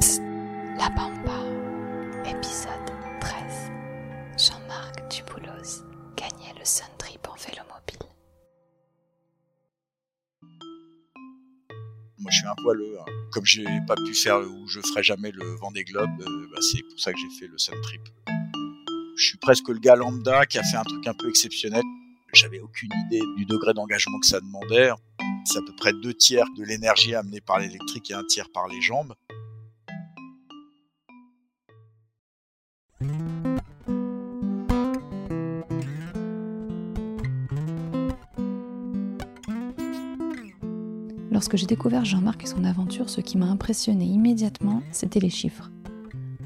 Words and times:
La 0.00 0.90
Pampa, 0.90 1.38
épisode 2.28 2.70
13. 3.20 3.70
Jean-Marc 4.36 5.08
Duboulos 5.08 5.84
gagnait 6.16 6.52
le 6.58 6.64
Sun 6.64 6.86
Trip 6.98 7.20
en 7.28 7.34
vélo 7.36 7.62
mobile. 7.68 8.08
Moi, 12.18 12.30
je 12.30 12.36
suis 12.38 12.46
un 12.46 12.54
poileux. 12.56 12.96
hein. 13.00 13.04
Comme 13.32 13.44
j'ai 13.44 13.64
pas 13.86 13.94
pu 13.94 14.14
faire 14.14 14.38
ou 14.40 14.66
je 14.68 14.80
ferai 14.80 15.04
jamais 15.04 15.30
le 15.30 15.44
Vendée 15.60 15.84
Globe, 15.84 16.10
euh, 16.20 16.46
bah, 16.52 16.58
c'est 16.60 16.82
pour 16.82 16.98
ça 16.98 17.12
que 17.12 17.18
j'ai 17.18 17.30
fait 17.38 17.46
le 17.46 17.56
Sun 17.58 17.80
Trip. 17.82 18.02
Je 19.16 19.24
suis 19.26 19.38
presque 19.38 19.68
le 19.68 19.78
gars 19.78 19.94
lambda 19.94 20.44
qui 20.46 20.58
a 20.58 20.64
fait 20.64 20.76
un 20.76 20.82
truc 20.84 21.06
un 21.06 21.14
peu 21.14 21.28
exceptionnel. 21.28 21.82
J'avais 22.32 22.58
aucune 22.58 22.90
idée 23.06 23.22
du 23.36 23.44
degré 23.46 23.72
d'engagement 23.74 24.18
que 24.18 24.26
ça 24.26 24.40
demandait. 24.40 24.90
C'est 25.44 25.58
à 25.58 25.62
peu 25.64 25.74
près 25.76 25.92
deux 25.92 26.14
tiers 26.14 26.46
de 26.58 26.64
l'énergie 26.64 27.14
amenée 27.14 27.40
par 27.40 27.60
l'électrique 27.60 28.10
et 28.10 28.14
un 28.14 28.24
tiers 28.24 28.50
par 28.52 28.66
les 28.66 28.80
jambes. 28.82 29.14
Lorsque 41.44 41.58
j'ai 41.58 41.66
découvert 41.66 42.06
Jean-Marc 42.06 42.44
et 42.44 42.46
son 42.46 42.64
aventure, 42.64 43.10
ce 43.10 43.20
qui 43.20 43.36
m'a 43.36 43.44
impressionné 43.44 44.06
immédiatement, 44.06 44.80
c'était 44.92 45.20
les 45.20 45.28
chiffres. 45.28 45.70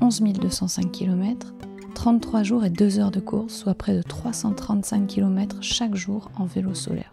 11 0.00 0.20
205 0.20 0.90
km, 0.90 1.54
33 1.94 2.42
jours 2.42 2.64
et 2.64 2.70
2 2.70 2.98
heures 2.98 3.12
de 3.12 3.20
course, 3.20 3.54
soit 3.54 3.76
près 3.76 3.96
de 3.96 4.02
335 4.02 5.06
km 5.06 5.58
chaque 5.60 5.94
jour 5.94 6.32
en 6.36 6.46
vélo 6.46 6.74
solaire. 6.74 7.12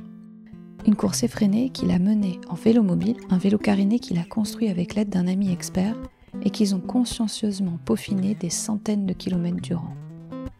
Une 0.88 0.96
course 0.96 1.22
effrénée 1.22 1.70
qu'il 1.70 1.92
a 1.92 2.00
menée 2.00 2.40
en 2.50 2.56
vélo 2.56 2.82
mobile, 2.82 3.18
un 3.30 3.38
vélo 3.38 3.60
caréné 3.60 4.00
qu'il 4.00 4.18
a 4.18 4.24
construit 4.24 4.70
avec 4.70 4.96
l'aide 4.96 5.10
d'un 5.10 5.28
ami 5.28 5.52
expert 5.52 5.96
et 6.42 6.50
qu'ils 6.50 6.74
ont 6.74 6.82
consciencieusement 6.82 7.78
peaufiné 7.86 8.34
des 8.34 8.50
centaines 8.50 9.06
de 9.06 9.14
kilomètres 9.14 9.62
durant. 9.62 9.94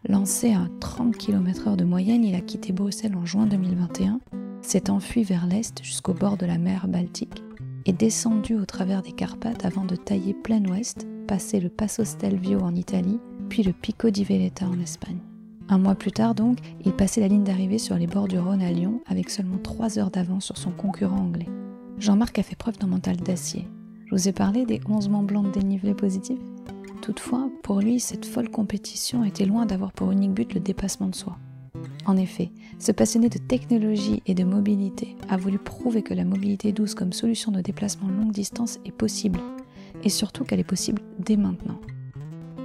Lancé 0.08 0.52
à 0.52 0.68
30 0.78 1.16
km/h 1.16 1.74
de 1.74 1.84
moyenne, 1.84 2.22
il 2.22 2.36
a 2.36 2.40
quitté 2.40 2.72
Bruxelles 2.72 3.16
en 3.16 3.26
juin 3.26 3.46
2021, 3.46 4.20
s'est 4.66 4.90
enfui 4.90 5.22
vers 5.22 5.46
l'est 5.46 5.82
jusqu'au 5.82 6.12
bord 6.12 6.36
de 6.36 6.44
la 6.44 6.58
mer 6.58 6.88
Baltique 6.88 7.44
et 7.84 7.92
descendu 7.92 8.56
au 8.56 8.64
travers 8.64 9.00
des 9.00 9.12
Carpates 9.12 9.64
avant 9.64 9.84
de 9.84 9.94
tailler 9.94 10.34
plein 10.34 10.64
ouest, 10.64 11.06
passer 11.28 11.60
le 11.60 11.68
Passo 11.68 12.04
Stelvio 12.04 12.60
en 12.60 12.74
Italie, 12.74 13.20
puis 13.48 13.62
le 13.62 13.72
Pico 13.72 14.10
di 14.10 14.24
Veleta 14.24 14.66
en 14.66 14.80
Espagne. 14.80 15.20
Un 15.68 15.78
mois 15.78 15.94
plus 15.94 16.10
tard 16.10 16.34
donc, 16.34 16.58
il 16.84 16.92
passait 16.92 17.20
la 17.20 17.28
ligne 17.28 17.44
d'arrivée 17.44 17.78
sur 17.78 17.96
les 17.96 18.08
bords 18.08 18.26
du 18.26 18.38
Rhône 18.38 18.62
à 18.62 18.72
Lyon 18.72 19.00
avec 19.06 19.30
seulement 19.30 19.58
3 19.58 20.00
heures 20.00 20.10
d'avance 20.10 20.44
sur 20.44 20.58
son 20.58 20.72
concurrent 20.72 21.16
anglais. 21.16 21.48
Jean-Marc 21.98 22.38
a 22.40 22.42
fait 22.42 22.56
preuve 22.56 22.78
d'un 22.78 22.88
mental 22.88 23.16
d'acier. 23.16 23.68
Je 24.06 24.14
vous 24.14 24.28
ai 24.28 24.32
parlé 24.32 24.66
des 24.66 24.80
11 24.88 25.08
Mont 25.08 25.22
Blanc 25.22 25.42
de 25.44 25.50
dénivelé 25.50 25.94
positif? 25.94 26.38
Toutefois, 27.02 27.48
pour 27.62 27.80
lui, 27.80 28.00
cette 28.00 28.26
folle 28.26 28.50
compétition 28.50 29.22
était 29.22 29.46
loin 29.46 29.64
d'avoir 29.64 29.92
pour 29.92 30.10
unique 30.10 30.34
but 30.34 30.54
le 30.54 30.60
dépassement 30.60 31.08
de 31.08 31.14
soi. 31.14 31.36
En 32.06 32.16
effet, 32.16 32.50
ce 32.78 32.92
passionné 32.92 33.28
de 33.28 33.38
technologie 33.38 34.22
et 34.26 34.34
de 34.34 34.44
mobilité 34.44 35.16
a 35.28 35.36
voulu 35.36 35.58
prouver 35.58 36.02
que 36.02 36.14
la 36.14 36.24
mobilité 36.24 36.72
douce 36.72 36.94
comme 36.94 37.12
solution 37.12 37.50
de 37.50 37.60
déplacement 37.60 38.08
longue 38.08 38.30
distance 38.30 38.78
est 38.84 38.92
possible, 38.92 39.40
et 40.04 40.08
surtout 40.08 40.44
qu'elle 40.44 40.60
est 40.60 40.64
possible 40.64 41.02
dès 41.18 41.36
maintenant. 41.36 41.80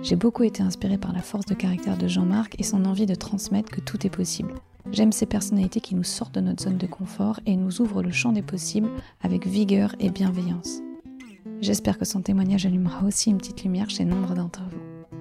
J'ai 0.04 0.16
beaucoup 0.16 0.44
été 0.44 0.62
inspirée 0.62 0.98
par 0.98 1.14
la 1.14 1.22
force 1.22 1.46
de 1.46 1.56
caractère 1.56 1.98
de 1.98 2.08
Jean-Marc 2.08 2.56
et 2.60 2.64
son 2.64 2.86
envie 2.86 3.06
de 3.08 3.16
transmettre 3.16 3.72
que 3.72 3.82
tout 3.82 4.06
est 4.06 4.12
possible. 4.12 4.54
J'aime 4.92 5.12
ces 5.12 5.26
personnalités 5.26 5.80
qui 5.80 5.96
nous 5.96 6.04
sortent 6.04 6.36
de 6.36 6.42
notre 6.42 6.64
zone 6.64 6.78
de 6.78 6.88
confort 6.88 7.40
et 7.46 7.56
nous 7.56 7.82
ouvrent 7.82 8.04
le 8.04 8.12
champ 8.12 8.32
des 8.32 8.42
possibles 8.42 8.90
avec 9.22 9.48
vigueur 9.48 9.96
et 10.00 10.10
bienveillance. 10.10 10.82
J'espère 11.62 11.98
que 11.98 12.06
son 12.06 12.22
témoignage 12.22 12.66
allumera 12.66 13.06
aussi 13.06 13.30
une 13.30 13.38
petite 13.38 13.64
lumière 13.64 13.90
chez 13.90 14.06
nombre 14.06 14.34
d'entre 14.34 14.62
vous. 14.64 15.18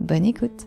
Bonne 0.00 0.26
écoute 0.26 0.64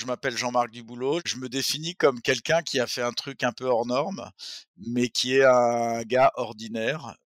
Je 0.00 0.06
m'appelle 0.06 0.34
Jean-Marc 0.34 0.70
Duboulot. 0.70 1.20
Je 1.26 1.36
me 1.36 1.50
définis 1.50 1.94
comme 1.94 2.22
quelqu'un 2.22 2.62
qui 2.62 2.80
a 2.80 2.86
fait 2.86 3.02
un 3.02 3.12
truc 3.12 3.42
un 3.42 3.52
peu 3.52 3.66
hors 3.66 3.84
norme, 3.84 4.30
mais 4.78 5.10
qui 5.10 5.36
est 5.36 5.44
un 5.44 6.00
gars 6.04 6.32
ordinaire. 6.36 7.18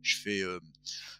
Je 0.00 0.16
fais 0.22 0.42
euh, 0.42 0.60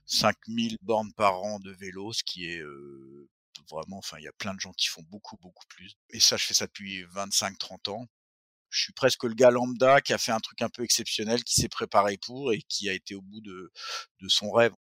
5000 0.06 0.76
bornes 0.82 1.12
par 1.14 1.42
an 1.42 1.58
de 1.58 1.72
vélo, 1.72 2.12
ce 2.12 2.22
qui 2.22 2.48
est 2.48 2.60
euh, 2.60 3.28
vraiment, 3.68 3.98
enfin, 3.98 4.18
il 4.20 4.24
y 4.24 4.28
a 4.28 4.32
plein 4.38 4.54
de 4.54 4.60
gens 4.60 4.72
qui 4.72 4.86
font 4.86 5.02
beaucoup, 5.10 5.36
beaucoup 5.38 5.66
plus. 5.68 5.96
Et 6.10 6.20
ça, 6.20 6.36
je 6.36 6.44
fais 6.44 6.54
ça 6.54 6.66
depuis 6.68 7.02
25-30 7.06 7.90
ans. 7.90 8.06
Je 8.70 8.82
suis 8.82 8.92
presque 8.92 9.24
le 9.24 9.34
gars 9.34 9.50
lambda 9.50 10.00
qui 10.00 10.12
a 10.12 10.18
fait 10.18 10.30
un 10.30 10.38
truc 10.38 10.62
un 10.62 10.68
peu 10.68 10.84
exceptionnel, 10.84 11.42
qui 11.42 11.60
s'est 11.60 11.68
préparé 11.68 12.18
pour 12.18 12.52
et 12.52 12.62
qui 12.68 12.88
a 12.88 12.92
été 12.92 13.16
au 13.16 13.22
bout 13.22 13.40
de 13.40 13.72
son 14.28 14.52
rêve. 14.52 14.74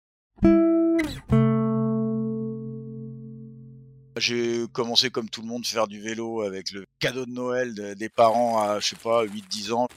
J'ai 4.20 4.66
commencé 4.74 5.10
comme 5.10 5.30
tout 5.30 5.42
le 5.42 5.48
monde 5.48 5.66
faire 5.66 5.88
du 5.88 6.02
vélo 6.02 6.42
avec 6.42 6.72
le 6.72 6.86
cadeau 7.00 7.26
de 7.26 7.32
Noël 7.32 7.74
de- 7.74 7.94
des 7.94 8.10
parents 8.10 8.62
à, 8.62 8.80
je 8.80 8.88
sais 8.90 8.96
pas, 8.96 9.24
8-10 9.24 9.72
ans. 9.72 9.88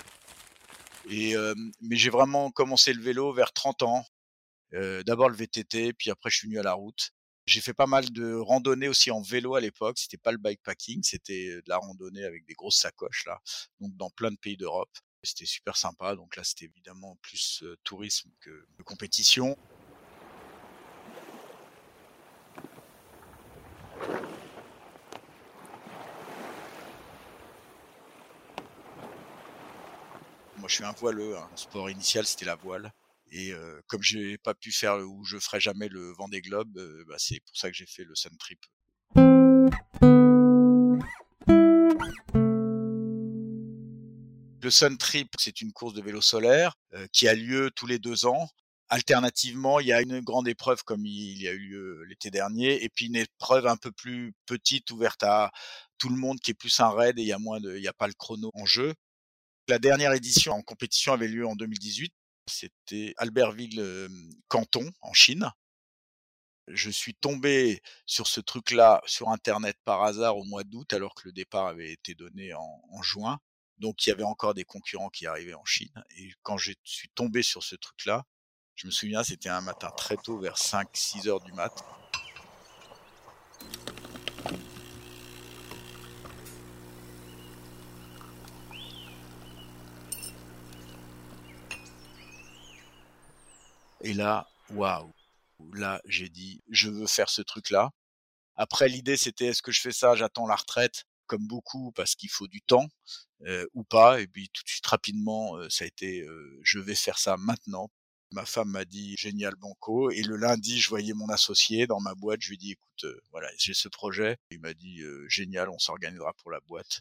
Et, 1.09 1.37
euh, 1.37 1.55
mais 1.81 1.97
j'ai 1.97 2.11
vraiment 2.11 2.51
commencé 2.51 2.93
le 2.93 3.03
vélo 3.03 3.33
vers 3.33 3.53
30 3.53 3.83
ans. 3.83 4.05
Euh, 4.75 5.03
D'abord 5.03 5.29
le 5.29 5.37
VTT, 5.37 5.93
puis 5.93 6.11
après 6.11 6.31
je 6.31 6.39
suis 6.39 6.49
venu 6.49 6.59
à 6.59 6.63
la 6.63 6.75
route. 6.75 7.11
J'ai 7.47 7.61
fait 7.61 7.75
pas 7.75 7.87
mal 7.87 8.11
de 8.13 8.35
randonnées 8.35 8.89
aussi 8.89 9.11
en 9.11 9.23
vélo 9.23 9.55
à 9.57 9.61
l'époque. 9.61 9.99
C'était 9.99 10.19
pas 10.19 10.31
le 10.31 10.39
bikepacking, 10.39 11.03
c'était 11.03 11.57
de 11.57 11.63
la 11.69 11.79
randonnée 11.79 12.25
avec 12.25 12.45
des 12.47 12.55
grosses 12.55 12.77
sacoches 12.79 13.25
là, 13.27 13.41
donc 13.81 13.97
dans 13.97 14.11
plein 14.11 14.31
de 14.31 14.37
pays 14.37 14.57
d'Europe. 14.57 14.91
C'était 15.23 15.47
super 15.47 15.77
sympa. 15.77 16.15
Donc 16.17 16.37
là, 16.37 16.45
c'était 16.45 16.67
évidemment 16.67 17.17
plus 17.23 17.63
euh, 17.63 17.77
tourisme 17.85 18.31
que 18.41 18.67
compétition. 18.85 19.57
Moi, 30.59 30.69
je 30.69 30.75
suis 30.75 30.85
un 30.85 30.93
voileux. 30.93 31.37
hein. 31.37 31.47
Mon 31.51 31.57
sport 31.57 31.91
initial, 31.91 32.27
c'était 32.27 32.45
la 32.45 32.55
voile. 32.57 32.93
Et 33.33 33.53
euh, 33.53 33.81
comme 33.87 34.03
j'ai 34.03 34.39
pas 34.39 34.55
pu 34.55 34.73
faire 34.73 34.99
ou 34.99 35.25
je 35.25 35.39
ferai 35.39 35.61
jamais 35.61 35.89
le 35.89 36.13
Vendée 36.19 36.41
Globe, 36.43 36.77
euh, 36.77 37.05
bah, 37.09 37.15
c'est 37.19 37.41
pour 37.41 37.57
ça 37.57 37.71
que 37.71 37.77
j'ai 37.77 37.87
fait 37.87 38.05
le 38.05 38.15
Sun 38.15 38.37
Trip. 38.37 38.61
Le 44.63 44.69
Sun 44.71 44.99
Trip, 44.99 45.29
c'est 45.39 45.61
une 45.63 45.73
course 45.73 45.95
de 45.95 46.03
vélo 46.03 46.21
solaire 46.21 46.75
euh, 46.95 47.07
qui 47.13 47.29
a 47.29 47.35
lieu 47.35 47.71
tous 47.75 47.87
les 47.87 47.99
deux 47.99 48.27
ans. 48.27 48.49
Alternativement, 48.93 49.79
il 49.79 49.87
y 49.87 49.93
a 49.93 50.03
une 50.03 50.21
grande 50.21 50.49
épreuve 50.49 50.83
comme 50.83 51.07
il 51.07 51.41
y 51.41 51.47
a 51.47 51.53
eu 51.53 51.69
lieu 51.69 52.05
l'été 52.09 52.33
dernier, 52.33 52.83
et 52.83 52.89
puis 52.89 53.07
une 53.07 53.15
épreuve 53.15 53.69
un 53.69 53.77
peu 53.77 53.93
plus 53.93 54.35
petite 54.47 54.91
ouverte 54.91 55.23
à 55.23 55.53
tout 55.99 56.09
le 56.09 56.17
monde 56.17 56.41
qui 56.41 56.51
est 56.51 56.55
plus 56.55 56.81
un 56.81 56.91
raid 56.91 57.17
et 57.17 57.23
il 57.23 57.29
y 57.29 57.33
a 57.33 57.39
moins 57.39 57.61
de, 57.61 57.77
il 57.77 57.83
y 57.83 57.89
a 57.89 57.93
pas 57.93 58.09
le 58.09 58.15
chrono 58.15 58.51
en 58.55 58.67
jeu. 58.67 58.95
La 59.69 59.79
dernière 59.79 60.13
édition 60.13 60.55
en 60.55 60.63
compétition 60.63 61.13
avait 61.13 61.29
lieu 61.29 61.47
en 61.47 61.55
2018. 61.55 62.13
C'était 62.49 63.15
Albertville 63.17 63.79
euh, 63.79 64.09
Canton 64.49 64.91
en 65.03 65.13
Chine. 65.13 65.49
Je 66.67 66.91
suis 66.91 67.15
tombé 67.15 67.81
sur 68.07 68.27
ce 68.27 68.41
truc-là 68.41 69.03
sur 69.07 69.29
Internet 69.29 69.77
par 69.85 70.03
hasard 70.03 70.37
au 70.37 70.45
mois 70.45 70.65
d'août, 70.65 70.93
alors 70.93 71.15
que 71.15 71.29
le 71.29 71.33
départ 71.33 71.69
avait 71.69 71.93
été 71.93 72.17
donné 72.17 72.55
en, 72.55 72.83
en 72.91 73.03
juin. 73.03 73.39
Donc 73.79 74.05
il 74.05 74.09
y 74.09 74.13
avait 74.13 74.25
encore 74.25 74.55
des 74.55 74.65
concurrents 74.65 75.11
qui 75.11 75.27
arrivaient 75.27 75.55
en 75.55 75.65
Chine. 75.65 76.05
Et 76.17 76.33
quand 76.43 76.59
je 76.59 76.73
suis 76.83 77.09
tombé 77.11 77.45
sur 77.45 77.63
ce 77.63 77.77
truc-là, 77.77 78.25
je 78.77 78.87
me 78.87 78.93
souviens, 78.93 79.23
c'était 79.23 79.49
un 79.49 79.61
matin 79.61 79.91
très 79.97 80.17
tôt, 80.17 80.39
vers 80.39 80.57
5-6 80.57 81.29
heures 81.29 81.41
du 81.41 81.53
mat. 81.53 81.73
Et 94.03 94.15
là, 94.15 94.49
waouh, 94.71 95.13
là 95.75 96.01
j'ai 96.07 96.29
dit, 96.29 96.63
je 96.71 96.89
veux 96.89 97.07
faire 97.07 97.29
ce 97.29 97.43
truc-là. 97.43 97.91
Après, 98.57 98.89
l'idée 98.89 99.17
c'était, 99.17 99.47
est-ce 99.47 99.63
que 99.63 99.73
je 99.73 99.81
fais 99.81 99.93
ça, 99.93 100.15
j'attends 100.15 100.47
la 100.47 100.57
retraite, 100.57 101.05
comme 101.27 101.47
beaucoup, 101.47 101.93
parce 101.93 102.15
qu'il 102.15 102.31
faut 102.31 102.49
du 102.49 102.61
temps, 102.63 102.89
euh, 103.47 103.67
ou 103.75 103.85
pas. 103.85 104.21
Et 104.21 104.27
puis 104.27 104.51
tout 104.53 104.63
de 104.65 104.69
suite, 104.69 104.87
rapidement, 104.87 105.57
euh, 105.57 105.69
ça 105.71 105.85
a 105.85 105.87
été, 105.87 106.23
euh, 106.23 106.59
je 106.63 106.79
vais 106.79 106.95
faire 106.95 107.19
ça 107.19 107.37
maintenant. 107.37 107.91
Ma 108.33 108.45
femme 108.47 108.71
m'a 108.71 108.85
dit 108.85 109.17
génial 109.17 109.57
banco 109.57 110.11
et 110.11 110.23
le 110.23 110.37
lundi 110.37 110.79
je 110.81 110.89
voyais 110.89 111.15
mon 111.15 111.29
associé 111.31 111.89
dans 111.89 111.99
ma 111.99 112.15
boîte, 112.15 112.41
je 112.43 112.51
lui 112.51 112.59
dit 112.59 112.73
écoute 112.73 113.05
euh, 113.05 113.21
voilà 113.33 113.49
j'ai 113.59 113.75
ce 113.75 113.89
projet, 113.89 114.37
il 114.53 114.61
m'a 114.61 114.73
dit 114.73 115.01
euh, 115.03 115.29
génial 115.29 115.69
on 115.69 115.79
s'organisera 115.81 116.33
pour 116.35 116.53
la 116.53 116.61
boîte 116.61 117.01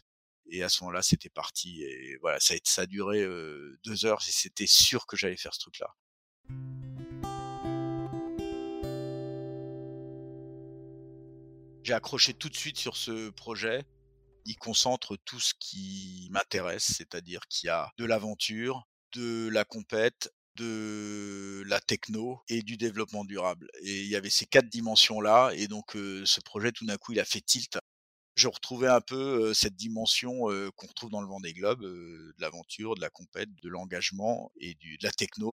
et 0.50 0.64
à 0.64 0.68
ce 0.68 0.82
moment-là 0.82 1.02
c'était 1.02 1.28
parti 1.30 1.82
et 1.84 2.16
voilà 2.20 2.40
ça 2.40 2.54
a, 2.54 2.56
ça 2.64 2.86
duré 2.86 3.22
euh, 3.22 3.78
deux 3.84 4.06
heures 4.06 4.20
et 4.26 4.32
c'était 4.32 4.66
sûr 4.66 5.06
que 5.06 5.16
j'allais 5.16 5.36
faire 5.36 5.54
ce 5.54 5.60
truc 5.60 5.78
là. 5.78 5.94
J'ai 11.84 11.94
accroché 11.94 12.34
tout 12.34 12.48
de 12.48 12.56
suite 12.56 12.78
sur 12.78 12.96
ce 12.96 13.30
projet. 13.30 13.84
Il 14.44 14.56
concentre 14.56 15.16
tout 15.24 15.40
ce 15.40 15.54
qui 15.58 16.28
m'intéresse, 16.30 16.92
c'est-à-dire 16.96 17.46
qu'il 17.48 17.68
y 17.68 17.70
a 17.70 17.90
de 17.98 18.04
l'aventure, 18.04 18.88
de 19.12 19.48
la 19.48 19.64
compète, 19.64 20.30
de 20.60 21.62
la 21.66 21.80
techno 21.80 22.42
et 22.48 22.62
du 22.62 22.76
développement 22.76 23.24
durable. 23.24 23.68
Et 23.82 24.02
il 24.02 24.08
y 24.08 24.16
avait 24.16 24.30
ces 24.30 24.46
quatre 24.46 24.68
dimensions-là, 24.68 25.52
et 25.54 25.66
donc 25.66 25.92
ce 25.94 26.40
projet, 26.40 26.70
tout 26.70 26.84
d'un 26.84 26.98
coup, 26.98 27.12
il 27.12 27.20
a 27.20 27.24
fait 27.24 27.40
tilt. 27.40 27.78
Je 28.36 28.48
retrouvais 28.48 28.88
un 28.88 29.00
peu 29.00 29.52
cette 29.54 29.74
dimension 29.74 30.32
qu'on 30.76 30.86
retrouve 30.86 31.10
dans 31.10 31.20
le 31.20 31.26
Vendée 31.26 31.52
Globe, 31.52 31.82
de 31.82 32.34
l'aventure, 32.38 32.94
de 32.94 33.00
la 33.00 33.10
compète, 33.10 33.48
de 33.62 33.68
l'engagement 33.68 34.52
et 34.60 34.74
de 34.74 35.02
la 35.02 35.10
techno. 35.10 35.50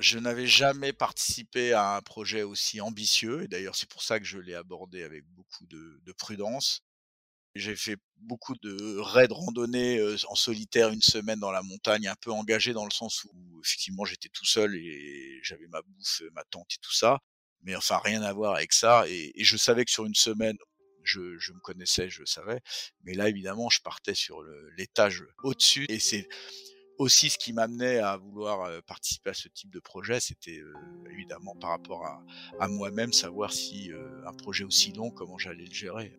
Je 0.00 0.18
n'avais 0.18 0.46
jamais 0.46 0.92
participé 0.92 1.72
à 1.72 1.96
un 1.96 2.02
projet 2.02 2.42
aussi 2.42 2.80
ambitieux, 2.80 3.42
et 3.42 3.48
d'ailleurs 3.48 3.74
c'est 3.74 3.88
pour 3.88 4.02
ça 4.02 4.20
que 4.20 4.26
je 4.26 4.38
l'ai 4.38 4.54
abordé 4.54 5.02
avec 5.02 5.24
beaucoup 5.30 5.64
de 5.66 6.12
prudence. 6.12 6.83
J'ai 7.54 7.76
fait 7.76 7.96
beaucoup 8.16 8.54
de 8.62 8.98
raids 8.98 9.28
randonnées 9.30 10.00
en 10.28 10.34
solitaire 10.34 10.88
une 10.88 11.02
semaine 11.02 11.38
dans 11.38 11.52
la 11.52 11.62
montagne, 11.62 12.08
un 12.08 12.16
peu 12.20 12.32
engagé 12.32 12.72
dans 12.72 12.84
le 12.84 12.90
sens 12.90 13.24
où 13.24 13.60
effectivement 13.64 14.04
j'étais 14.04 14.28
tout 14.28 14.44
seul 14.44 14.74
et 14.74 15.38
j'avais 15.42 15.68
ma 15.68 15.80
bouffe, 15.82 16.22
ma 16.32 16.42
tente 16.44 16.72
et 16.74 16.80
tout 16.80 16.92
ça. 16.92 17.20
Mais 17.62 17.76
enfin 17.76 17.98
rien 18.02 18.22
à 18.22 18.32
voir 18.32 18.56
avec 18.56 18.72
ça. 18.72 19.04
Et, 19.08 19.32
je 19.38 19.56
savais 19.56 19.84
que 19.84 19.92
sur 19.92 20.04
une 20.04 20.16
semaine, 20.16 20.56
je, 21.04 21.38
je, 21.38 21.52
me 21.52 21.60
connaissais, 21.60 22.10
je 22.10 22.24
savais. 22.24 22.60
Mais 23.04 23.14
là 23.14 23.28
évidemment, 23.28 23.70
je 23.70 23.80
partais 23.82 24.14
sur 24.14 24.42
l'étage 24.76 25.22
au-dessus. 25.44 25.86
Et 25.88 26.00
c'est 26.00 26.28
aussi 26.98 27.30
ce 27.30 27.38
qui 27.38 27.52
m'amenait 27.52 27.98
à 27.98 28.16
vouloir 28.16 28.82
participer 28.82 29.30
à 29.30 29.34
ce 29.34 29.46
type 29.48 29.70
de 29.70 29.80
projet, 29.80 30.18
c'était 30.18 30.60
évidemment 31.08 31.54
par 31.54 31.70
rapport 31.70 32.04
à, 32.04 32.24
à 32.58 32.66
moi-même, 32.66 33.12
savoir 33.12 33.52
si 33.52 33.92
un 34.26 34.32
projet 34.32 34.64
aussi 34.64 34.92
long, 34.92 35.10
comment 35.10 35.38
j'allais 35.38 35.66
le 35.66 35.74
gérer. 35.74 36.18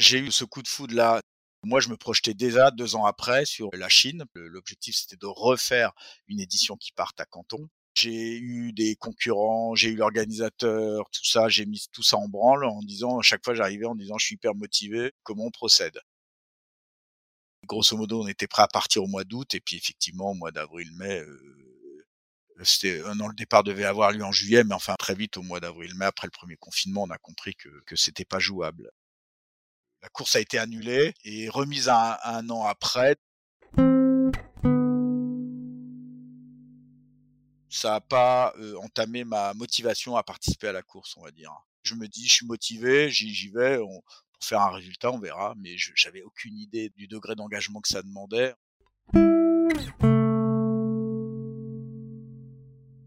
J'ai 0.00 0.18
eu 0.18 0.32
ce 0.32 0.44
coup 0.44 0.62
de 0.62 0.68
foudre 0.68 0.94
là. 0.94 1.20
Moi, 1.62 1.80
je 1.80 1.90
me 1.90 1.96
projetais 1.96 2.32
déjà 2.32 2.70
deux 2.70 2.96
ans 2.96 3.04
après 3.04 3.44
sur 3.44 3.68
la 3.74 3.90
Chine. 3.90 4.24
L'objectif, 4.34 4.96
c'était 4.96 5.16
de 5.16 5.26
refaire 5.26 5.92
une 6.26 6.40
édition 6.40 6.76
qui 6.76 6.90
parte 6.92 7.20
à 7.20 7.26
Canton. 7.26 7.68
J'ai 7.94 8.38
eu 8.38 8.72
des 8.72 8.96
concurrents, 8.96 9.74
j'ai 9.74 9.90
eu 9.90 9.96
l'organisateur, 9.96 11.10
tout 11.10 11.24
ça, 11.24 11.48
j'ai 11.48 11.66
mis 11.66 11.84
tout 11.92 12.02
ça 12.02 12.16
en 12.16 12.28
branle 12.28 12.64
en 12.64 12.80
disant, 12.82 13.18
à 13.18 13.22
chaque 13.22 13.44
fois 13.44 13.54
j'arrivais 13.54 13.84
en 13.84 13.96
disant, 13.96 14.16
je 14.16 14.26
suis 14.26 14.34
hyper 14.36 14.54
motivé, 14.54 15.12
comment 15.24 15.46
on 15.46 15.50
procède? 15.50 16.00
Grosso 17.66 17.96
modo, 17.96 18.22
on 18.22 18.28
était 18.28 18.46
prêt 18.46 18.62
à 18.62 18.68
partir 18.68 19.02
au 19.02 19.06
mois 19.08 19.24
d'août, 19.24 19.54
et 19.54 19.60
puis 19.60 19.76
effectivement, 19.76 20.30
au 20.30 20.34
mois 20.34 20.52
d'avril-mai, 20.52 21.18
euh, 21.20 22.06
c'était, 22.62 23.02
non, 23.16 23.26
le 23.26 23.34
départ 23.34 23.64
devait 23.64 23.84
avoir 23.84 24.12
lieu 24.12 24.24
en 24.24 24.32
juillet, 24.32 24.62
mais 24.64 24.74
enfin 24.74 24.94
très 24.94 25.16
vite, 25.16 25.36
au 25.36 25.42
mois 25.42 25.58
d'avril-mai, 25.58 26.06
après 26.06 26.28
le 26.28 26.32
premier 26.32 26.56
confinement, 26.56 27.02
on 27.02 27.10
a 27.10 27.18
compris 27.18 27.54
que, 27.56 27.68
que 27.86 27.96
c'était 27.96 28.24
pas 28.24 28.38
jouable 28.38 28.90
la 30.02 30.08
course 30.08 30.36
a 30.36 30.40
été 30.40 30.58
annulée 30.58 31.14
et 31.24 31.48
remise 31.48 31.88
un, 31.88 32.16
un 32.24 32.48
an 32.50 32.64
après. 32.64 33.16
Ça 37.68 37.90
n'a 37.90 38.00
pas 38.00 38.54
entamé 38.82 39.24
ma 39.24 39.54
motivation 39.54 40.16
à 40.16 40.22
participer 40.22 40.68
à 40.68 40.72
la 40.72 40.82
course, 40.82 41.16
on 41.16 41.22
va 41.22 41.30
dire. 41.30 41.52
Je 41.82 41.94
me 41.94 42.08
dis, 42.08 42.26
je 42.26 42.32
suis 42.32 42.46
motivé, 42.46 43.10
j'y 43.10 43.48
vais, 43.48 43.78
pour 43.78 44.02
faire 44.42 44.60
un 44.60 44.70
résultat, 44.70 45.12
on 45.12 45.18
verra, 45.18 45.54
mais 45.56 45.76
j'avais 45.76 46.22
aucune 46.22 46.58
idée 46.58 46.90
du 46.96 47.06
degré 47.06 47.34
d'engagement 47.34 47.80
que 47.80 47.88
ça 47.88 48.02
demandait. 48.02 48.54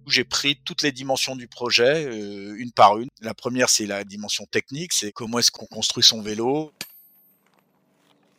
J'ai 0.08 0.24
pris 0.24 0.60
toutes 0.64 0.82
les 0.82 0.92
dimensions 0.92 1.36
du 1.36 1.48
projet, 1.48 2.06
euh, 2.06 2.56
une 2.58 2.72
par 2.72 2.98
une. 2.98 3.10
La 3.22 3.34
première, 3.34 3.70
c'est 3.70 3.86
la 3.86 4.04
dimension 4.04 4.46
technique, 4.46 4.94
c'est 4.94 5.12
comment 5.12 5.40
est-ce 5.40 5.52
qu'on 5.52 5.66
construit 5.66 6.04
son 6.04 6.22
vélo. 6.22 6.74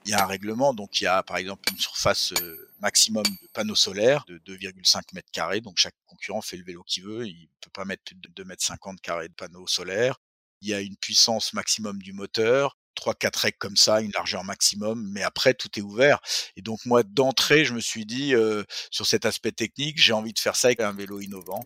Il 0.06 0.10
y 0.10 0.14
a 0.14 0.22
un 0.22 0.26
règlement, 0.26 0.74
donc 0.74 1.00
il 1.00 1.04
y 1.04 1.06
a 1.06 1.22
par 1.22 1.38
exemple 1.38 1.62
une 1.72 1.78
surface 1.78 2.32
euh, 2.40 2.68
maximum 2.80 3.22
de 3.22 3.48
panneaux 3.54 3.74
solaires 3.74 4.24
de 4.28 4.38
2,5 4.38 5.00
mètres 5.14 5.30
carrés, 5.32 5.62
donc 5.62 5.78
chaque 5.78 5.94
concurrent 6.06 6.42
fait 6.42 6.58
le 6.58 6.64
vélo 6.64 6.82
qu'il 6.82 7.04
veut, 7.04 7.26
il 7.26 7.48
peut 7.62 7.70
pas 7.72 7.86
mettre 7.86 8.04
plus 8.04 8.14
de 8.14 8.28
2 8.28 8.44
mètres 8.44 8.64
50 8.64 9.00
carrés 9.00 9.28
de 9.28 9.34
panneaux 9.34 9.66
solaires. 9.66 10.20
Il 10.60 10.68
y 10.68 10.74
a 10.74 10.80
une 10.80 10.96
puissance 10.96 11.54
maximum 11.54 12.02
du 12.02 12.12
moteur, 12.12 12.76
trois 12.94 13.14
quatre 13.14 13.36
règles 13.36 13.58
comme 13.58 13.76
ça, 13.76 14.00
une 14.00 14.12
largeur 14.12 14.44
maximum, 14.44 15.08
mais 15.12 15.22
après 15.22 15.54
tout 15.54 15.68
est 15.78 15.82
ouvert. 15.82 16.20
Et 16.56 16.62
donc 16.62 16.84
moi 16.86 17.02
d'entrée, 17.02 17.64
je 17.64 17.74
me 17.74 17.80
suis 17.80 18.06
dit 18.06 18.34
euh, 18.34 18.64
sur 18.90 19.06
cet 19.06 19.26
aspect 19.26 19.52
technique, 19.52 20.00
j'ai 20.00 20.12
envie 20.12 20.32
de 20.32 20.38
faire 20.38 20.56
ça 20.56 20.68
avec 20.68 20.80
un 20.80 20.92
vélo 20.92 21.20
innovant. 21.20 21.64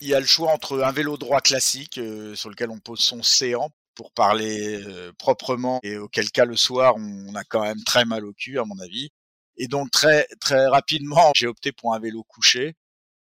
Il 0.00 0.08
y 0.08 0.14
a 0.14 0.20
le 0.20 0.26
choix 0.26 0.52
entre 0.52 0.82
un 0.82 0.92
vélo 0.92 1.18
droit 1.18 1.40
classique 1.42 2.00
sur 2.34 2.48
lequel 2.48 2.70
on 2.70 2.78
pose 2.78 3.00
son 3.00 3.22
séant 3.22 3.70
pour 3.94 4.12
parler 4.12 4.82
proprement 5.18 5.78
et 5.82 5.98
auquel 5.98 6.30
cas 6.30 6.46
le 6.46 6.56
soir 6.56 6.94
on 6.96 7.34
a 7.34 7.44
quand 7.44 7.62
même 7.62 7.82
très 7.84 8.06
mal 8.06 8.24
au 8.24 8.32
cul 8.32 8.58
à 8.58 8.64
mon 8.64 8.78
avis. 8.78 9.10
Et 9.58 9.68
donc 9.68 9.90
très 9.90 10.26
très 10.40 10.66
rapidement, 10.68 11.32
j'ai 11.34 11.46
opté 11.46 11.70
pour 11.70 11.94
un 11.94 12.00
vélo 12.00 12.24
couché. 12.24 12.74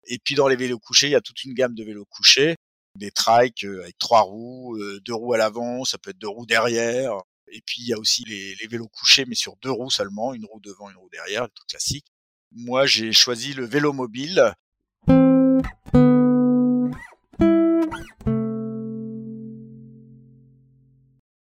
Et 0.07 0.19
puis 0.19 0.37
dans 0.37 0.47
les 0.47 0.57
vélos 0.57 0.79
couchés, 0.79 1.09
il 1.09 1.13
y 1.13 1.17
a 1.17 1.21
toute 1.21 1.45
une 1.45 1.55
gamme 1.55 1.75
de 1.75 1.85
vélos 1.85 2.07
couchés 2.07 2.57
des 2.97 3.11
trikes 3.11 3.65
euh, 3.65 3.83
avec 3.83 3.99
trois 3.99 4.23
roues, 4.23 4.77
euh, 4.77 5.01
deux 5.01 5.15
roues 5.15 5.35
à 5.35 5.39
l'avant, 5.39 5.85
ça 5.85 5.99
peut 5.99 6.11
être 6.11 6.19
deux 6.19 6.29
roues 6.29 6.47
derrière. 6.47 7.15
Et 7.53 7.61
puis 7.65 7.83
il 7.83 7.89
y 7.89 7.93
a 7.93 7.99
aussi 7.99 8.25
les, 8.25 8.55
les, 8.61 8.67
vélos 8.69 8.89
couchés, 8.89 9.25
mais 9.27 9.35
sur 9.35 9.57
deux 9.57 9.71
roues 9.71 9.91
seulement, 9.91 10.35
une 10.35 10.45
roue 10.45 10.61
devant, 10.61 10.91
une 10.91 10.97
roue 10.97 11.11
derrière, 11.11 11.49
tout 11.51 11.65
classique. 11.69 12.07
Moi, 12.53 12.87
j'ai 12.87 13.13
choisi 13.13 13.55
le 13.55 13.65
vélo 13.65 13.93
mobile. 13.93 14.55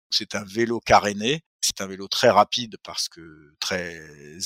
C'est 0.09 0.35
un 0.35 0.43
vélo 0.45 0.79
caréné. 0.79 1.43
C'est 1.61 1.81
un 1.81 1.87
vélo 1.87 2.07
très 2.07 2.29
rapide 2.29 2.77
parce 2.83 3.09
que 3.09 3.55
très 3.59 3.99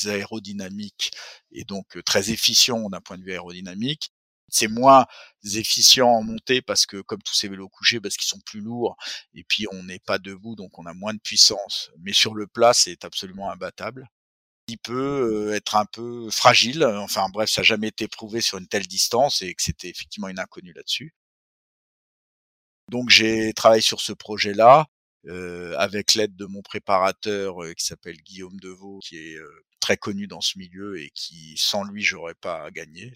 aérodynamique 0.05 1.11
et 1.51 1.65
donc 1.65 1.97
euh, 1.97 2.01
très 2.01 2.31
efficient 2.31 2.89
d'un 2.89 3.01
point 3.01 3.17
de 3.17 3.23
vue 3.23 3.31
aérodynamique 3.31 4.11
c'est 4.53 4.67
moins 4.67 5.05
efficient 5.55 6.07
en 6.07 6.23
montée 6.23 6.61
parce 6.61 6.85
que 6.85 7.01
comme 7.01 7.21
tous 7.21 7.33
ces 7.33 7.47
vélos 7.47 7.69
couchés 7.69 7.99
parce 7.99 8.17
qu'ils 8.17 8.27
sont 8.27 8.39
plus 8.45 8.61
lourds 8.61 8.97
et 9.33 9.43
puis 9.43 9.67
on 9.71 9.83
n'est 9.83 9.99
pas 9.99 10.19
debout 10.19 10.55
donc 10.55 10.77
on 10.79 10.85
a 10.85 10.93
moins 10.93 11.13
de 11.13 11.19
puissance. 11.19 11.91
Mais 11.99 12.13
sur 12.13 12.35
le 12.35 12.47
plat 12.47 12.73
c'est 12.73 13.05
absolument 13.05 13.51
imbattable. 13.51 14.07
Il 14.67 14.77
peut 14.79 15.53
être 15.53 15.75
un 15.75 15.85
peu 15.85 16.29
fragile 16.31 16.83
enfin 16.85 17.29
bref 17.29 17.49
ça 17.49 17.61
n'a 17.61 17.65
jamais 17.65 17.87
été 17.89 18.07
prouvé 18.07 18.41
sur 18.41 18.57
une 18.57 18.67
telle 18.67 18.87
distance 18.87 19.41
et 19.41 19.53
que 19.53 19.61
c'était 19.63 19.89
effectivement 19.89 20.29
une 20.29 20.39
inconnue 20.39 20.73
là-dessus. 20.73 21.13
Donc 22.89 23.09
j'ai 23.09 23.53
travaillé 23.53 23.81
sur 23.81 24.01
ce 24.01 24.13
projet 24.13 24.53
là 24.53 24.87
euh, 25.27 25.75
avec 25.77 26.15
l'aide 26.15 26.35
de 26.35 26.45
mon 26.45 26.61
préparateur 26.61 27.57
qui 27.77 27.85
s'appelle 27.85 28.17
Guillaume 28.17 28.59
Deveau 28.59 28.99
qui 28.99 29.17
est 29.17 29.37
très 29.79 29.97
connu 29.97 30.27
dans 30.27 30.41
ce 30.41 30.57
milieu 30.57 30.99
et 31.01 31.09
qui 31.11 31.55
sans 31.57 31.83
lui 31.83 32.03
j'aurais 32.03 32.35
pas 32.35 32.69
gagné 32.71 33.13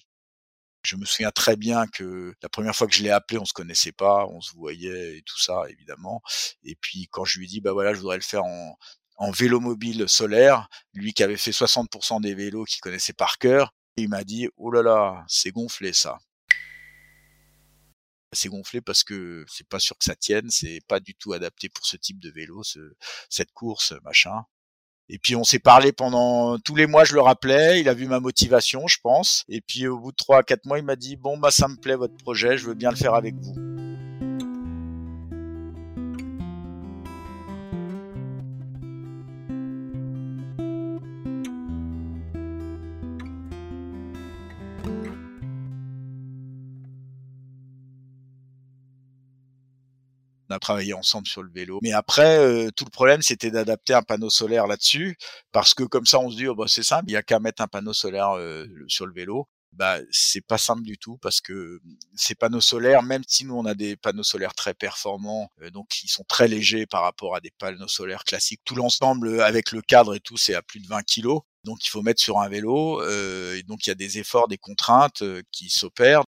je 0.84 0.96
me 0.96 1.06
souviens 1.06 1.32
très 1.32 1.56
bien 1.56 1.88
que 1.88 2.34
la 2.42 2.50
première 2.50 2.76
fois 2.76 2.88
que 2.88 2.94
je 2.94 3.04
l'ai 3.04 3.10
appelé, 3.10 3.40
on 3.40 3.46
se 3.46 3.54
connaissait 3.54 3.92
pas, 3.92 4.26
on 4.28 4.42
se 4.42 4.54
voyait 4.54 5.18
et 5.18 5.22
tout 5.24 5.40
ça, 5.40 5.64
évidemment. 5.70 6.22
Et 6.64 6.76
puis 6.76 7.08
quand 7.10 7.26
je 7.26 7.40
lui 7.40 7.46
ai 7.46 7.48
dit, 7.50 7.62
bah 7.62 7.74
voilà, 7.74 7.94
je 7.94 8.00
voudrais 8.00 8.18
le 8.18 8.24
faire 8.24 8.44
en, 8.44 8.78
en 9.18 9.32
vélo 9.32 9.60
mobile 9.60 10.08
solaire, 10.10 10.68
lui 10.94 11.14
qui 11.14 11.24
avait 11.24 11.38
fait 11.38 11.52
60% 11.52 12.22
des 12.22 12.36
vélos 12.36 12.66
qu'il 12.66 12.82
connaissait 12.82 13.14
par 13.14 13.38
cœur, 13.38 13.74
il 13.98 14.10
m'a 14.10 14.24
dit, 14.24 14.50
oh 14.58 14.72
là 14.72 14.82
là, 14.82 15.26
c'est 15.28 15.52
gonflé 15.52 15.94
ça. 15.94 16.18
C'est 18.32 18.50
gonflé 18.50 18.82
parce 18.82 19.04
que 19.04 19.46
c'est 19.48 19.68
pas 19.68 19.80
sûr 19.80 19.98
que 19.98 20.06
ça 20.06 20.16
tienne, 20.16 20.50
c'est 20.50 20.80
pas 20.88 21.00
du 21.00 21.14
tout 21.14 21.34
adapté 21.34 21.70
pour 21.70 21.86
ce 21.86 21.98
type 21.98 22.20
de 22.20 22.32
vélo, 22.32 22.64
ce, 22.64 22.80
cette 23.30 23.52
course, 23.52 23.94
machin. 24.04 24.44
Et 25.10 25.20
puis 25.20 25.36
on 25.36 25.44
s'est 25.44 25.60
parlé 25.60 25.92
pendant 25.92 26.58
tous 26.60 26.76
les 26.76 26.88
mois, 26.88 27.04
je 27.04 27.14
le 27.14 27.22
rappelais, 27.22 27.80
il 27.80 27.90
a 27.90 27.94
vu 27.94 28.08
ma 28.08 28.20
motivation, 28.20 28.88
je 28.88 28.98
pense. 29.02 29.44
Et 29.50 29.62
puis 29.62 29.88
au 29.88 30.00
bout 30.00 30.12
de 30.12 30.16
trois 30.16 30.40
à 30.40 30.44
quatre 30.44 30.66
mois, 30.66 30.80
il 30.80 30.86
m'a 30.86 30.96
dit 30.96 31.18
bon 31.18 31.38
bah 31.38 31.52
ça 31.52 31.68
me 31.68 31.76
plaît 31.76 31.96
votre 31.96 32.16
projet, 32.18 32.58
je 32.58 32.68
veux 32.68 32.74
bien 32.74 32.90
le 32.90 32.96
faire 32.96 33.14
avec 33.14 33.36
vous. 33.36 33.73
On 50.54 50.56
a 50.56 50.60
travaillé 50.60 50.94
ensemble 50.94 51.26
sur 51.26 51.42
le 51.42 51.50
vélo. 51.50 51.80
Mais 51.82 51.94
après, 51.94 52.38
euh, 52.38 52.70
tout 52.76 52.86
le 52.86 52.92
problème, 52.92 53.24
c'était 53.24 53.50
d'adapter 53.50 53.96
un 53.96 54.04
panneau 54.04 54.30
solaire 54.30 54.68
là-dessus, 54.68 55.18
parce 55.52 55.74
que 55.74 55.84
comme 55.84 56.06
ça, 56.06 56.20
on 56.20 56.30
se 56.30 56.36
dit, 56.36 56.48
oh, 56.48 56.54
bah, 56.54 56.66
c'est 56.68 56.84
simple, 56.84 57.06
il 57.08 57.14
y 57.14 57.18
a 57.18 57.24
qu'à 57.24 57.40
mettre 57.40 57.64
un 57.64 57.68
panneau 57.68 57.94
solaire 57.94 58.38
euh, 58.38 58.68
sur 58.88 59.08
le 59.08 59.14
vélo. 59.14 59.48
Bah, 59.72 59.98
c'est 60.12 60.46
pas 60.46 60.60
simple 60.60 60.84
du 60.84 61.00
tout 61.00 61.18
parce 61.18 61.42
que 61.42 61.80
ces 62.16 62.36
panneaux 62.36 62.62
solaires, 62.62 63.02
même 63.02 63.24
si 63.28 63.44
nous 63.44 63.56
on 63.56 63.66
a 63.66 63.74
des 63.74 63.96
panneaux 63.96 64.22
solaires 64.22 64.54
très 64.54 64.76
performants, 64.76 65.50
euh, 65.64 65.72
donc 65.72 65.88
qui 65.88 66.08
sont 66.08 66.24
très 66.28 66.48
légers 66.48 66.86
par 66.86 67.02
rapport 67.02 67.36
à 67.36 67.40
des 67.40 67.50
panneaux 67.58 67.88
solaires 67.88 68.24
classiques, 68.24 68.62
tout 68.66 68.76
l'ensemble 68.76 69.42
avec 69.42 69.72
le 69.72 69.82
cadre 69.82 70.14
et 70.14 70.20
tout, 70.20 70.38
c'est 70.38 70.54
à 70.54 70.62
plus 70.62 70.80
de 70.80 70.88
20 70.88 71.02
kilos. 71.02 71.42
Donc 71.64 71.84
il 71.84 71.90
faut 71.90 72.04
mettre 72.04 72.22
sur 72.22 72.40
un 72.40 72.50
vélo, 72.50 73.02
et 73.04 73.64
donc 73.64 73.88
il 73.88 73.90
y 73.90 73.92
a 73.92 73.96
des 73.96 74.20
efforts, 74.20 74.48
des 74.48 74.58
contraintes 74.58 75.24
qui 75.52 75.70
s'opèrent. 75.70 76.24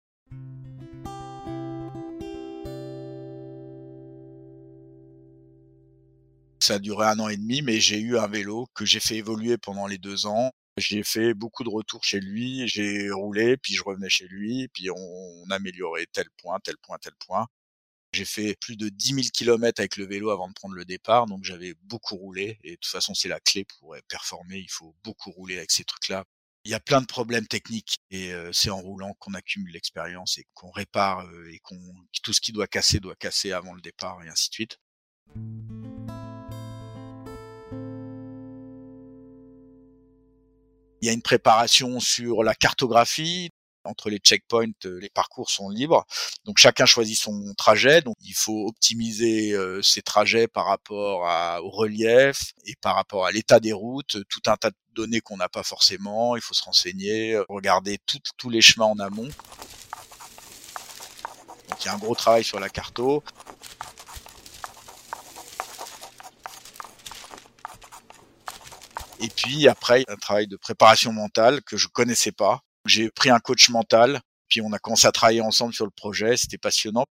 Ça 6.62 6.74
a 6.74 6.78
duré 6.78 7.06
un 7.06 7.18
an 7.18 7.28
et 7.28 7.36
demi, 7.36 7.60
mais 7.60 7.80
j'ai 7.80 7.98
eu 7.98 8.16
un 8.16 8.28
vélo 8.28 8.68
que 8.72 8.84
j'ai 8.84 9.00
fait 9.00 9.16
évoluer 9.16 9.58
pendant 9.58 9.88
les 9.88 9.98
deux 9.98 10.26
ans. 10.26 10.52
J'ai 10.76 11.02
fait 11.02 11.34
beaucoup 11.34 11.64
de 11.64 11.68
retours 11.68 12.04
chez 12.04 12.20
lui, 12.20 12.68
j'ai 12.68 13.10
roulé, 13.10 13.56
puis 13.56 13.74
je 13.74 13.82
revenais 13.82 14.08
chez 14.08 14.28
lui, 14.28 14.68
puis 14.68 14.88
on, 14.88 15.50
améliorait 15.50 16.06
tel 16.12 16.26
point, 16.40 16.60
tel 16.60 16.76
point, 16.80 16.98
tel 17.02 17.14
point. 17.18 17.48
J'ai 18.12 18.24
fait 18.24 18.56
plus 18.60 18.76
de 18.76 18.88
10 18.90 19.06
000 19.06 19.26
km 19.34 19.80
avec 19.80 19.96
le 19.96 20.06
vélo 20.06 20.30
avant 20.30 20.46
de 20.46 20.52
prendre 20.52 20.76
le 20.76 20.84
départ, 20.84 21.26
donc 21.26 21.42
j'avais 21.42 21.74
beaucoup 21.82 22.14
roulé. 22.14 22.60
Et 22.62 22.70
de 22.70 22.76
toute 22.76 22.92
façon, 22.92 23.12
c'est 23.12 23.26
la 23.26 23.40
clé 23.40 23.64
pour 23.64 23.96
performer. 24.06 24.58
Il 24.58 24.70
faut 24.70 24.94
beaucoup 25.02 25.32
rouler 25.32 25.56
avec 25.56 25.72
ces 25.72 25.82
trucs-là. 25.82 26.22
Il 26.64 26.70
y 26.70 26.74
a 26.74 26.80
plein 26.80 27.00
de 27.00 27.06
problèmes 27.06 27.48
techniques 27.48 27.98
et 28.12 28.32
c'est 28.52 28.70
en 28.70 28.78
roulant 28.78 29.14
qu'on 29.18 29.34
accumule 29.34 29.72
l'expérience 29.72 30.38
et 30.38 30.44
qu'on 30.54 30.70
répare 30.70 31.28
et 31.50 31.58
qu'on 31.58 31.80
tout 32.22 32.32
ce 32.32 32.40
qui 32.40 32.52
doit 32.52 32.68
casser 32.68 33.00
doit 33.00 33.16
casser 33.16 33.50
avant 33.50 33.74
le 33.74 33.80
départ 33.80 34.22
et 34.22 34.28
ainsi 34.28 34.48
de 34.48 34.54
suite. 34.54 34.78
Il 41.02 41.06
y 41.06 41.08
a 41.10 41.12
une 41.12 41.22
préparation 41.22 41.98
sur 41.98 42.44
la 42.44 42.54
cartographie. 42.54 43.50
Entre 43.84 44.10
les 44.10 44.18
checkpoints, 44.18 44.70
euh, 44.84 45.00
les 45.00 45.10
parcours 45.10 45.50
sont 45.50 45.68
libres. 45.68 46.06
Donc 46.44 46.58
chacun 46.58 46.86
choisit 46.86 47.18
son 47.18 47.52
trajet. 47.58 48.00
Donc 48.00 48.14
il 48.20 48.34
faut 48.34 48.68
optimiser 48.68 49.50
euh, 49.50 49.82
ses 49.82 50.02
trajets 50.02 50.46
par 50.46 50.66
rapport 50.66 51.22
au 51.64 51.70
relief 51.70 52.52
et 52.64 52.76
par 52.80 52.94
rapport 52.94 53.26
à 53.26 53.32
l'état 53.32 53.58
des 53.58 53.72
routes, 53.72 54.18
tout 54.28 54.42
un 54.46 54.56
tas 54.56 54.70
de 54.70 54.76
données 54.92 55.20
qu'on 55.20 55.36
n'a 55.36 55.48
pas 55.48 55.64
forcément. 55.64 56.36
Il 56.36 56.42
faut 56.42 56.54
se 56.54 56.62
renseigner, 56.62 57.36
regarder 57.48 57.98
tous 58.36 58.50
les 58.50 58.62
chemins 58.62 58.86
en 58.86 59.00
amont. 59.00 59.28
Donc 61.68 61.84
il 61.84 61.86
y 61.86 61.88
a 61.88 61.94
un 61.94 61.98
gros 61.98 62.14
travail 62.14 62.44
sur 62.44 62.60
la 62.60 62.68
carto. 62.68 63.24
Et 69.22 69.28
puis 69.28 69.68
après, 69.68 70.04
un 70.08 70.16
travail 70.16 70.48
de 70.48 70.56
préparation 70.56 71.12
mentale 71.12 71.62
que 71.62 71.76
je 71.76 71.86
connaissais 71.86 72.32
pas. 72.32 72.60
J'ai 72.86 73.08
pris 73.08 73.30
un 73.30 73.38
coach 73.38 73.68
mental, 73.68 74.20
puis 74.48 74.60
on 74.60 74.72
a 74.72 74.80
commencé 74.80 75.06
à 75.06 75.12
travailler 75.12 75.40
ensemble 75.40 75.72
sur 75.72 75.84
le 75.84 75.92
projet. 75.92 76.36
C'était 76.36 76.58
passionnant. 76.58 77.06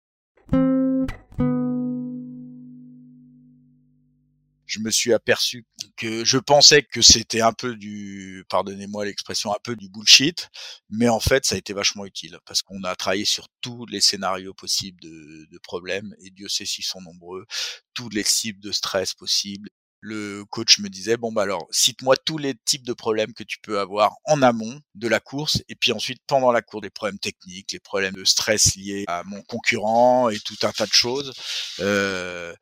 je 4.72 4.80
me 4.80 4.90
suis 4.90 5.12
aperçu 5.12 5.66
que 5.98 6.24
je 6.24 6.38
pensais 6.38 6.82
que 6.82 7.02
c'était 7.02 7.42
un 7.42 7.52
peu 7.52 7.76
du, 7.76 8.46
pardonnez-moi 8.48 9.04
l'expression, 9.04 9.52
un 9.52 9.60
peu 9.62 9.76
du 9.76 9.90
bullshit, 9.90 10.48
mais 10.90 11.10
en 11.10 11.20
fait, 11.20 11.46
ça 11.46 11.56
a 11.56 11.58
été 11.58 11.74
vachement 11.74 12.06
utile 12.06 12.40
parce 12.46 12.62
qu'on 12.62 12.82
a 12.86 12.96
travaillé 12.96 13.26
sur 13.26 13.48
tous 13.60 13.86
les 13.88 14.00
scénarios 14.00 14.54
possibles 14.54 15.02
de, 15.02 15.46
de 15.52 15.58
problèmes 15.58 16.16
et 16.24 16.30
Dieu 16.30 16.48
sait 16.48 16.66
s'ils 16.66 16.86
sont 16.86 17.02
nombreux, 17.02 17.46
tous 17.94 18.08
les 18.10 18.24
types 18.24 18.62
de 18.62 18.72
stress 18.72 19.14
possibles 19.14 19.70
le 20.02 20.44
coach 20.46 20.80
me 20.80 20.90
disait 20.90 21.16
bon 21.16 21.32
bah 21.32 21.44
alors 21.44 21.68
cite-moi 21.70 22.16
tous 22.18 22.40
les 22.40 22.56
types 22.66 22.86
de 22.86 22.94
problèmes 22.94 23.34
que 23.34 23.44
tu 23.44 23.60
peux 23.62 23.80
avoir 23.80 24.16
en 24.26 24.42
amont 24.42 24.82
de 24.96 25.08
la 25.08 25.20
course 25.20 25.64
et 25.70 25.76
puis 25.76 25.92
ensuite 25.92 26.22
pendant 26.26 26.52
la 26.52 26.64
course 26.64 26.82
des 26.82 26.90
problèmes 26.90 27.20
techniques, 27.20 27.72
les 27.72 27.80
problèmes 27.80 28.16
de 28.16 28.26
stress 28.26 28.76
liés 28.76 29.06
à 29.08 29.24
mon 29.24 29.42
concurrent 29.44 30.30
et 30.30 30.40
tout 30.40 30.58
un 30.64 30.72
tas 30.72 30.88
de 30.88 30.94
choses. 30.94 31.34
Euh, 31.80 32.54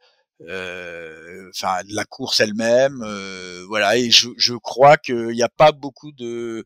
euh, 0.48 1.50
enfin 1.50 1.82
la 1.90 2.06
course 2.06 2.40
elle-même 2.40 3.04
euh, 3.04 3.66
voilà 3.68 3.98
et 3.98 4.10
je, 4.10 4.30
je 4.38 4.54
crois 4.54 4.96
qu'il 4.96 5.28
n'y 5.28 5.44
a 5.44 5.50
pas 5.50 5.74
beaucoup 5.74 6.14
de 6.14 6.66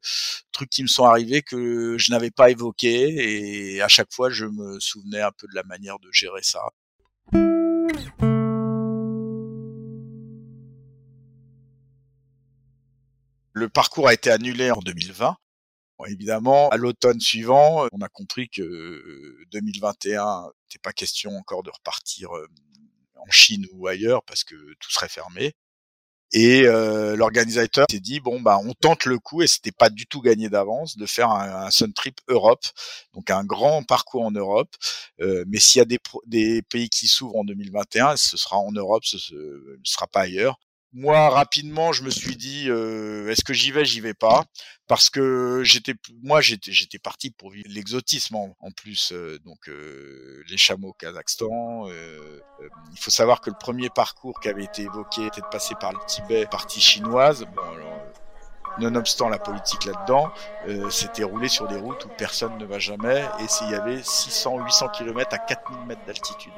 trucs 0.51 0.69
qui 0.69 0.83
me 0.83 0.87
sont 0.87 1.05
arrivés 1.05 1.41
que 1.41 1.97
je 1.97 2.11
n'avais 2.11 2.29
pas 2.29 2.51
évoqués 2.51 3.73
et 3.75 3.81
à 3.81 3.87
chaque 3.87 4.13
fois 4.13 4.29
je 4.29 4.45
me 4.45 4.79
souvenais 4.79 5.21
un 5.21 5.31
peu 5.31 5.47
de 5.47 5.55
la 5.55 5.63
manière 5.63 5.97
de 5.97 6.09
gérer 6.11 6.43
ça 6.43 6.61
Le 13.53 13.69
parcours 13.69 14.07
a 14.07 14.13
été 14.13 14.31
annulé 14.31 14.71
en 14.71 14.79
2020. 14.79 15.37
évidemment, 16.07 16.69
à 16.69 16.77
l'automne 16.77 17.19
suivant, 17.19 17.87
on 17.91 18.01
a 18.01 18.09
compris 18.09 18.49
que 18.49 19.37
2021, 19.51 20.21
euh, 20.21 20.41
n'était 20.47 20.79
pas 20.81 20.91
question 20.91 21.37
encore 21.37 21.61
de 21.61 21.69
repartir 21.69 22.35
euh, 22.35 22.47
en 23.15 23.29
Chine 23.31 23.67
ou 23.73 23.87
ailleurs 23.87 24.23
parce 24.23 24.43
que 24.43 24.55
tout 24.79 24.91
serait 24.91 25.07
fermé. 25.07 25.53
Et 26.31 26.63
euh, 26.63 27.15
l'organisateur 27.15 27.85
s'est 27.91 27.99
dit 27.99 28.19
bon 28.19 28.41
bah 28.41 28.59
on 28.63 28.73
tente 28.73 29.05
le 29.05 29.19
coup 29.19 29.43
et 29.43 29.47
c'était 29.47 29.71
pas 29.71 29.91
du 29.91 30.07
tout 30.07 30.19
gagné 30.19 30.49
d'avance 30.49 30.97
de 30.97 31.05
faire 31.05 31.29
un, 31.29 31.65
un, 31.67 31.71
Sun 31.71 31.93
Trip 31.93 32.19
Europe, 32.27 32.65
donc 33.13 33.29
un 33.29 33.43
grand 33.43 33.83
parcours 33.83 34.23
en 34.23 34.31
Europe. 34.31 34.75
mais 35.19 35.59
s'il 35.59 35.77
y 35.79 35.81
a 35.83 35.85
des, 35.85 35.99
des 36.25 36.63
pays 36.63 36.89
qui 36.89 37.07
s'ouvrent 37.07 37.37
en 37.37 37.43
2021, 37.43 38.17
ce 38.17 38.35
sera 38.35 38.57
en 38.57 38.71
Europe, 38.71 39.05
ce 39.05 39.17
ne 39.35 39.77
sera 39.83 40.07
pas 40.07 40.21
ailleurs 40.21 40.59
moi 40.93 41.29
rapidement 41.29 41.91
je 41.91 42.03
me 42.03 42.09
suis 42.09 42.35
dit 42.35 42.69
euh, 42.69 43.29
est-ce 43.29 43.43
que 43.43 43.53
j'y 43.53 43.71
vais 43.71 43.83
j'y 43.83 43.99
vais 43.99 44.13
pas? 44.13 44.43
Parce 44.87 45.09
que 45.09 45.61
j'étais 45.63 45.95
moi 46.21 46.39
j'étais 46.39 46.71
j'étais 46.71 46.99
parti 46.99 47.31
pour 47.31 47.49
vivre 47.49 47.67
l'exotisme 47.69 48.35
en, 48.35 48.71
plus 48.71 49.11
euh, 49.11 49.39
donc 49.43 49.69
euh, 49.69 50.43
les 50.49 50.57
chameaux 50.57 50.89
au 50.89 50.93
Kazakhstan 50.93 51.87
il 51.87 52.99
faut 52.99 53.11
savoir 53.11 53.41
que 53.41 53.49
le 53.49 53.55
premier 53.59 53.89
parcours 53.89 54.39
qui 54.39 54.49
avait 54.49 54.65
été 54.65 54.83
évoqué 54.83 55.25
était 55.25 55.41
de 55.41 55.47
passer 55.47 55.73
par 55.79 55.93
le 55.93 55.99
Tibet 56.05 56.45
partie 56.45 56.81
chinoise 56.81 57.45
bon 57.55 57.61
alors 57.61 57.99
nonobstant 58.79 59.29
la 59.29 59.37
politique 59.37 59.85
là-dedans, 59.85 60.31
c'était 60.89 61.23
roulé 61.23 61.47
sur 61.47 61.67
des 61.67 61.77
routes 61.77 62.05
où 62.05 62.09
personne 62.17 62.57
ne 62.57 62.65
va 62.65 62.79
jamais 62.79 63.23
et 63.39 63.45
il 63.61 63.69
y 63.69 63.75
avait 63.75 63.97
600-800 63.97 64.89
km 64.89 65.31
à 65.31 65.37
4000 65.37 65.85
mètres 65.85 66.03
d'altitude. 66.07 66.53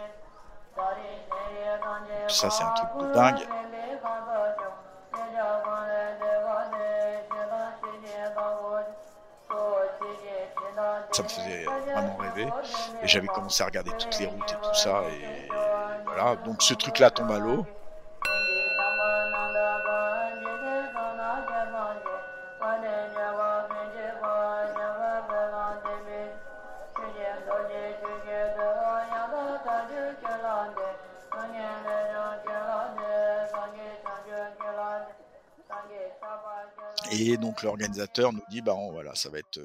Ça, 2.30 2.50
c'est 2.50 2.64
un 2.64 2.72
truc 2.72 2.90
de 3.02 3.14
dingue. 3.14 3.48
Ça 11.16 11.24
me 11.24 11.30
faisait 11.30 11.66
vraiment 11.94 12.18
rêver. 12.18 12.50
Et 13.02 13.08
j'avais 13.08 13.28
commencé 13.28 13.64
à 13.64 13.68
regarder 13.68 13.92
toutes 13.98 14.20
les 14.20 14.26
routes 14.26 14.52
et 14.52 14.56
tout 14.56 14.74
ça. 14.74 15.04
Et 15.10 15.50
voilà. 16.06 16.36
Donc 16.38 16.62
ce 16.62 16.74
truc-là 16.74 17.10
tombe 17.12 17.32
à 17.32 17.40
l'eau. 17.40 17.66
Et 37.12 37.38
donc 37.38 37.62
l'organisateur 37.64 38.34
nous 38.34 38.44
dit 38.50 38.62
bah 38.62 38.76
voilà 38.92 39.14
ça 39.16 39.30
va 39.30 39.40
être 39.40 39.60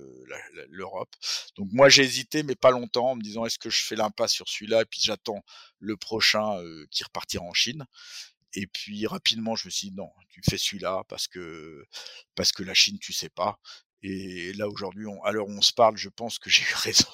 l'Europe. 0.69 1.15
Donc 1.57 1.69
moi 1.73 1.89
j'ai 1.89 2.03
hésité 2.03 2.43
mais 2.43 2.55
pas 2.55 2.71
longtemps 2.71 3.11
en 3.11 3.17
me 3.17 3.23
disant 3.23 3.47
est-ce 3.47 3.59
que 3.59 3.71
je 3.71 3.83
fais 3.85 3.97
l'impasse 3.97 4.33
sur 4.33 4.49
celui-là? 4.49 4.83
Et 4.83 4.85
puis 4.85 5.01
j'attends 5.03 5.43
le 5.79 5.97
prochain 5.97 6.57
qui 6.91 7.05
repartira 7.05 7.45
en 7.45 7.55
Chine. 7.55 7.87
Et 8.55 8.67
puis 8.67 9.07
rapidement 9.07 9.57
je 9.57 9.69
me 9.69 9.71
suis 9.71 9.91
dit 9.91 9.97
non 9.97 10.11
tu 10.29 10.41
fais 10.49 10.59
celui-là 10.59 11.03
parce 11.09 11.29
que 11.29 11.85
parce 12.35 12.53
que 12.53 12.63
la 12.63 12.75
Chine 12.75 12.99
tu 12.99 13.13
sais 13.13 13.31
pas. 13.31 13.59
Et 14.03 14.53
là 14.55 14.69
aujourd'hui 14.69 15.07
à 15.25 15.33
l'heure 15.33 15.49
où 15.49 15.53
on 15.53 15.63
se 15.63 15.73
parle 15.73 15.97
je 15.97 16.09
pense 16.09 16.39
que 16.39 16.51
j'ai 16.51 16.63
eu 16.63 16.75
raison 16.75 17.11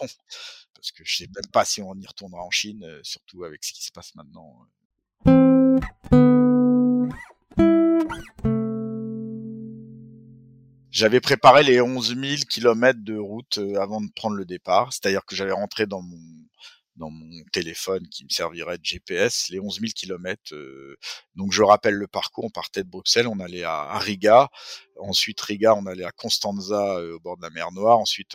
parce 0.74 0.92
que 0.92 1.04
je 1.04 1.16
sais 1.16 1.28
même 1.34 1.50
pas 1.52 1.64
si 1.64 1.82
on 1.82 1.94
y 1.94 2.06
retournera 2.06 2.42
en 2.42 2.50
Chine 2.50 3.00
surtout 3.02 3.44
avec 3.44 3.64
ce 3.64 3.72
qui 3.72 3.84
se 3.84 3.92
passe 3.92 4.14
maintenant. 4.14 4.66
J'avais 10.96 11.20
préparé 11.20 11.62
les 11.62 11.82
11 11.82 12.16
000 12.18 12.36
kilomètres 12.48 13.04
de 13.04 13.18
route 13.18 13.58
euh, 13.58 13.78
avant 13.78 14.00
de 14.00 14.10
prendre 14.16 14.34
le 14.34 14.46
départ, 14.46 14.94
c'est-à-dire 14.94 15.26
que 15.26 15.36
j'avais 15.36 15.52
rentré 15.52 15.84
dans 15.84 16.00
mon 16.00 16.18
dans 16.96 17.10
mon 17.10 17.44
téléphone 17.52 18.08
qui 18.08 18.24
me 18.24 18.30
servirait 18.30 18.78
de 18.78 18.84
GPS 18.84 19.50
les 19.50 19.60
11 19.60 19.80
000 19.80 19.92
kilomètres. 19.94 20.54
Euh, 20.54 20.96
donc 21.34 21.52
je 21.52 21.62
rappelle 21.62 21.96
le 21.96 22.06
parcours, 22.06 22.46
on 22.46 22.50
partait 22.50 22.82
de 22.82 22.88
Bruxelles, 22.88 23.28
on 23.28 23.40
allait 23.40 23.64
à, 23.64 23.98
Riga, 23.98 24.48
ensuite 24.98 25.38
Riga, 25.38 25.74
on 25.74 25.84
allait 25.84 26.06
à 26.06 26.12
Constanza 26.12 26.96
euh, 26.96 27.16
au 27.16 27.20
bord 27.20 27.36
de 27.36 27.42
la 27.42 27.50
mer 27.50 27.72
Noire, 27.72 27.98
ensuite 27.98 28.34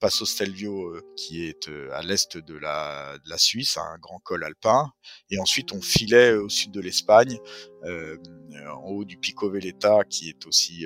Passo 0.00 0.26
Stelvio, 0.26 0.94
qui 1.16 1.46
est 1.46 1.68
à 1.92 2.02
l'est 2.02 2.36
de 2.36 2.54
la, 2.54 3.16
de 3.24 3.30
la 3.30 3.38
Suisse, 3.38 3.78
un 3.78 3.98
grand 3.98 4.18
col 4.18 4.44
alpin. 4.44 4.90
Et 5.30 5.38
ensuite, 5.38 5.72
on 5.72 5.80
filait 5.80 6.34
au 6.34 6.48
sud 6.48 6.72
de 6.72 6.80
l'Espagne, 6.80 7.38
en 7.84 8.82
haut 8.84 9.04
du 9.04 9.16
Pico 9.16 9.50
Veleta, 9.50 10.04
qui 10.04 10.28
est 10.28 10.46
aussi 10.46 10.84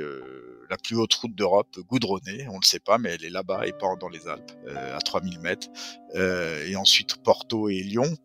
la 0.70 0.76
plus 0.76 0.96
haute 0.96 1.14
route 1.14 1.34
d'Europe, 1.34 1.78
goudronnée, 1.88 2.46
on 2.48 2.54
ne 2.54 2.60
le 2.62 2.66
sait 2.66 2.80
pas, 2.80 2.98
mais 2.98 3.10
elle 3.10 3.24
est 3.24 3.30
là-bas 3.30 3.66
et 3.66 3.72
pas 3.72 3.94
dans 3.96 4.08
les 4.08 4.28
Alpes, 4.28 4.52
à 4.68 4.98
3000 4.98 5.40
mètres. 5.40 5.68
et 6.14 6.76
ensuite 6.76 7.22
Porto 7.22 7.68
et 7.68 7.80
Lyon, 7.82 8.16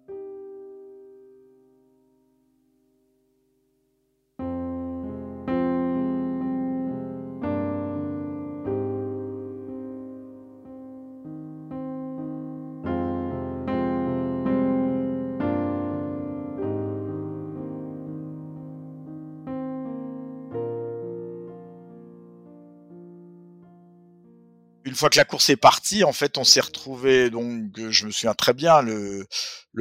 une 24.93 24.97
fois 24.97 25.09
que 25.09 25.17
la 25.17 25.25
course 25.25 25.49
est 25.49 25.57
partie, 25.57 26.03
en 26.03 26.13
fait, 26.13 26.37
on 26.37 26.43
s'est 26.43 26.61
retrouvé. 26.61 27.31
Donc, 27.31 27.71
je 27.89 28.05
me 28.05 28.11
souviens 28.11 28.35
très 28.35 28.53
bien. 28.53 28.83
Le, 28.83 29.25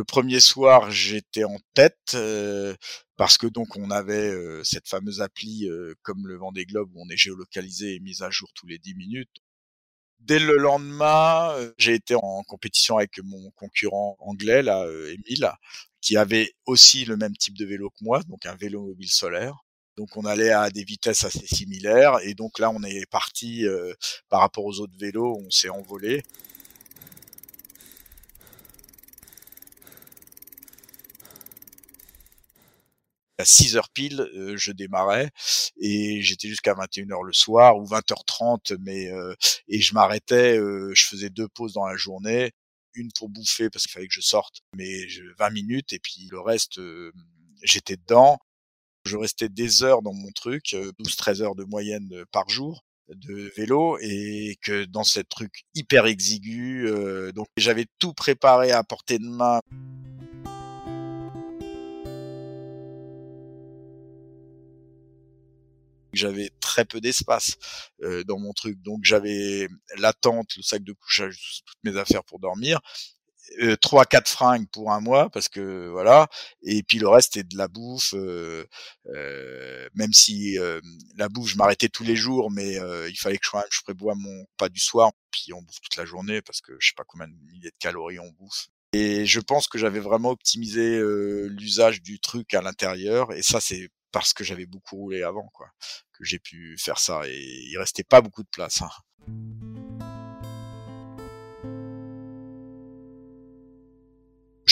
premier 0.09 0.41
soir, 0.41 0.91
j'étais 0.91 1.45
en 1.45 1.59
tête 1.75 2.13
euh, 2.15 2.75
parce 3.19 3.37
que 3.37 3.47
donc 3.47 3.77
on 3.77 3.91
avait 3.91 4.31
euh, 4.31 4.65
cette 4.65 4.89
fameuse 4.89 5.21
appli 5.21 5.69
euh, 5.69 5.95
comme 6.01 6.27
le 6.27 6.39
Vendée 6.39 6.65
Globe 6.65 6.89
où 6.95 7.03
on 7.05 7.11
est 7.11 7.17
géolocalisé 7.19 7.97
et 7.97 8.01
mis 8.01 8.23
à 8.23 8.31
jour 8.31 8.49
tous 8.55 8.67
les 8.67 8.79
10 8.79 8.95
minutes. 8.95 9.37
Dès 10.19 10.39
le 10.39 10.57
lendemain, 10.57 11.55
j'ai 11.77 11.93
été 11.93 12.15
en 12.15 12.43
compétition 12.45 12.97
avec 12.97 13.19
mon 13.23 13.51
concurrent 13.51 14.17
anglais, 14.19 14.63
là, 14.63 14.83
Emile, 15.11 15.53
qui 16.01 16.17
avait 16.17 16.55
aussi 16.65 17.05
le 17.05 17.19
même 17.19 17.37
type 17.37 17.59
de 17.59 17.67
vélo 17.67 17.91
que 17.91 18.03
moi, 18.03 18.23
donc 18.29 18.47
un 18.47 18.57
vélo 18.57 18.87
mobile 18.87 19.11
solaire. 19.11 19.63
Donc 19.97 20.17
on 20.17 20.25
allait 20.25 20.51
à 20.51 20.71
des 20.71 20.85
vitesses 20.85 21.25
assez 21.25 21.47
similaires 21.47 22.19
et 22.23 22.35
donc 22.35 22.59
là 22.59 22.71
on 22.71 22.83
est 22.83 23.05
parti 23.11 23.67
euh, 23.67 23.93
par 24.31 24.41
rapport 24.41 24.65
aux 24.65 24.81
autres 24.81 24.97
vélos, 24.99 25.37
on 25.39 25.51
s'est 25.51 25.69
envolé. 25.69 26.23
À 33.39 33.45
6 33.45 33.77
heures 33.77 33.91
pile, 33.91 34.21
euh, 34.21 34.57
je 34.57 34.73
démarrais 34.73 35.31
et 35.79 36.23
j'étais 36.23 36.49
jusqu'à 36.49 36.75
21h 36.75 37.25
le 37.25 37.33
soir 37.33 37.77
ou 37.77 37.85
20h30, 37.85 38.77
mais 38.81 39.11
euh, 39.11 39.35
et 39.69 39.81
je 39.81 39.93
m'arrêtais, 39.95 40.57
je 40.57 41.07
faisais 41.07 41.29
deux 41.29 41.49
pauses 41.49 41.75
dans 41.75 41.87
la 41.87 41.97
journée, 41.97 42.53
une 42.95 43.11
pour 43.13 43.29
bouffer 43.29 43.69
parce 43.69 43.85
qu'il 43.85 43.93
fallait 43.93 44.07
que 44.07 44.15
je 44.15 44.21
sorte, 44.23 44.63
mais 44.75 45.07
20 45.39 45.51
minutes 45.51 45.93
et 45.93 45.99
puis 45.99 46.29
le 46.31 46.41
reste 46.41 46.81
j'étais 47.63 47.97
dedans 47.97 48.39
je 49.05 49.17
restais 49.17 49.49
des 49.49 49.83
heures 49.83 50.03
dans 50.03 50.13
mon 50.13 50.31
truc, 50.33 50.75
12-13 51.01 51.43
heures 51.43 51.55
de 51.55 51.65
moyenne 51.65 52.25
par 52.31 52.49
jour 52.49 52.85
de 53.09 53.53
vélo 53.57 53.99
et 54.01 54.57
que 54.63 54.85
dans 54.85 55.05
cette 55.05 55.29
truc 55.29 55.65
hyper 55.75 56.07
exigu, 56.07 56.89
donc 57.35 57.47
j'avais 57.57 57.87
tout 57.99 58.15
préparé 58.15 58.71
à 58.71 58.83
portée 58.85 59.19
de 59.19 59.27
main. 59.27 59.61
J'avais 66.15 66.51
très 66.61 66.85
peu 66.85 67.01
d'espace 67.01 67.57
dans 68.27 68.39
mon 68.39 68.53
truc, 68.53 68.81
donc 68.83 69.01
j'avais 69.03 69.69
la 69.99 70.13
tente, 70.13 70.57
le 70.57 70.63
sac 70.63 70.85
de 70.85 70.93
couchage, 70.93 71.63
toutes 71.67 71.93
mes 71.93 71.99
affaires 71.99 72.25
pour 72.25 72.39
dormir, 72.39 72.81
euh, 73.61 73.77
trois 73.77 74.05
quatre 74.05 74.29
fringues 74.29 74.69
pour 74.71 74.93
un 74.93 75.01
mois 75.01 75.29
parce 75.29 75.49
que 75.49 75.89
voilà 75.89 76.29
et 76.63 76.83
puis 76.83 76.99
le 76.99 77.09
reste 77.09 77.37
est 77.37 77.43
de 77.43 77.59
la 77.59 77.67
bouffe 77.67 78.15
euh, 78.15 78.65
euh, 79.07 79.89
même 79.95 80.13
si 80.13 80.57
la 81.17 81.29
bouffe 81.29 81.51
je 81.51 81.57
m'arrêtais 81.57 81.89
tous 81.89 82.05
les 82.05 82.17
jours 82.17 82.51
mais 82.51 82.75
il 83.09 83.17
fallait 83.19 83.39
que 83.39 83.45
je, 83.45 83.59
je 83.71 83.83
prévoie 83.83 84.15
mon 84.15 84.47
pas 84.57 84.69
du 84.69 84.81
soir 84.81 85.11
puis 85.31 85.53
on 85.53 85.61
bouffe 85.61 85.81
toute 85.81 85.97
la 85.97 86.05
journée 86.05 86.41
parce 86.41 86.61
que 86.61 86.73
je 86.79 86.89
sais 86.89 86.95
pas 86.97 87.05
combien 87.07 87.27
de 87.27 87.35
milliers 87.51 87.71
de 87.71 87.77
calories 87.79 88.21
on 88.21 88.31
bouffe 88.39 88.69
et 88.93 89.27
je 89.27 89.41
pense 89.41 89.67
que 89.67 89.79
j'avais 89.79 90.01
vraiment 90.01 90.31
optimisé 90.31 91.01
l'usage 91.49 92.01
du 92.01 92.21
truc 92.21 92.55
à 92.55 92.63
l'intérieur 92.63 93.33
et 93.33 93.43
ça 93.43 93.61
c'est 93.61 93.91
parce 94.13 94.33
que 94.35 94.45
j'avais 94.45 94.67
beaucoup 94.67 94.97
roulé 94.97 95.23
avant 95.25 95.49
quoi 95.53 95.69
que 96.13 96.25
j'ai 96.25 96.39
pu 96.39 96.77
faire 96.79 96.99
ça 96.99 97.23
et 97.27 97.67
il 97.69 97.77
restait 97.77 98.05
pas 98.05 98.21
beaucoup 98.21 98.45
de 98.45 98.51
place 98.51 98.83
hein. 98.83 100.21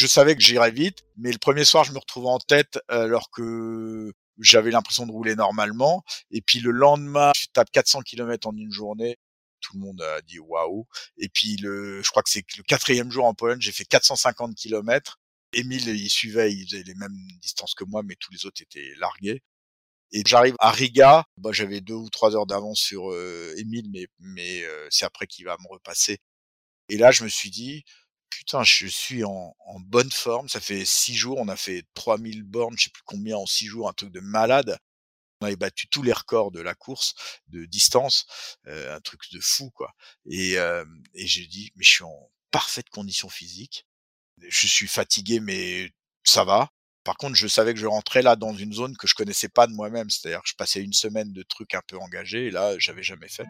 Je 0.01 0.07
savais 0.07 0.35
que 0.35 0.41
j'irais 0.41 0.71
vite, 0.71 1.05
mais 1.19 1.31
le 1.31 1.39
premier 1.39 1.67
soir, 1.67 1.85
je 1.85 1.93
me 1.93 1.99
retrouvais 1.99 2.31
en 2.31 2.39
tête 2.39 2.79
alors 2.89 3.31
que 3.31 4.13
j'avais 4.39 4.71
l'impression 4.71 5.07
de 5.07 5.13
rouler 5.13 5.35
normalement. 5.37 6.03
Et 6.31 6.41
puis 6.41 6.61
le 6.61 6.71
lendemain, 6.71 7.33
je 7.37 7.47
tape 7.53 7.71
400 7.71 8.01
km 8.03 8.49
en 8.49 8.57
une 8.57 8.73
journée. 8.73 9.19
Tout 9.61 9.75
le 9.75 9.81
monde 9.81 10.01
a 10.01 10.23
dit 10.23 10.39
waouh. 10.39 10.87
Et 11.19 11.29
puis 11.29 11.57
le, 11.59 12.03
je 12.03 12.11
crois 12.11 12.23
que 12.23 12.31
c'est 12.31 12.45
le 12.57 12.63
quatrième 12.63 13.11
jour 13.11 13.27
en 13.27 13.35
Pologne, 13.35 13.61
j'ai 13.61 13.73
fait 13.73 13.85
450 13.85 14.55
km. 14.57 15.19
Émile, 15.53 15.89
il 15.89 16.09
suivait, 16.09 16.51
il 16.51 16.65
faisait 16.65 16.83
les 16.83 16.95
mêmes 16.95 17.19
distances 17.43 17.75
que 17.75 17.85
moi, 17.85 18.03
mais 18.03 18.17
tous 18.19 18.33
les 18.33 18.47
autres 18.47 18.63
étaient 18.63 18.95
largués. 18.99 19.43
Et 20.13 20.23
j'arrive 20.27 20.55
à 20.61 20.71
Riga, 20.71 21.27
bah, 21.37 21.51
j'avais 21.53 21.81
deux 21.83 21.95
ou 21.95 22.09
trois 22.09 22.35
heures 22.35 22.47
d'avance 22.47 22.81
sur 22.81 23.11
euh, 23.13 23.55
Émile, 23.59 23.91
mais, 23.93 24.07
mais 24.19 24.65
euh, 24.65 24.89
c'est 24.91 25.05
après 25.05 25.27
qu'il 25.27 25.45
va 25.45 25.57
me 25.61 25.69
repasser. 25.69 26.19
Et 26.89 26.97
là, 26.97 27.13
je 27.13 27.25
me 27.25 27.29
suis 27.29 27.51
dit, 27.51 27.85
putain, 28.31 28.63
je 28.63 28.87
suis 28.87 29.25
en, 29.25 29.55
bonne 29.81 30.11
forme. 30.11 30.49
Ça 30.49 30.61
fait 30.61 30.85
six 30.85 31.15
jours, 31.15 31.39
on 31.39 31.49
a 31.49 31.57
fait 31.57 31.85
3000 31.95 32.43
bornes, 32.45 32.77
je 32.79 32.85
sais 32.85 32.91
plus 32.91 33.03
combien 33.05 33.37
en 33.37 33.47
six 33.47 33.67
jours, 33.67 33.89
un 33.89 33.93
truc 33.93 34.11
de 34.13 34.21
malade. 34.21 34.79
On 35.41 35.47
avait 35.47 35.57
battu 35.57 35.89
tous 35.89 36.03
les 36.03 36.13
records 36.13 36.51
de 36.51 36.61
la 36.61 36.75
course, 36.75 37.15
de 37.49 37.65
distance, 37.65 38.27
euh, 38.67 38.95
un 38.95 39.01
truc 39.01 39.21
de 39.33 39.41
fou, 39.41 39.71
quoi. 39.71 39.93
Et, 40.27 40.59
euh, 40.59 40.85
et 41.15 41.27
j'ai 41.27 41.47
dit, 41.47 41.73
mais 41.77 41.85
je 41.85 41.91
suis 41.91 42.05
en 42.05 42.31
parfaite 42.51 42.91
condition 42.91 43.29
physique. 43.29 43.87
Je 44.39 44.67
suis 44.67 44.89
fatigué, 44.89 45.41
mais 45.41 45.93
ça 46.25 46.45
va. 46.45 46.71
Par 47.05 47.17
contre, 47.17 47.37
je 47.37 47.49
savais 47.49 47.73
que 47.73 47.81
je 47.81 47.87
rentrais 47.87 48.23
là 48.23 48.37
dans 48.37 48.55
une 48.55 48.73
zone 48.73 48.97
que 48.97 49.07
je 49.07 49.15
connaissais 49.15 49.49
pas 49.49 49.67
de 49.67 49.73
moi-même. 49.73 50.11
C'est-à-dire 50.11 50.43
que 50.43 50.49
je 50.49 50.55
passais 50.55 50.83
une 50.83 50.93
semaine 50.93 51.33
de 51.33 51.43
trucs 51.43 51.75
un 51.75 51.83
peu 51.87 51.97
engagés 51.99 52.47
et 52.47 52.51
là, 52.51 52.79
j'avais 52.79 53.03
jamais 53.03 53.29
fait 53.29 53.47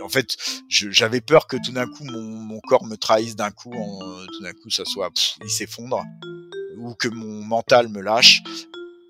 en 0.00 0.08
fait, 0.08 0.36
j'avais 0.68 1.20
peur 1.20 1.46
que 1.46 1.56
tout 1.64 1.72
d'un 1.72 1.86
coup 1.86 2.04
mon, 2.04 2.60
corps 2.60 2.84
me 2.84 2.96
trahisse 2.96 3.36
d'un 3.36 3.50
coup, 3.50 3.72
en, 3.72 4.26
tout 4.26 4.42
d'un 4.42 4.52
coup 4.52 4.70
ça 4.70 4.84
soit, 4.84 5.10
il 5.42 5.50
s'effondre, 5.50 6.02
ou 6.76 6.94
que 6.94 7.08
mon 7.08 7.44
mental 7.44 7.88
me 7.88 8.00
lâche. 8.00 8.42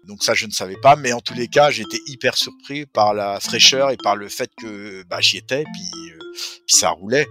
Donc 0.05 0.23
ça, 0.23 0.33
je 0.33 0.47
ne 0.47 0.53
savais 0.53 0.77
pas, 0.81 0.97
mais 0.97 1.13
en 1.13 1.21
tous 1.21 1.35
les 1.35 1.49
cas, 1.49 1.71
j'étais 1.71 2.01
hyper 2.07 2.37
surpris 2.37 2.87
par 2.87 3.13
la 3.13 3.41
fraîcheur 3.41 3.91
et 3.91 3.99
par 3.99 4.17
le 4.17 4.29
fait 4.29 4.51
que 4.57 5.03
bah, 5.03 5.21
j'y 5.21 5.37
étais, 5.37 5.65
puis, 5.65 6.11
euh, 6.13 6.19
puis 6.67 6.77
ça 6.77 6.91
roulait. 6.91 7.27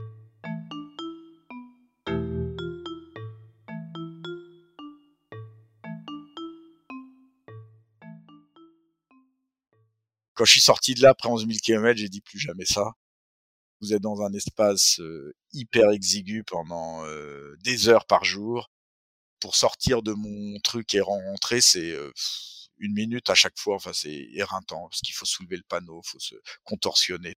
Quand 10.36 10.46
je 10.46 10.52
suis 10.52 10.62
sorti 10.62 10.94
de 10.94 11.02
là 11.02 11.10
après 11.10 11.30
11 11.30 11.48
000 11.48 11.58
km, 11.64 11.98
j'ai 11.98 12.10
dit 12.10 12.22
plus 12.22 12.38
jamais 12.38 12.66
ça 12.66 12.94
vous 13.82 13.94
êtes 13.94 14.02
dans 14.02 14.22
un 14.22 14.34
espace 14.34 15.02
hyper 15.54 15.92
exigu 15.92 16.44
pendant 16.44 17.04
des 17.64 17.90
heures 17.90 18.06
par 18.06 18.24
jour. 18.24 18.70
Pour 19.40 19.56
sortir 19.56 20.02
de 20.02 20.14
mon 20.14 20.60
truc 20.62 20.96
et 20.96 21.02
rentrer, 21.02 21.62
c'est 21.62 21.96
une 22.80 22.94
minute 22.94 23.30
à 23.30 23.36
chaque 23.36 23.58
fois. 23.58 23.76
Enfin, 23.76 23.94
c'est 23.94 24.28
éreintant 24.34 24.88
parce 24.90 25.02
qu'il 25.02 25.16
faut 25.16 25.26
soulever 25.26 25.58
le 25.58 25.64
panneau, 25.68 26.02
faut 26.04 26.20
se 26.20 26.36
contorsionner. 26.64 27.36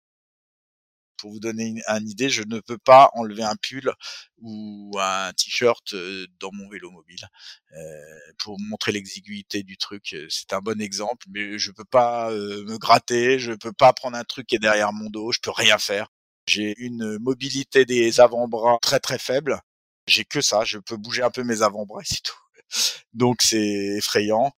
Pour 1.16 1.32
vous 1.32 1.40
donner 1.40 1.66
une, 1.66 1.82
une, 1.86 2.08
idée, 2.08 2.30
je 2.30 2.42
ne 2.42 2.60
peux 2.60 2.78
pas 2.78 3.10
enlever 3.12 3.42
un 3.42 3.56
pull 3.56 3.92
ou 4.38 4.96
un 4.98 5.30
t-shirt 5.34 5.94
dans 6.38 6.50
mon 6.52 6.66
vélo 6.70 6.90
mobile 6.90 7.28
euh, 7.76 8.32
pour 8.38 8.58
montrer 8.58 8.92
l'exiguïté 8.92 9.62
du 9.62 9.76
truc. 9.76 10.16
C'est 10.30 10.54
un 10.54 10.60
bon 10.60 10.80
exemple, 10.80 11.26
mais 11.28 11.58
je 11.58 11.72
peux 11.72 11.84
pas 11.84 12.30
me 12.30 12.78
gratter, 12.78 13.38
je 13.38 13.52
peux 13.52 13.72
pas 13.72 13.92
prendre 13.92 14.16
un 14.16 14.24
truc 14.24 14.46
qui 14.46 14.56
est 14.56 14.58
derrière 14.60 14.94
mon 14.94 15.10
dos, 15.10 15.30
je 15.32 15.40
peux 15.40 15.50
rien 15.50 15.76
faire. 15.78 16.08
J'ai 16.50 16.74
une 16.78 17.16
mobilité 17.20 17.84
des 17.84 18.18
avant-bras 18.18 18.78
très 18.82 18.98
très 18.98 19.18
faible. 19.20 19.60
J'ai 20.08 20.24
que 20.24 20.40
ça, 20.40 20.64
je 20.64 20.78
peux 20.78 20.96
bouger 20.96 21.22
un 21.22 21.30
peu 21.30 21.44
mes 21.44 21.62
avant-bras 21.62 22.00
et 22.02 22.04
c'est 22.04 22.22
tout. 22.24 22.34
Donc 23.14 23.40
c'est 23.40 23.96
effrayant. 23.98 24.50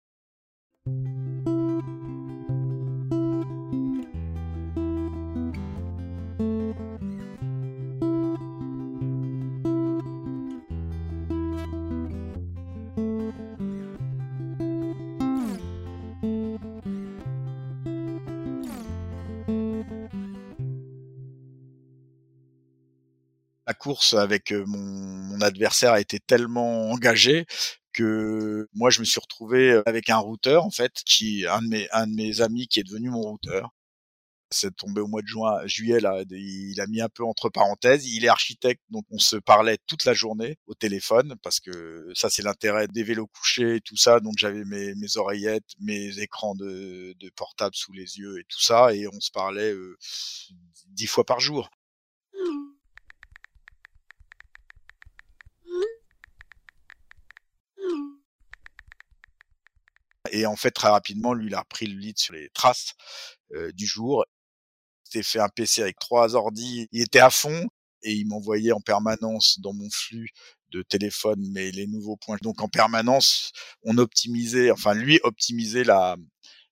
Avec 24.14 24.52
mon, 24.52 25.40
adversaire 25.40 25.92
a 25.92 26.00
été 26.00 26.20
tellement 26.20 26.90
engagé 26.90 27.46
que 27.92 28.68
moi 28.74 28.90
je 28.90 29.00
me 29.00 29.04
suis 29.04 29.20
retrouvé 29.20 29.80
avec 29.86 30.08
un 30.10 30.18
routeur 30.18 30.64
en 30.64 30.70
fait 30.70 30.92
qui 31.04 31.46
un 31.46 31.62
de 31.62 31.68
mes 31.68 31.88
un 31.92 32.06
de 32.06 32.14
mes 32.14 32.40
amis 32.40 32.68
qui 32.68 32.80
est 32.80 32.84
devenu 32.84 33.10
mon 33.10 33.20
routeur 33.20 33.70
c'est 34.52 34.74
tombé 34.76 35.00
au 35.00 35.06
mois 35.06 35.22
de 35.22 35.26
juin, 35.26 35.66
juillet 35.66 35.98
il 36.30 36.80
a 36.80 36.86
mis 36.86 37.00
un 37.00 37.08
peu 37.08 37.24
entre 37.24 37.48
parenthèses. 37.48 38.06
Il 38.06 38.24
est 38.24 38.28
architecte, 38.28 38.82
donc 38.90 39.04
on 39.10 39.18
se 39.18 39.36
parlait 39.36 39.78
toute 39.86 40.04
la 40.04 40.14
journée 40.14 40.58
au 40.66 40.74
téléphone 40.74 41.34
parce 41.42 41.60
que 41.60 42.10
ça 42.14 42.30
c'est 42.30 42.42
l'intérêt 42.42 42.88
des 42.88 43.02
vélos 43.02 43.26
couchés 43.26 43.80
tout 43.84 43.96
ça. 43.96 44.20
Donc 44.20 44.34
j'avais 44.36 44.64
mes, 44.64 44.94
oreillettes, 45.16 45.70
mes 45.80 46.18
écrans 46.20 46.54
de, 46.54 47.14
portable 47.36 47.74
sous 47.74 47.92
les 47.92 48.18
yeux 48.18 48.38
et 48.40 48.44
tout 48.48 48.60
ça, 48.60 48.94
et 48.94 49.06
on 49.08 49.20
se 49.20 49.30
parlait 49.30 49.74
dix 50.88 51.06
fois 51.06 51.24
par 51.24 51.40
jour. 51.40 51.70
Et 60.32 60.46
en 60.46 60.56
fait, 60.56 60.72
très 60.72 60.88
rapidement, 60.88 61.34
lui, 61.34 61.46
il 61.46 61.54
a 61.54 61.60
repris 61.60 61.86
le 61.86 61.98
lead 61.98 62.18
sur 62.18 62.34
les 62.34 62.48
traces 62.50 62.94
euh, 63.54 63.70
du 63.72 63.86
jour 63.86 64.24
s'était 65.12 65.22
fait 65.22 65.40
un 65.40 65.48
PC 65.48 65.82
avec 65.82 65.98
trois 65.98 66.34
ordi, 66.34 66.88
il 66.92 67.02
était 67.02 67.20
à 67.20 67.30
fond 67.30 67.68
et 68.02 68.12
il 68.12 68.26
m'envoyait 68.26 68.72
en 68.72 68.80
permanence 68.80 69.60
dans 69.60 69.72
mon 69.72 69.88
flux 69.90 70.30
de 70.70 70.82
téléphone 70.82 71.46
mais 71.52 71.70
les 71.70 71.86
nouveaux 71.86 72.16
points. 72.16 72.38
Donc 72.42 72.62
en 72.62 72.68
permanence, 72.68 73.52
on 73.82 73.98
optimisait, 73.98 74.70
enfin 74.70 74.94
lui 74.94 75.20
optimisait 75.22 75.84
la, 75.84 76.16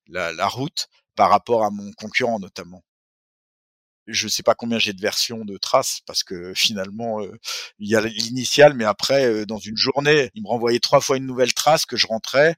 la, 0.09 0.33
la 0.33 0.49
route 0.49 0.88
par 1.16 1.31
rapport 1.31 1.64
à 1.64 1.70
mon 1.70 1.92
concurrent 1.92 2.38
notamment 2.40 2.83
je 4.07 4.27
sais 4.29 4.42
pas 4.42 4.55
combien 4.55 4.79
j'ai 4.79 4.92
de 4.92 5.01
versions 5.01 5.44
de 5.44 5.57
traces 5.57 6.01
parce 6.07 6.25
que 6.25 6.53
finalement 6.55 7.20
il 7.79 7.88
y 7.88 7.94
a 7.94 8.01
l'initial 8.01 8.75
mais 8.75 8.85
après 8.85 9.27
euh, 9.27 9.46
dans 9.46 9.59
une 9.59 9.77
journée 9.77 10.31
il 10.35 10.42
me 10.42 10.49
renvoyait 10.49 10.81
trois 10.81 11.01
fois 11.01 11.16
une 11.16 11.27
nouvelle 11.27 11.55
trace 11.55 11.87
que 11.87 11.96
je 11.96 12.07
rentrais 12.07 12.57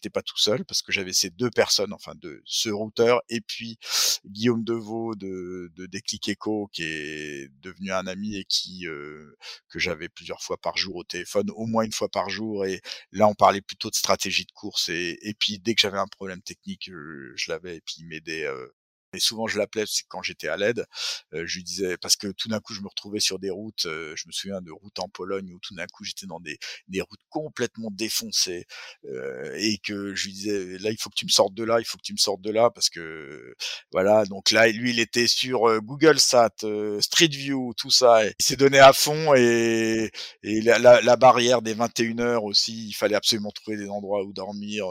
j'étais 0.00 0.10
pas 0.10 0.22
tout 0.22 0.38
seul 0.38 0.64
parce 0.64 0.82
que 0.82 0.92
j'avais 0.92 1.12
ces 1.12 1.30
deux 1.30 1.50
personnes, 1.50 1.92
enfin 1.92 2.14
de 2.16 2.42
ce 2.46 2.70
routeur 2.70 3.20
et 3.28 3.40
puis 3.40 3.78
Guillaume 4.24 4.64
Deveau 4.64 5.14
de, 5.14 5.70
de 5.76 5.86
Déclic 5.86 6.28
Echo 6.28 6.68
qui 6.72 6.84
est 6.84 7.50
devenu 7.60 7.92
un 7.92 8.06
ami 8.06 8.36
et 8.36 8.44
qui 8.44 8.86
euh, 8.86 9.36
que 9.68 9.78
j'avais 9.78 10.08
plusieurs 10.08 10.42
fois 10.42 10.56
par 10.56 10.76
jour 10.76 10.96
au 10.96 11.04
téléphone, 11.04 11.50
au 11.54 11.66
moins 11.66 11.84
une 11.84 11.92
fois 11.92 12.08
par 12.08 12.30
jour. 12.30 12.64
Et 12.64 12.80
là, 13.12 13.28
on 13.28 13.34
parlait 13.34 13.60
plutôt 13.60 13.90
de 13.90 13.94
stratégie 13.94 14.46
de 14.46 14.52
course 14.52 14.88
et, 14.88 15.18
et 15.22 15.34
puis 15.34 15.58
dès 15.58 15.74
que 15.74 15.80
j'avais 15.80 15.98
un 15.98 16.06
problème 16.08 16.42
technique, 16.42 16.84
je, 16.86 17.32
je 17.36 17.50
l'avais 17.50 17.76
et 17.76 17.80
puis 17.82 17.96
il 17.98 18.06
m'aidait 18.06 18.46
euh, 18.46 18.68
et 19.14 19.20
souvent 19.20 19.46
je 19.46 19.58
l'appelais 19.58 19.84
quand 20.08 20.22
j'étais 20.22 20.48
à 20.48 20.56
l'aide. 20.56 20.86
Euh, 21.34 21.44
je 21.46 21.56
lui 21.56 21.64
disais 21.64 21.96
parce 21.96 22.16
que 22.16 22.28
tout 22.28 22.48
d'un 22.48 22.60
coup 22.60 22.74
je 22.74 22.80
me 22.80 22.88
retrouvais 22.88 23.20
sur 23.20 23.38
des 23.38 23.50
routes. 23.50 23.86
Euh, 23.86 24.14
je 24.16 24.26
me 24.26 24.32
souviens 24.32 24.60
de 24.60 24.70
routes 24.70 24.98
en 24.98 25.08
Pologne 25.08 25.52
où 25.52 25.58
tout 25.58 25.74
d'un 25.74 25.86
coup 25.86 26.04
j'étais 26.04 26.26
dans 26.26 26.40
des, 26.40 26.58
des 26.88 27.00
routes 27.00 27.20
complètement 27.28 27.90
défoncées 27.90 28.66
euh, 29.06 29.52
et 29.56 29.78
que 29.78 30.14
je 30.14 30.26
lui 30.26 30.32
disais 30.32 30.78
là 30.78 30.90
il 30.90 30.96
faut 31.00 31.10
que 31.10 31.16
tu 31.16 31.26
me 31.26 31.30
sortes 31.30 31.54
de 31.54 31.64
là, 31.64 31.80
il 31.80 31.84
faut 31.84 31.98
que 31.98 32.02
tu 32.02 32.12
me 32.12 32.18
sortes 32.18 32.40
de 32.42 32.50
là 32.50 32.70
parce 32.70 32.90
que 32.90 33.54
voilà. 33.92 34.24
Donc 34.26 34.50
là 34.50 34.68
lui 34.68 34.90
il 34.90 35.00
était 35.00 35.26
sur 35.26 35.80
Google 35.82 36.20
Sat, 36.20 36.64
Street 37.00 37.28
View, 37.28 37.72
tout 37.76 37.90
ça. 37.90 38.26
Et 38.26 38.34
il 38.38 38.44
s'est 38.44 38.56
donné 38.56 38.78
à 38.78 38.92
fond 38.92 39.34
et, 39.34 40.10
et 40.42 40.60
la, 40.62 40.78
la, 40.78 41.00
la, 41.00 41.16
barrière 41.16 41.62
des 41.62 41.74
21 41.74 42.18
heures 42.20 42.44
aussi. 42.44 42.88
Il 42.88 42.92
fallait 42.92 43.16
absolument 43.16 43.50
trouver 43.50 43.76
des 43.76 43.88
endroits 43.88 44.24
où 44.24 44.32
dormir. 44.32 44.86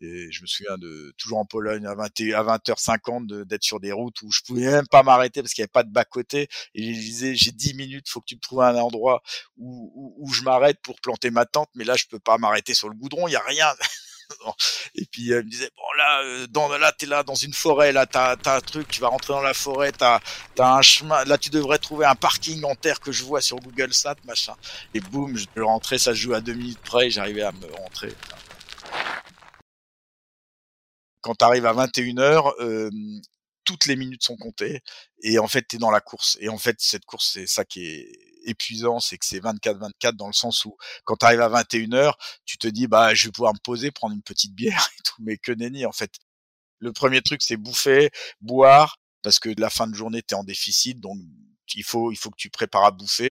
Et 0.00 0.30
je 0.30 0.42
me 0.42 0.46
souviens 0.46 0.76
de 0.78 1.14
toujours 1.16 1.38
en 1.38 1.46
Pologne 1.46 1.86
à 1.86 1.94
20 1.94 2.04
à 2.34 2.58
20h50 2.58 3.44
d'être 3.44 3.62
sur 3.62 3.80
des 3.80 3.92
routes 3.92 4.20
où 4.22 4.30
je 4.30 4.40
pouvais 4.42 4.66
même 4.66 4.86
pas 4.86 5.02
m'arrêter 5.02 5.42
parce 5.42 5.54
qu'il 5.54 5.62
n'y 5.62 5.66
avait 5.66 5.72
pas 5.72 5.82
de 5.84 5.92
bas 5.92 6.04
côté. 6.04 6.48
Et 6.74 6.94
je 6.94 7.00
disais 7.00 7.34
j'ai 7.34 7.52
10 7.52 7.74
minutes, 7.74 8.08
faut 8.08 8.20
que 8.20 8.26
tu 8.26 8.36
me 8.36 8.40
trouves 8.40 8.62
un 8.62 8.76
endroit 8.76 9.22
où, 9.56 9.92
où, 9.94 10.14
où 10.18 10.32
je 10.32 10.42
m'arrête 10.42 10.78
pour 10.82 11.00
planter 11.00 11.30
ma 11.30 11.46
tente, 11.46 11.70
mais 11.74 11.84
là 11.84 11.96
je 11.96 12.06
peux 12.06 12.18
pas 12.18 12.38
m'arrêter 12.38 12.74
sur 12.74 12.88
le 12.88 12.94
goudron, 12.94 13.28
il 13.28 13.32
y 13.32 13.36
a 13.36 13.42
rien. 13.42 13.72
et 14.94 15.04
puis 15.06 15.30
elle 15.30 15.44
me 15.44 15.50
disait 15.50 15.70
bon 15.76 15.98
là 15.98 16.22
euh, 16.24 16.46
dans 16.48 16.68
là 16.68 16.92
t'es 16.92 17.06
là 17.06 17.22
dans 17.22 17.34
une 17.34 17.52
forêt 17.52 17.92
là 17.92 18.06
t'as 18.06 18.36
as 18.44 18.56
un 18.56 18.60
truc 18.60 18.88
tu 18.88 19.00
vas 19.00 19.08
rentrer 19.08 19.32
dans 19.32 19.42
la 19.42 19.54
forêt 19.54 19.92
t'as 19.92 20.20
as 20.58 20.74
un 20.74 20.82
chemin 20.82 21.24
là 21.24 21.38
tu 21.38 21.50
devrais 21.50 21.78
trouver 21.78 22.06
un 22.06 22.14
parking 22.14 22.64
en 22.64 22.74
terre 22.74 23.00
que 23.00 23.12
je 23.12 23.24
vois 23.24 23.40
sur 23.40 23.58
Google 23.58 23.92
Sat 23.92 24.16
machin 24.24 24.54
et 24.94 25.00
boum 25.00 25.36
je 25.36 25.60
rentrais 25.60 25.98
ça 25.98 26.12
se 26.12 26.18
joue 26.18 26.34
à 26.34 26.40
deux 26.40 26.54
minutes 26.54 26.80
près 26.80 27.10
j'arrivais 27.10 27.42
à 27.42 27.52
me 27.52 27.66
rentrer 27.82 28.12
quand 31.26 31.34
tu 31.34 31.44
arrives 31.44 31.66
à 31.66 31.74
21h, 31.74 32.54
euh, 32.60 32.88
toutes 33.64 33.86
les 33.86 33.96
minutes 33.96 34.22
sont 34.22 34.36
comptées 34.36 34.80
et 35.24 35.40
en 35.40 35.48
fait 35.48 35.66
tu 35.68 35.74
es 35.74 35.78
dans 35.80 35.90
la 35.90 36.00
course 36.00 36.38
et 36.40 36.48
en 36.48 36.56
fait 36.56 36.76
cette 36.78 37.04
course 37.04 37.32
c'est 37.32 37.48
ça 37.48 37.64
qui 37.64 37.84
est 37.84 38.12
épuisant 38.44 39.00
c'est 39.00 39.18
que 39.18 39.26
c'est 39.26 39.40
24-24 39.40 40.12
dans 40.12 40.28
le 40.28 40.32
sens 40.32 40.64
où 40.64 40.76
quand 41.04 41.16
tu 41.16 41.26
arrives 41.26 41.40
à 41.40 41.48
21h 41.48 42.12
tu 42.44 42.58
te 42.58 42.68
dis 42.68 42.86
bah 42.86 43.12
je 43.12 43.26
vais 43.26 43.32
pouvoir 43.32 43.54
me 43.54 43.58
poser 43.58 43.90
prendre 43.90 44.14
une 44.14 44.22
petite 44.22 44.54
bière 44.54 44.88
et 44.98 45.02
tout 45.02 45.16
mais 45.18 45.36
que 45.36 45.50
nenni 45.50 45.84
en 45.84 45.90
fait. 45.90 46.12
Le 46.78 46.92
premier 46.92 47.22
truc 47.22 47.42
c'est 47.42 47.56
bouffer 47.56 48.10
boire 48.40 48.98
parce 49.22 49.40
que 49.40 49.48
la 49.58 49.68
fin 49.68 49.88
de 49.88 49.96
journée 49.96 50.22
tu 50.22 50.34
es 50.34 50.38
en 50.38 50.44
déficit 50.44 51.00
donc 51.00 51.18
il 51.74 51.82
faut 51.82 52.12
il 52.12 52.16
faut 52.16 52.30
que 52.30 52.36
tu 52.36 52.50
prépares 52.50 52.84
à 52.84 52.92
bouffer. 52.92 53.30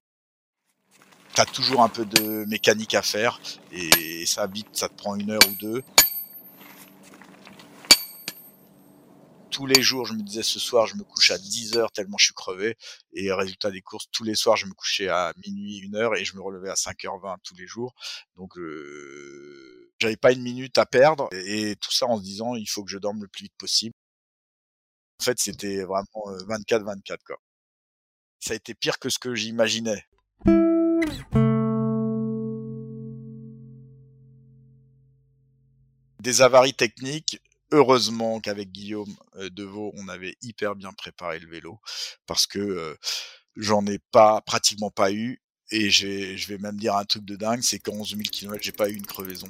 Tu 1.34 1.40
as 1.40 1.46
toujours 1.46 1.82
un 1.82 1.88
peu 1.88 2.04
de 2.04 2.44
mécanique 2.44 2.94
à 2.94 3.00
faire 3.00 3.40
et 3.72 4.26
ça 4.26 4.46
vite 4.46 4.68
ça 4.74 4.90
te 4.90 4.94
prend 4.94 5.16
une 5.16 5.30
heure 5.30 5.48
ou 5.48 5.54
deux 5.54 5.82
tous 9.56 9.64
les 9.64 9.80
jours, 9.80 10.04
je 10.04 10.12
me 10.12 10.20
disais 10.20 10.42
ce 10.42 10.58
soir, 10.58 10.86
je 10.86 10.96
me 10.96 11.02
couche 11.02 11.30
à 11.30 11.38
10 11.38 11.78
heures 11.78 11.90
tellement 11.90 12.18
je 12.18 12.26
suis 12.26 12.34
crevé. 12.34 12.76
Et 13.14 13.32
résultat 13.32 13.70
des 13.70 13.80
courses, 13.80 14.04
tous 14.12 14.22
les 14.22 14.34
soirs, 14.34 14.58
je 14.58 14.66
me 14.66 14.74
couchais 14.74 15.08
à 15.08 15.32
minuit, 15.46 15.78
une 15.78 15.96
heure 15.96 16.14
et 16.14 16.26
je 16.26 16.36
me 16.36 16.42
relevais 16.42 16.68
à 16.68 16.74
5h20 16.74 17.38
tous 17.42 17.54
les 17.54 17.66
jours. 17.66 17.94
Donc, 18.36 18.58
euh, 18.58 19.90
j'avais 19.98 20.18
pas 20.18 20.32
une 20.32 20.42
minute 20.42 20.76
à 20.76 20.84
perdre 20.84 21.30
et, 21.32 21.74
tout 21.76 21.90
ça 21.90 22.04
en 22.04 22.18
se 22.18 22.22
disant, 22.22 22.54
il 22.54 22.68
faut 22.68 22.84
que 22.84 22.90
je 22.90 22.98
dorme 22.98 23.22
le 23.22 23.28
plus 23.28 23.44
vite 23.44 23.54
possible. 23.56 23.94
En 25.22 25.24
fait, 25.24 25.38
c'était 25.38 25.84
vraiment 25.84 26.04
24-24 26.50 27.12
euh, 27.12 27.16
quoi. 27.26 27.36
Ça 28.40 28.52
a 28.52 28.56
été 28.56 28.74
pire 28.74 28.98
que 28.98 29.08
ce 29.08 29.18
que 29.18 29.34
j'imaginais. 29.34 30.04
Des 36.20 36.42
avaries 36.42 36.74
techniques, 36.74 37.40
heureusement 37.72 38.40
qu'avec 38.40 38.70
Guillaume 38.70 39.14
euh, 39.36 39.50
Deveau, 39.50 39.92
on 39.96 40.08
avait 40.08 40.36
hyper 40.42 40.76
bien 40.76 40.92
préparé 40.92 41.38
le 41.38 41.48
vélo 41.48 41.80
parce 42.26 42.46
que 42.46 42.58
euh, 42.58 42.94
j'en 43.56 43.86
ai 43.86 43.98
pas 44.12 44.40
pratiquement 44.42 44.90
pas 44.90 45.12
eu 45.12 45.40
et 45.70 45.90
je 45.90 46.46
vais 46.46 46.58
même 46.58 46.76
dire 46.76 46.94
un 46.96 47.04
truc 47.04 47.24
de 47.24 47.34
dingue, 47.34 47.62
c'est 47.62 47.80
qu'en 47.80 47.94
11 47.94 48.10
000 48.10 48.22
km, 48.30 48.62
j'ai 48.62 48.72
pas 48.72 48.88
eu 48.88 48.94
une 48.94 49.06
crevaison. 49.06 49.48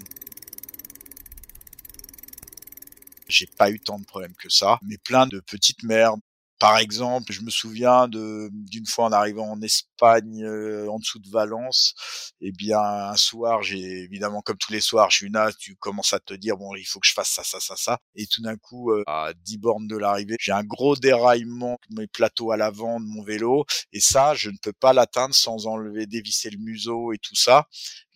J'ai 3.28 3.46
pas 3.46 3.70
eu 3.70 3.80
tant 3.80 3.98
de 3.98 4.04
problèmes 4.04 4.34
que 4.34 4.48
ça, 4.48 4.78
mais 4.82 4.96
plein 4.98 5.26
de 5.26 5.40
petites 5.40 5.82
merdes, 5.82 6.20
par 6.58 6.78
exemple, 6.78 7.32
je 7.32 7.42
me 7.42 7.50
souviens 7.50 8.08
de 8.08 8.48
d'une 8.52 8.86
fois 8.86 9.06
en 9.06 9.12
arrivant 9.12 9.50
en 9.50 9.60
Espagne, 9.60 10.42
euh, 10.44 10.88
en 10.88 10.98
dessous 10.98 11.18
de 11.18 11.28
Valence, 11.28 11.94
eh 12.40 12.52
bien 12.52 12.80
un 12.80 13.16
soir, 13.16 13.62
j'ai 13.62 13.78
évidemment 13.78 14.40
comme 14.40 14.56
tous 14.56 14.72
les 14.72 14.80
soirs, 14.80 15.10
je 15.10 15.16
suis 15.18 15.32
tu 15.58 15.76
commences 15.76 16.12
à 16.14 16.20
te 16.20 16.34
dire 16.34 16.56
bon, 16.56 16.74
il 16.74 16.84
faut 16.84 16.98
que 17.00 17.06
je 17.06 17.12
fasse 17.12 17.30
ça, 17.30 17.44
ça, 17.44 17.60
ça, 17.60 17.76
ça, 17.76 17.98
et 18.14 18.26
tout 18.26 18.42
d'un 18.42 18.56
coup, 18.56 18.90
euh, 18.92 19.02
à 19.06 19.32
10 19.44 19.58
bornes 19.58 19.86
de 19.86 19.96
l'arrivée, 19.96 20.36
j'ai 20.40 20.52
un 20.52 20.64
gros 20.64 20.96
déraillement 20.96 21.78
de 21.90 22.00
mes 22.00 22.06
plateaux 22.06 22.52
à 22.52 22.56
l'avant 22.56 23.00
de 23.00 23.06
mon 23.06 23.22
vélo, 23.22 23.66
et 23.92 24.00
ça, 24.00 24.34
je 24.34 24.50
ne 24.50 24.56
peux 24.62 24.72
pas 24.72 24.92
l'atteindre 24.92 25.34
sans 25.34 25.66
enlever, 25.66 26.06
dévisser 26.06 26.50
le 26.50 26.58
museau 26.58 27.12
et 27.12 27.18
tout 27.18 27.36
ça, 27.36 27.66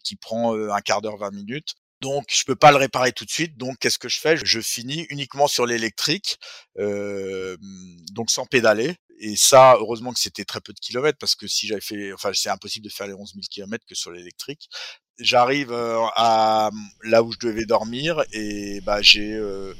qui 0.05 0.17
prend 0.17 0.57
euh, 0.57 0.73
un 0.73 0.81
quart 0.81 1.03
d'heure, 1.03 1.19
20 1.19 1.31
minutes. 1.33 1.75
Donc, 2.01 2.27
je 2.31 2.45
peux 2.45 2.57
pas 2.57 2.71
le 2.71 2.79
réparer 2.79 3.13
tout 3.13 3.25
de 3.25 3.31
suite. 3.31 3.57
Donc, 3.59 3.79
qu'est-ce 3.79 3.99
que 3.99 4.09
je 4.09 4.19
fais? 4.19 4.37
Je 4.43 4.61
finis 4.61 5.07
uniquement 5.11 5.49
sur 5.49 5.67
l'électrique, 5.67 6.39
euh, 6.79 7.57
donc 8.13 8.31
sans 8.31 8.47
pédaler. 8.47 8.97
Et 9.19 9.37
ça, 9.37 9.77
heureusement 9.79 10.13
que 10.15 10.19
c'était 10.19 10.47
très 10.47 10.63
peu 10.63 10.73
de 10.73 10.81
kilomètres 10.81 11.19
parce 11.19 11.35
que 11.35 11.47
si 11.47 11.67
j'avais 11.67 11.83
fait, 11.83 12.13
enfin, 12.15 12.31
c'est 12.33 12.49
impossible 12.49 12.87
de 12.87 12.91
faire 12.91 13.07
les 13.07 13.13
11 13.13 13.33
000 13.35 13.43
kilomètres 13.51 13.85
que 13.87 13.95
sur 13.95 14.11
l'électrique. 14.13 14.71
J'arrive 15.19 15.73
euh, 15.73 16.01
à 16.17 16.71
là 17.05 17.23
où 17.23 17.31
je 17.31 17.39
devais 17.39 17.67
dormir 17.67 18.25
et 18.33 18.81
bah 18.81 19.03
j'ai 19.03 19.35
euh, 19.35 19.75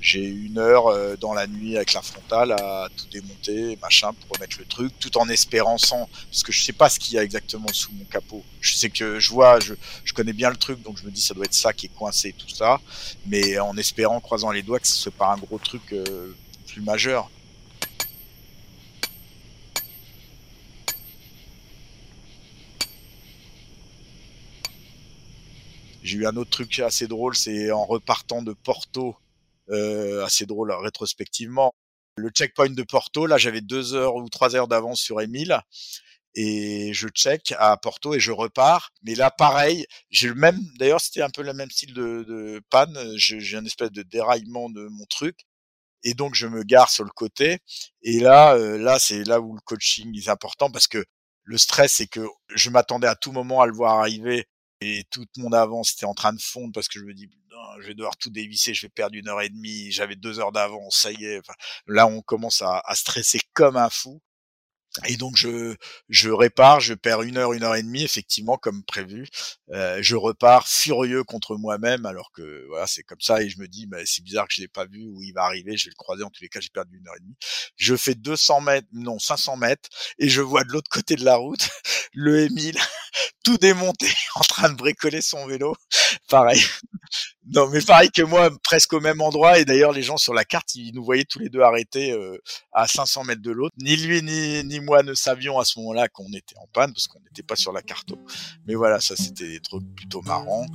j'ai 0.00 0.24
une 0.24 0.58
heure 0.58 0.86
euh, 0.86 1.16
dans 1.16 1.34
la 1.34 1.46
nuit 1.46 1.76
avec 1.76 1.92
la 1.92 2.00
frontale 2.00 2.52
à 2.52 2.88
tout 2.96 3.06
démonter, 3.12 3.76
machin, 3.82 4.12
pour 4.12 4.36
remettre 4.36 4.56
le 4.58 4.64
truc, 4.64 4.92
tout 4.98 5.16
en 5.18 5.28
espérant 5.28 5.76
sans, 5.76 6.08
parce 6.30 6.42
que 6.42 6.52
je 6.52 6.62
sais 6.62 6.72
pas 6.72 6.88
ce 6.88 6.98
qu'il 6.98 7.14
y 7.14 7.18
a 7.18 7.22
exactement 7.22 7.68
sous 7.72 7.92
mon 7.92 8.04
capot. 8.04 8.42
Je 8.60 8.74
sais 8.74 8.88
que 8.88 9.20
je 9.20 9.30
vois, 9.30 9.60
je, 9.60 9.74
je 10.04 10.12
connais 10.14 10.32
bien 10.32 10.50
le 10.50 10.56
truc, 10.56 10.82
donc 10.82 10.98
je 10.98 11.04
me 11.04 11.10
dis 11.10 11.20
ça 11.20 11.34
doit 11.34 11.44
être 11.44 11.54
ça 11.54 11.72
qui 11.72 11.86
est 11.86 11.94
coincé, 11.94 12.34
tout 12.36 12.48
ça, 12.48 12.80
mais 13.26 13.58
en 13.58 13.76
espérant, 13.76 14.20
croisant 14.20 14.50
les 14.50 14.62
doigts, 14.62 14.80
que 14.80 14.86
ce 14.88 14.94
soit 14.94 15.12
pas 15.12 15.32
un 15.32 15.36
gros 15.36 15.58
truc 15.58 15.82
euh, 15.92 16.34
plus 16.66 16.80
majeur. 16.80 17.30
J'ai 26.02 26.16
eu 26.16 26.26
un 26.26 26.36
autre 26.36 26.50
truc 26.50 26.78
assez 26.78 27.06
drôle, 27.06 27.36
c'est 27.36 27.70
en 27.70 27.84
repartant 27.84 28.40
de 28.40 28.54
Porto 28.54 29.14
assez 30.24 30.46
drôle 30.46 30.72
rétrospectivement. 30.72 31.72
Le 32.16 32.28
checkpoint 32.30 32.70
de 32.70 32.82
Porto, 32.82 33.26
là, 33.26 33.38
j'avais 33.38 33.60
deux 33.60 33.94
heures 33.94 34.16
ou 34.16 34.28
trois 34.28 34.54
heures 34.56 34.68
d'avance 34.68 35.00
sur 35.00 35.20
Emile 35.20 35.60
et 36.34 36.92
je 36.92 37.08
check 37.08 37.54
à 37.58 37.76
Porto 37.76 38.14
et 38.14 38.20
je 38.20 38.32
repars. 38.32 38.90
Mais 39.02 39.14
là, 39.14 39.30
pareil, 39.30 39.86
j'ai 40.10 40.28
le 40.28 40.34
même. 40.34 40.58
D'ailleurs, 40.78 41.00
c'était 41.00 41.22
un 41.22 41.30
peu 41.30 41.42
le 41.42 41.52
même 41.52 41.70
style 41.70 41.94
de, 41.94 42.24
de 42.26 42.60
panne. 42.70 42.96
J'ai 43.16 43.56
un 43.56 43.64
espèce 43.64 43.90
de 43.90 44.02
déraillement 44.02 44.70
de 44.70 44.86
mon 44.88 45.06
truc 45.06 45.46
et 46.04 46.14
donc 46.14 46.34
je 46.34 46.46
me 46.46 46.62
gare 46.62 46.90
sur 46.90 47.04
le 47.04 47.10
côté. 47.10 47.58
Et 48.02 48.20
là, 48.20 48.54
euh, 48.54 48.78
là, 48.78 48.98
c'est 48.98 49.24
là 49.24 49.40
où 49.40 49.54
le 49.54 49.60
coaching 49.60 50.16
est 50.16 50.28
important 50.28 50.70
parce 50.70 50.86
que 50.86 51.04
le 51.44 51.58
stress, 51.58 51.94
c'est 51.94 52.06
que 52.06 52.26
je 52.54 52.70
m'attendais 52.70 53.08
à 53.08 53.16
tout 53.16 53.32
moment 53.32 53.60
à 53.60 53.66
le 53.66 53.72
voir 53.72 53.98
arriver 53.98 54.46
et 54.80 55.04
toute 55.10 55.36
mon 55.36 55.52
avance 55.52 55.92
était 55.92 56.06
en 56.06 56.14
train 56.14 56.32
de 56.32 56.40
fondre 56.40 56.72
parce 56.72 56.88
que 56.88 56.98
je 56.98 57.04
me 57.04 57.14
dis 57.14 57.28
je 57.80 57.86
vais 57.86 57.94
devoir 57.94 58.16
tout 58.16 58.30
dévisser, 58.30 58.74
je 58.74 58.86
vais 58.86 58.90
perdre 58.90 59.16
une 59.16 59.28
heure 59.28 59.40
et 59.40 59.48
demie, 59.48 59.90
j'avais 59.90 60.16
deux 60.16 60.40
heures 60.40 60.52
d'avance, 60.52 60.96
ça 60.96 61.12
y 61.12 61.24
est. 61.24 61.40
Là, 61.86 62.06
on 62.06 62.22
commence 62.22 62.62
à, 62.62 62.82
à 62.84 62.94
stresser 62.94 63.40
comme 63.52 63.76
un 63.76 63.90
fou. 63.90 64.20
Et 65.06 65.16
donc 65.16 65.36
je 65.36 65.76
je 66.08 66.30
répare, 66.30 66.80
je 66.80 66.94
perds 66.94 67.22
une 67.22 67.36
heure, 67.36 67.52
une 67.52 67.62
heure 67.62 67.76
et 67.76 67.82
demie 67.82 68.02
effectivement 68.02 68.56
comme 68.56 68.82
prévu. 68.84 69.28
Euh, 69.70 69.98
je 70.02 70.16
repars 70.16 70.66
furieux 70.66 71.22
contre 71.22 71.56
moi-même 71.56 72.06
alors 72.06 72.32
que 72.32 72.66
voilà 72.68 72.86
c'est 72.86 73.04
comme 73.04 73.20
ça 73.20 73.40
et 73.42 73.48
je 73.48 73.60
me 73.60 73.68
dis 73.68 73.86
bah, 73.86 73.98
c'est 74.04 74.22
bizarre 74.24 74.48
que 74.48 74.54
je 74.54 74.62
l'ai 74.62 74.68
pas 74.68 74.86
vu 74.86 75.04
où 75.04 75.22
il 75.22 75.32
va 75.32 75.44
arriver, 75.44 75.76
je 75.76 75.86
vais 75.86 75.90
le 75.90 75.96
croiser 75.96 76.24
en 76.24 76.30
tous 76.30 76.42
les 76.42 76.48
cas 76.48 76.60
j'ai 76.60 76.70
perdu 76.70 76.98
une 76.98 77.06
heure 77.06 77.16
et 77.16 77.20
demie. 77.20 77.36
Je 77.76 77.96
fais 77.96 78.14
200 78.16 78.62
mètres, 78.62 78.88
non 78.92 79.18
500 79.18 79.56
mètres 79.56 79.88
et 80.18 80.28
je 80.28 80.40
vois 80.40 80.64
de 80.64 80.72
l'autre 80.72 80.90
côté 80.90 81.14
de 81.14 81.24
la 81.24 81.36
route 81.36 81.68
le 82.12 82.40
Émile 82.40 82.78
tout 83.44 83.58
démonté 83.58 84.08
en 84.34 84.40
train 84.40 84.70
de 84.70 84.74
bricoler 84.74 85.22
son 85.22 85.46
vélo. 85.46 85.76
Pareil, 86.28 86.62
non, 87.52 87.68
mais 87.68 87.80
pareil 87.80 88.10
que 88.10 88.22
moi, 88.22 88.50
presque 88.62 88.92
au 88.92 89.00
même 89.00 89.20
endroit. 89.20 89.58
Et 89.58 89.64
d'ailleurs, 89.64 89.92
les 89.92 90.02
gens 90.02 90.16
sur 90.16 90.34
la 90.34 90.44
carte, 90.44 90.74
ils 90.74 90.94
nous 90.94 91.04
voyaient 91.04 91.24
tous 91.24 91.40
les 91.40 91.48
deux 91.48 91.60
arrêtés 91.60 92.12
euh, 92.12 92.38
à 92.72 92.86
500 92.86 93.24
mètres 93.24 93.42
de 93.42 93.50
l'autre. 93.50 93.74
Ni 93.78 93.96
lui 93.96 94.22
ni, 94.22 94.62
ni 94.64 94.80
moi 94.80 95.02
ne 95.02 95.14
savions 95.14 95.58
à 95.58 95.64
ce 95.64 95.78
moment-là 95.80 96.08
qu'on 96.08 96.32
était 96.32 96.56
en 96.58 96.66
panne 96.72 96.92
parce 96.92 97.08
qu'on 97.08 97.20
n'était 97.20 97.42
pas 97.42 97.56
sur 97.56 97.72
la 97.72 97.82
carte. 97.82 98.12
Mais 98.66 98.74
voilà, 98.74 99.00
ça 99.00 99.16
c'était 99.16 99.48
des 99.48 99.60
trucs 99.60 99.84
plutôt 99.96 100.22
marrants. 100.22 100.66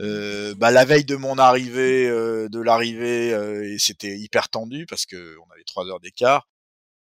Euh, 0.00 0.54
bah, 0.54 0.70
la 0.70 0.84
veille 0.86 1.04
de 1.04 1.16
mon 1.16 1.36
arrivée, 1.38 2.08
euh, 2.08 2.48
de 2.48 2.58
l'arrivée, 2.60 3.34
euh, 3.34 3.76
c'était 3.78 4.18
hyper 4.18 4.48
tendu 4.48 4.86
parce 4.86 5.04
que 5.04 5.36
on 5.46 5.52
avait 5.52 5.64
trois 5.64 5.86
heures 5.86 6.00
d'écart. 6.00 6.48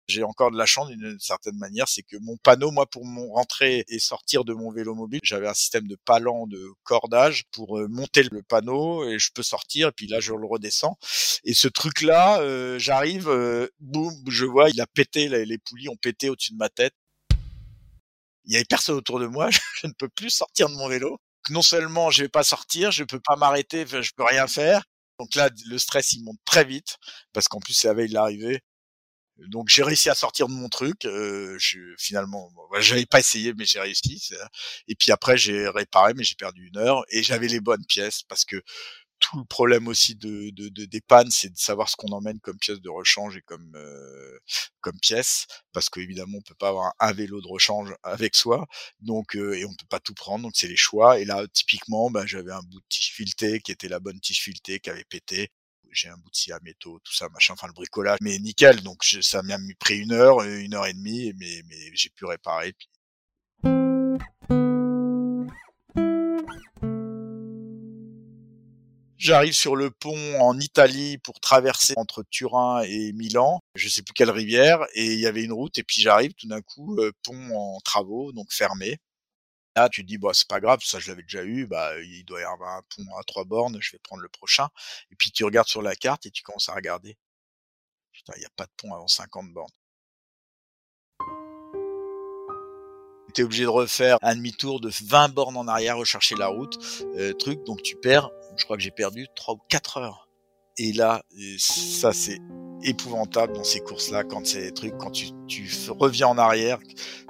J'ai 0.09 0.25
encore 0.25 0.51
de 0.51 0.57
la 0.57 0.67
chance 0.67 0.89
d'une 0.89 1.19
certaine 1.21 1.59
manière, 1.59 1.87
c'est 1.87 2.03
que 2.03 2.17
mon 2.23 2.37
panneau, 2.39 2.71
moi, 2.71 2.87
pour 2.87 3.05
mon 3.05 3.31
rentrer 3.35 3.85
et 3.89 3.99
sortir 3.99 4.45
de 4.45 4.55
mon 4.55 4.73
vélo 4.73 4.95
mobile, 4.95 5.21
j'avais 5.23 5.47
un 5.49 5.55
système 5.55 5.87
de 5.87 5.97
palan 5.97 6.47
de 6.47 6.67
cordage 6.83 7.45
pour 7.53 7.79
monter 7.91 8.23
le 8.23 8.43
panneau 8.43 9.07
et 9.07 9.19
je 9.19 9.31
peux 9.33 9.43
sortir. 9.43 9.89
Et 9.89 9.93
puis 9.93 10.07
là, 10.07 10.19
je 10.19 10.33
le 10.33 10.47
redescends. 10.47 10.99
Et 11.45 11.53
ce 11.53 11.69
truc-là, 11.69 12.79
j'arrive, 12.79 13.29
boum, 13.81 14.15
je 14.31 14.47
vois, 14.47 14.71
il 14.71 14.81
a 14.81 14.87
pété, 14.87 15.29
les 15.29 15.59
poulies 15.59 15.91
ont 15.91 15.97
pété 15.97 16.31
au-dessus 16.31 16.53
de 16.55 16.59
ma 16.59 16.71
tête. 16.71 16.95
Il 18.47 18.55
y 18.55 18.57
avait 18.57 18.65
personne 18.65 18.97
autour 18.97 19.21
de 19.21 19.27
moi, 19.27 19.51
je 19.83 19.87
ne 19.89 19.93
peux 19.93 20.09
plus 20.09 20.31
sortir 20.31 20.71
de 20.71 20.75
mon 20.75 20.89
vélo 20.89 21.21
non 21.51 21.63
seulement 21.63 22.11
je 22.11 22.23
vais 22.25 22.29
pas 22.29 22.45
sortir, 22.45 22.91
je 22.93 23.05
peux 23.05 23.21
pas 23.21 23.37
m'arrêter, 23.37 23.87
je 23.87 24.13
peux 24.17 24.25
rien 24.25 24.47
faire. 24.47 24.83
Donc 25.19 25.35
là, 25.35 25.51
le 25.67 25.79
stress 25.79 26.13
il 26.13 26.23
monte 26.25 26.39
très 26.45 26.65
vite 26.65 26.97
parce 27.33 27.49
qu'en 27.49 27.61
plus 27.61 27.75
c'est 27.75 27.89
la 27.89 27.95
veille 27.95 28.09
de 28.09 28.15
l'arrivée. 28.15 28.61
Donc 29.39 29.69
j'ai 29.69 29.85
réussi 29.85 30.11
à 30.11 30.15
sortir 30.15 30.49
de 30.49 30.53
mon 30.53 30.69
truc. 30.69 31.05
Euh, 31.05 31.57
je, 31.59 31.79
finalement, 31.99 32.51
bah, 32.73 32.81
j'avais 32.81 33.07
pas 33.07 33.21
essayé, 33.21 33.55
mais 33.57 33.65
j'ai 33.65 33.81
réussi. 33.81 34.21
Et 34.89 34.95
puis 34.97 35.13
après 35.13 35.37
j'ai 35.39 35.69
réparé, 35.69 36.13
mais 36.15 36.25
j'ai 36.25 36.35
perdu 36.35 36.69
une 36.69 36.79
heure 36.79 37.05
et 37.11 37.23
j'avais 37.23 37.49
les 37.49 37.61
bonnes 37.61 37.85
pièces 37.87 38.23
parce 38.25 38.45
que 38.45 38.61
tout 39.21 39.39
le 39.39 39.45
problème 39.45 39.89
aussi 39.89 40.15
de, 40.15 40.51
de, 40.51 40.69
de 40.69 40.85
des 40.85 41.01
pannes, 41.01 41.31
c'est 41.31 41.51
de 41.51 41.59
savoir 41.59 41.89
ce 41.89 41.97
qu'on 41.97 42.13
emmène 42.13 42.41
comme 42.41 42.59
pièce 42.59 42.81
de 42.81 42.89
rechange 42.89 43.37
et 43.37 43.43
comme 43.43 43.73
euh, 43.77 44.39
comme 44.81 44.99
pièce, 45.01 45.47
parce 45.73 45.91
qu'évidemment 45.91 46.39
on 46.39 46.43
peut 46.43 46.55
pas 46.55 46.69
avoir 46.69 46.93
un 47.01 47.13
vélo 47.13 47.41
de 47.41 47.49
rechange 47.49 47.95
avec 48.03 48.35
soi, 48.35 48.67
donc 49.01 49.37
euh, 49.37 49.55
et 49.55 49.65
on 49.65 49.75
peut 49.75 49.87
pas 49.89 50.01
tout 50.01 50.15
prendre, 50.15 50.45
donc 50.45 50.53
c'est 50.57 50.69
les 50.69 50.77
choix. 50.77 51.19
Et 51.21 51.25
là 51.25 51.47
typiquement, 51.53 52.11
bah, 52.11 52.27
j'avais 52.27 52.53
un 52.53 52.63
bout 52.63 52.81
de 52.81 52.87
tige 52.89 53.13
filetée 53.13 53.61
qui 53.61 53.73
était 53.73 53.89
la 53.89 54.01
bonne 54.01 54.21
tige 54.21 54.41
filetée 54.43 54.81
qui 54.81 54.91
avait 54.91 55.05
pété. 55.05 55.51
J'ai 55.91 56.09
un 56.09 56.17
bout 56.19 56.31
de 56.31 56.37
scie 56.37 56.53
à 56.53 56.61
métaux, 56.61 57.01
tout 57.03 57.15
ça, 57.15 57.29
machin, 57.31 57.55
enfin 57.55 57.67
le 57.67 57.73
bricolage, 57.73 58.19
mais 58.21 58.39
nickel. 58.39 58.83
Donc 58.83 59.05
ça 59.05 59.43
m'a 59.43 59.57
pris 59.79 59.99
une 59.99 60.13
heure, 60.13 60.43
une 60.43 60.75
heure 60.75 60.87
et 60.87 60.93
demie, 60.93 61.33
mais 61.39 61.63
mais 61.69 61.91
j'ai 61.95 62.11
pu 62.11 62.25
réparer. 62.27 62.75
J'arrive 69.19 69.53
sur 69.53 69.75
le 69.75 69.91
pont 69.91 70.41
en 70.41 70.61
Italie 70.61 71.19
pour 71.19 71.41
traverser 71.41 71.95
entre 71.97 72.23
Turin 72.31 72.83
et 72.83 73.13
Milan, 73.13 73.61
je 73.75 73.89
sais 73.89 74.03
plus 74.03 74.15
quelle 74.15 74.31
rivière, 74.31 74.87
et 74.95 75.13
il 75.13 75.19
y 75.19 75.27
avait 75.27 75.43
une 75.43 75.53
route, 75.53 75.77
et 75.77 75.83
puis 75.83 76.01
j'arrive 76.01 76.35
tout 76.35 76.47
d'un 76.47 76.63
coup, 76.63 76.97
euh, 77.01 77.11
pont 77.25 77.51
en 77.57 77.81
travaux, 77.81 78.31
donc 78.31 78.53
fermé. 78.53 78.99
Là, 79.77 79.89
tu 79.89 80.03
te 80.03 80.07
dis, 80.07 80.19
bah, 80.19 80.31
c'est 80.35 80.47
pas 80.49 80.61
grave, 80.61 80.81
ça 80.85 81.01
je 81.01 81.09
l'avais 81.09 81.23
déjà 81.23 81.43
eu, 81.45 81.67
bah, 81.67 82.01
il 82.01 82.25
doit 82.25 82.41
y 82.41 82.45
avoir 82.45 82.77
un 82.77 82.83
pont 82.95 83.17
à 83.19 83.25
trois 83.25 83.45
bornes, 83.45 83.79
je 83.81 83.93
vais 83.93 83.99
prendre 83.99 84.23
le 84.23 84.29
prochain. 84.29 84.69
Et 85.11 85.17
puis 85.17 85.33
tu 85.33 85.45
regardes 85.45 85.69
sur 85.69 85.83
la 85.83 85.97
carte 85.97 86.27
et 86.27 86.31
tu 86.31 86.45
commences 86.45 86.69
à 86.69 86.75
regarder. 86.75 87.17
Putain, 88.13 88.35
il 88.37 88.41
n'y 88.41 88.47
a 88.47 88.51
pas 88.57 88.67
de 88.67 88.73
pont 88.77 88.95
avant 88.95 89.09
50 89.09 89.53
bornes. 89.53 89.69
Tu 93.35 93.43
es 93.43 93.45
obligé 93.45 93.65
de 93.65 93.69
refaire 93.69 94.19
un 94.23 94.37
demi-tour 94.37 94.81
de 94.81 94.91
20 95.03 95.29
bornes 95.31 95.57
en 95.57 95.69
arrière, 95.69 95.97
rechercher 95.97 96.37
la 96.37 96.49
route, 96.49 96.79
euh, 97.17 97.33
truc, 97.35 97.65
donc 97.65 97.83
tu 97.83 97.97
perds 97.97 98.31
je 98.59 98.65
crois 98.65 98.77
que 98.77 98.83
j'ai 98.83 98.91
perdu 98.91 99.27
3 99.35 99.55
ou 99.55 99.61
4 99.69 99.99
heures. 99.99 100.29
Et 100.79 100.93
là, 100.93 101.23
ça 101.59 102.13
c'est 102.13 102.39
épouvantable 102.83 103.53
dans 103.55 103.65
ces 103.65 103.81
courses-là, 103.81 104.23
quand 104.23 104.47
c'est 104.47 104.71
trucs, 104.71 104.97
quand 104.97 105.11
tu, 105.11 105.27
tu 105.49 105.69
reviens 105.91 106.29
en 106.29 106.39
arrière 106.39 106.79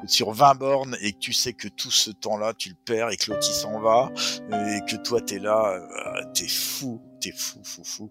sur 0.07 0.33
20 0.33 0.55
bornes 0.57 0.97
et 1.01 1.13
que 1.13 1.19
tu 1.19 1.33
sais 1.33 1.55
que 1.55 1.69
tout 1.69 1.91
ce 1.91 2.11
temps-là, 2.11 2.53
tu 2.53 2.71
le 2.71 2.75
perds 2.85 3.11
et 3.11 3.17
que 3.17 3.31
l'autre 3.31 3.43
s'en 3.43 3.81
va 3.81 4.13
et 4.51 4.81
que 4.87 4.97
toi 4.97 5.21
t'es 5.23 5.39
là, 5.39 5.75
euh, 5.75 6.23
t'es 6.35 6.49
fou, 6.49 7.01
t'es 7.21 7.33
fou, 7.33 7.61
fou, 7.65 7.83
fou. 7.85 8.09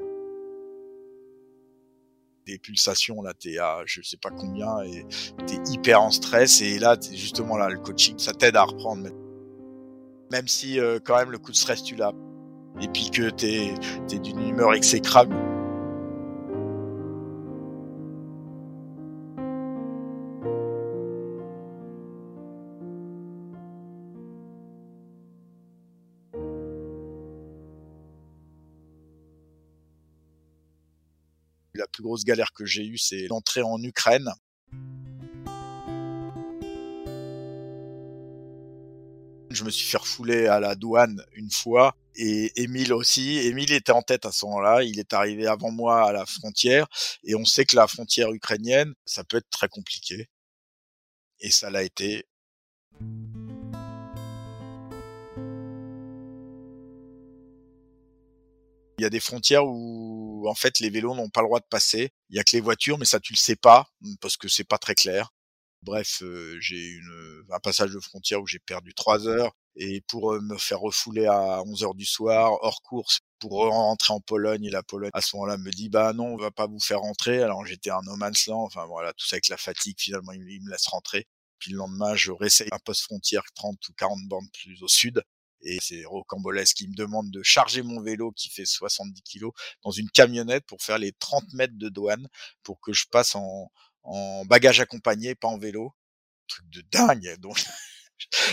Des 2.47 2.57
pulsations 2.57 3.21
là, 3.21 3.33
t'es 3.33 3.59
à 3.59 3.83
je 3.85 4.01
sais 4.01 4.17
pas 4.17 4.31
combien 4.31 4.81
et 4.81 5.05
t'es 5.45 5.59
hyper 5.71 6.01
en 6.01 6.11
stress 6.11 6.61
et 6.61 6.79
là, 6.79 6.97
justement 7.13 7.57
là, 7.57 7.69
le 7.69 7.77
coaching, 7.77 8.17
ça 8.17 8.33
t'aide 8.33 8.55
à 8.55 8.63
reprendre. 8.63 9.09
Même 10.31 10.47
si 10.47 10.79
euh, 10.79 10.99
quand 11.03 11.17
même 11.17 11.31
le 11.31 11.37
coup 11.37 11.51
de 11.51 11.55
stress 11.57 11.83
tu 11.83 11.95
l'as 11.95 12.13
et 12.81 12.87
puis 12.87 13.09
que 13.09 13.29
t'es 13.29 13.73
es, 14.11 14.19
d'une 14.19 14.47
humeur 14.47 14.73
exécrable. 14.73 15.35
La 31.75 31.85
plus 31.87 32.01
grosse 32.01 32.23
galère 32.23 32.51
que 32.53 32.65
j'ai 32.65 32.85
eue, 32.85 32.97
c'est 32.97 33.27
d'entrer 33.27 33.61
en 33.61 33.81
Ukraine 33.83 34.31
Je 39.49 39.63
me 39.63 39.71
suis 39.71 39.87
fait 39.87 39.97
refouler 39.97 40.45
à 40.45 40.59
la 40.59 40.75
douane 40.75 41.23
une 41.33 41.49
fois 41.49 41.95
et 42.17 42.61
Émile 42.61 42.93
aussi. 42.93 43.37
Émile 43.39 43.71
était 43.71 43.91
en 43.91 44.01
tête 44.01 44.25
à 44.25 44.31
ce 44.31 44.45
moment-là. 44.47 44.83
Il 44.83 44.99
est 44.99 45.13
arrivé 45.13 45.47
avant 45.47 45.71
moi 45.71 46.07
à 46.09 46.11
la 46.11 46.25
frontière 46.25 46.87
et 47.23 47.35
on 47.35 47.45
sait 47.45 47.65
que 47.65 47.75
la 47.75 47.87
frontière 47.87 48.31
ukrainienne, 48.31 48.93
ça 49.05 49.23
peut 49.23 49.37
être 49.37 49.49
très 49.49 49.69
compliqué. 49.69 50.27
Et 51.39 51.51
ça 51.51 51.69
l'a 51.69 51.83
été. 51.83 52.25
Il 58.99 59.03
y 59.03 59.05
a 59.05 59.11
des 59.11 59.19
frontières 59.19 59.67
où 59.67 60.47
en 60.49 60.55
fait 60.55 60.79
les 60.79 60.89
vélos 60.89 61.13
n'ont 61.13 61.29
pas 61.29 61.41
le 61.41 61.47
droit 61.47 61.59
de 61.59 61.67
passer. 61.69 62.09
Il 62.29 62.35
y 62.35 62.39
a 62.39 62.43
que 62.43 62.53
les 62.53 62.61
voitures, 62.61 62.97
mais 62.97 63.05
ça 63.05 63.19
tu 63.19 63.33
le 63.33 63.37
sais 63.37 63.55
pas 63.55 63.87
parce 64.21 64.37
que 64.37 64.47
c'est 64.47 64.63
pas 64.63 64.79
très 64.79 64.95
clair. 64.95 65.29
Bref, 65.83 66.23
j'ai 66.59 66.83
une 66.83 67.43
un 67.51 67.59
passage 67.59 67.91
de 67.91 67.99
frontière 67.99 68.41
où 68.41 68.47
j'ai 68.47 68.59
perdu 68.59 68.95
trois 68.95 69.27
heures 69.27 69.53
et 69.77 70.01
pour 70.01 70.33
me 70.41 70.57
faire 70.57 70.79
refouler 70.79 71.27
à 71.27 71.61
11 71.63 71.83
heures 71.83 71.95
du 71.95 72.05
soir, 72.05 72.51
hors 72.61 72.81
course, 72.81 73.19
pour 73.39 73.51
rentrer 73.51 74.13
en 74.13 74.19
Pologne. 74.19 74.65
Et 74.65 74.69
la 74.71 74.83
Pologne, 74.83 75.11
à 75.13 75.21
ce 75.21 75.35
moment-là, 75.35 75.57
me 75.57 75.71
dit, 75.71 75.89
bah 75.89 76.13
non, 76.13 76.33
on 76.33 76.37
va 76.37 76.51
pas 76.51 76.65
vous 76.67 76.79
faire 76.79 76.99
rentrer. 77.01 77.43
Alors 77.43 77.65
j'étais 77.65 77.91
un 77.91 78.01
no 78.03 78.15
man's 78.15 78.47
land. 78.47 78.63
Enfin 78.63 78.85
voilà, 78.87 79.13
tout 79.13 79.25
ça 79.27 79.35
avec 79.35 79.49
la 79.49 79.57
fatigue, 79.57 79.97
finalement, 79.99 80.31
il, 80.31 80.41
me 80.63 80.71
laisse 80.71 80.87
rentrer. 80.87 81.27
Puis 81.59 81.71
le 81.71 81.77
lendemain, 81.77 82.15
je 82.15 82.31
réessaye 82.31 82.69
un 82.71 82.79
poste 82.79 83.03
frontière 83.03 83.43
30 83.55 83.77
ou 83.89 83.93
40 83.93 84.27
bandes 84.27 84.47
plus 84.51 84.81
au 84.81 84.87
sud. 84.87 85.21
Et 85.61 85.77
c'est 85.81 86.05
rocambolesque 86.05 86.77
qui 86.77 86.87
me 86.87 86.95
demande 86.95 87.31
de 87.31 87.41
charger 87.43 87.81
mon 87.83 88.01
vélo 88.01 88.31
qui 88.31 88.49
fait 88.49 88.65
70 88.65 89.21
kilos 89.23 89.53
dans 89.83 89.91
une 89.91 90.09
camionnette 90.09 90.65
pour 90.67 90.81
faire 90.81 90.99
les 90.99 91.13
30 91.13 91.53
mètres 91.53 91.77
de 91.77 91.89
douane 91.89 92.27
pour 92.63 92.79
que 92.79 92.93
je 92.93 93.05
passe 93.11 93.35
en, 93.35 93.71
en 94.03 94.45
bagage 94.45 94.79
accompagné, 94.79 95.35
pas 95.35 95.47
en 95.47 95.57
vélo. 95.57 95.93
Truc 96.47 96.69
de 96.69 96.81
dingue. 96.91 97.37
Donc, 97.39 97.59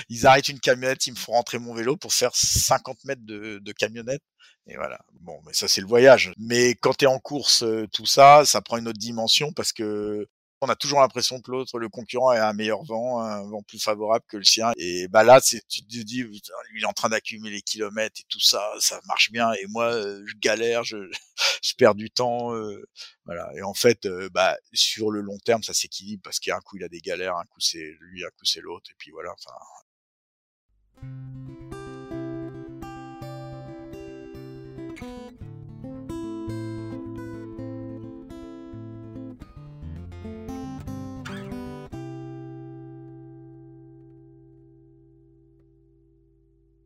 ils 0.08 0.26
arrêtent 0.26 0.48
une 0.48 0.60
camionnette, 0.60 1.06
ils 1.06 1.12
me 1.12 1.16
font 1.16 1.32
rentrer 1.32 1.58
mon 1.58 1.74
vélo 1.74 1.96
pour 1.96 2.12
faire 2.12 2.34
50 2.34 3.04
mètres 3.04 3.24
de, 3.24 3.58
de 3.58 3.72
camionnette. 3.72 4.22
Et 4.66 4.76
voilà. 4.76 4.98
Bon, 5.20 5.40
mais 5.46 5.52
ça 5.52 5.68
c'est 5.68 5.80
le 5.80 5.86
voyage. 5.86 6.32
Mais 6.38 6.74
quand 6.74 6.94
tu 6.94 7.04
es 7.04 7.08
en 7.08 7.18
course, 7.18 7.62
euh, 7.62 7.86
tout 7.92 8.06
ça, 8.06 8.44
ça 8.44 8.62
prend 8.62 8.78
une 8.78 8.88
autre 8.88 8.98
dimension 8.98 9.52
parce 9.52 9.72
que 9.72 10.26
on 10.64 10.68
a 10.68 10.76
toujours 10.76 11.00
l'impression 11.00 11.40
que 11.40 11.50
l'autre, 11.50 11.78
le 11.78 11.88
concurrent, 11.88 12.30
a 12.30 12.46
un 12.46 12.52
meilleur 12.52 12.82
vent, 12.84 13.20
un 13.20 13.48
vent 13.48 13.62
plus 13.62 13.82
favorable 13.82 14.24
que 14.28 14.36
le 14.36 14.44
sien. 14.44 14.72
Et 14.76 15.08
bah 15.08 15.22
là, 15.22 15.40
tu 15.40 15.60
te 15.60 15.84
dis, 15.84 16.22
lui, 16.22 16.42
il 16.76 16.82
est 16.82 16.86
en 16.86 16.92
train 16.92 17.08
d'accumuler 17.08 17.56
les 17.56 17.62
kilomètres 17.62 18.20
et 18.20 18.24
tout 18.28 18.40
ça, 18.40 18.62
ça 18.78 19.00
marche 19.06 19.30
bien. 19.30 19.52
Et 19.52 19.66
moi, 19.68 19.92
euh, 19.92 20.24
je 20.26 20.34
galère, 20.38 20.82
je, 20.84 20.96
je 21.62 21.74
perds 21.76 21.94
du 21.94 22.10
temps. 22.10 22.54
Euh, 22.54 22.82
voilà. 23.26 23.50
Et 23.56 23.62
en 23.62 23.74
fait, 23.74 24.06
euh, 24.06 24.28
bah, 24.32 24.56
sur 24.72 25.10
le 25.10 25.20
long 25.20 25.38
terme, 25.44 25.62
ça 25.62 25.74
s'équilibre 25.74 26.22
parce 26.22 26.40
qu'un 26.40 26.60
coup, 26.60 26.76
il 26.76 26.84
a 26.84 26.88
des 26.88 27.00
galères, 27.00 27.36
un 27.36 27.44
coup, 27.44 27.60
c'est 27.60 27.94
lui, 28.00 28.24
un 28.24 28.30
coup, 28.30 28.44
c'est 28.44 28.60
l'autre. 28.60 28.90
Et 28.90 28.94
puis 28.98 29.10
voilà. 29.10 29.32
Enfin. 29.32 29.54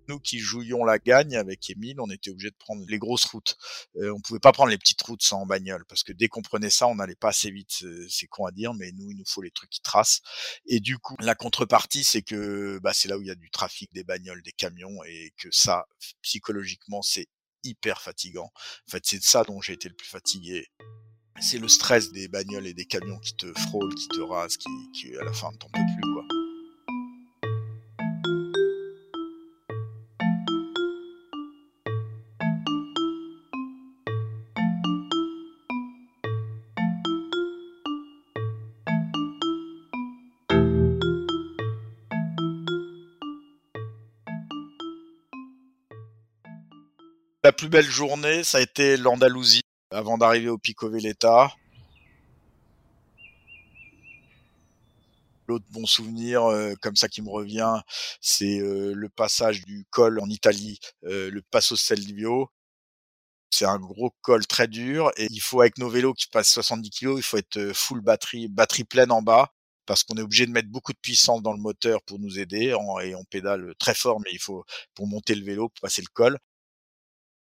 Nous 0.09 0.18
qui 0.18 0.38
jouions 0.38 0.85
la 0.85 0.99
gagne 0.99 1.37
avec 1.37 1.68
Émile, 1.71 2.01
on 2.01 2.11
était 2.11 2.31
obligé 2.31 2.51
de 2.51 2.57
prendre 2.57 2.85
les 2.88 2.99
grosses 2.99 3.25
routes. 3.25 3.57
Euh, 3.97 4.12
on 4.12 4.21
pouvait 4.21 4.40
pas 4.40 4.53
prendre 4.53 4.71
les 4.71 4.79
petites 4.79 5.01
routes 5.03 5.23
sans 5.23 5.47
bagnole 5.47 5.85
parce 5.87 6.03
que 6.03 6.12
dès 6.12 6.29
qu'on 6.29 6.42
prenait 6.42 6.71
ça, 6.71 6.87
on 6.87 6.97
n'allait 6.97 7.14
pas 7.14 7.29
assez 7.29 7.51
vite. 7.51 7.85
C'est 8.09 8.27
con 8.27 8.47
à 8.47 8.53
dire, 8.53 8.75
mais 8.75 8.92
nous, 8.92 9.11
il 9.11 9.16
nous 9.16 9.27
faut 9.27 9.42
les 9.42 9.51
trucs 9.51 9.71
qui 9.71 9.81
tracent. 9.81 10.21
Et 10.66 10.81
du 10.81 10.99
coup, 10.99 11.16
la 11.21 11.35
contrepartie, 11.35 12.05
c'est 12.05 12.23
que 12.23 12.79
bah, 12.83 12.92
c'est 12.94 13.09
là 13.09 13.18
où 13.18 13.23
il 13.23 13.29
y 13.29 13.31
a 13.31 13.35
du 13.35 13.51
trafic, 13.51 13.92
des 13.92 14.05
bagnoles, 14.05 14.42
des 14.42 14.53
camions, 14.53 15.03
et 15.05 15.33
que 15.37 15.49
ça, 15.51 15.87
psychologiquement, 16.23 17.03
c'est 17.03 17.27
hyper 17.64 18.01
fatigant. 18.01 18.51
En 18.87 18.90
fait, 18.90 19.05
c'est 19.05 19.18
de 19.18 19.25
ça 19.25 19.44
dont 19.44 19.61
j'ai 19.61 19.75
été 19.75 19.88
le 19.88 19.94
plus 19.94 20.09
fatigué 20.09 20.66
c'est 21.40 21.59
le 21.59 21.68
stress 21.68 22.11
des 22.12 22.29
bagnoles 22.29 22.66
et 22.66 22.75
des 22.75 22.85
camions 22.85 23.18
qui 23.18 23.35
te 23.37 23.47
frôlent, 23.61 23.94
qui 23.94 24.09
te 24.09 24.21
rasent, 24.21 24.57
qui, 24.57 24.68
qui 24.92 25.16
à 25.16 25.25
la 25.25 25.33
fin 25.33 25.53
t'en 25.53 25.68
peux 25.68 25.81
plus 25.94 26.12
quoi. 26.12 26.17
Plus 47.59 47.68
belle 47.68 47.90
journée, 47.90 48.44
ça 48.44 48.59
a 48.59 48.61
été 48.61 48.97
l'Andalousie, 48.97 49.62
avant 49.90 50.16
d'arriver 50.16 50.49
au 50.49 50.59
Pico 50.59 50.88
Veleta. 50.88 51.53
L'autre 55.49 55.64
bon 55.71 55.85
souvenir, 55.85 56.44
euh, 56.44 56.75
comme 56.81 56.94
ça 56.94 57.09
qui 57.09 57.21
me 57.21 57.31
revient, 57.31 57.81
c'est 58.21 58.61
euh, 58.61 58.92
le 58.94 59.09
passage 59.09 59.64
du 59.64 59.85
col 59.90 60.21
en 60.21 60.29
Italie, 60.29 60.79
euh, 61.05 61.31
le 61.33 61.42
Passo 61.42 61.75
Stelvio. 61.75 62.49
C'est 63.51 63.64
un 63.64 63.79
gros 63.79 64.14
col 64.23 64.47
très 64.47 64.68
dur 64.68 65.11
et 65.16 65.27
il 65.29 65.40
faut 65.40 65.61
avec 65.61 65.79
nos 65.79 65.88
vélos 65.88 66.14
qui 66.14 66.29
passent 66.29 66.53
70 66.53 66.90
kg, 66.90 67.14
il 67.16 67.23
faut 67.23 67.38
être 67.38 67.73
full 67.75 68.01
batterie, 68.03 68.47
batterie 68.47 68.85
pleine 68.85 69.11
en 69.11 69.23
bas 69.23 69.53
parce 69.85 70.05
qu'on 70.05 70.16
est 70.16 70.23
obligé 70.23 70.47
de 70.47 70.53
mettre 70.53 70.68
beaucoup 70.68 70.92
de 70.92 70.99
puissance 70.99 71.42
dans 71.42 71.55
le 71.55 71.59
moteur 71.59 72.03
pour 72.03 72.21
nous 72.21 72.38
aider 72.38 72.75
et 73.03 73.14
on 73.14 73.25
pédale 73.25 73.75
très 73.79 73.94
fort 73.94 74.21
mais 74.21 74.31
il 74.33 74.38
faut 74.38 74.64
pour 74.94 75.09
monter 75.09 75.35
le 75.35 75.44
vélo 75.44 75.71
pour 75.71 75.81
passer 75.81 76.03
le 76.03 76.09
col. 76.12 76.38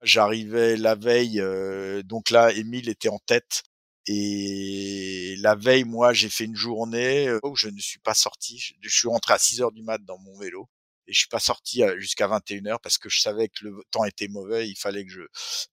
J'arrivais 0.03 0.77
la 0.77 0.95
veille, 0.95 1.41
euh, 1.41 2.03
donc 2.03 2.31
là, 2.31 2.53
Émile 2.53 2.89
était 2.89 3.11
en 3.11 3.19
tête. 3.19 3.63
Et 4.07 5.37
la 5.41 5.55
veille, 5.55 5.85
moi, 5.85 6.13
j'ai 6.15 6.31
fait 6.31 6.45
une 6.45 6.57
journée 6.57 7.29
euh, 7.29 7.39
où 7.45 7.55
je 7.55 7.69
ne 7.69 7.79
suis 7.79 7.99
pas 7.99 8.15
sorti. 8.15 8.59
Je, 8.81 8.89
suis 8.89 9.09
rentré 9.09 9.35
à 9.35 9.39
6 9.39 9.61
heures 9.61 9.73
du 9.73 9.83
mat 9.83 9.99
dans 10.05 10.19
mon 10.19 10.39
vélo 10.39 10.69
et 11.07 11.13
je 11.13 11.19
suis 11.19 11.29
pas 11.29 11.41
sorti 11.41 11.83
euh, 11.83 11.99
jusqu'à 11.99 12.27
21 12.29 12.67
heures 12.67 12.81
parce 12.81 12.99
que 12.99 13.09
je 13.11 13.21
savais 13.21 13.49
que 13.49 13.65
le 13.65 13.83
temps 13.91 14.05
était 14.05 14.29
mauvais. 14.29 14.69
Il 14.69 14.77
fallait 14.77 15.05
que 15.05 15.13
je 15.13 15.23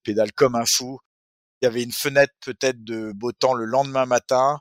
pédale 0.04 0.32
comme 0.32 0.56
un 0.56 0.66
fou. 0.66 0.98
Il 1.62 1.66
y 1.66 1.68
avait 1.68 1.82
une 1.82 1.92
fenêtre 1.92 2.34
peut-être 2.40 2.84
de 2.84 3.12
beau 3.12 3.32
temps 3.32 3.54
le 3.54 3.64
lendemain 3.64 4.06
matin. 4.06 4.60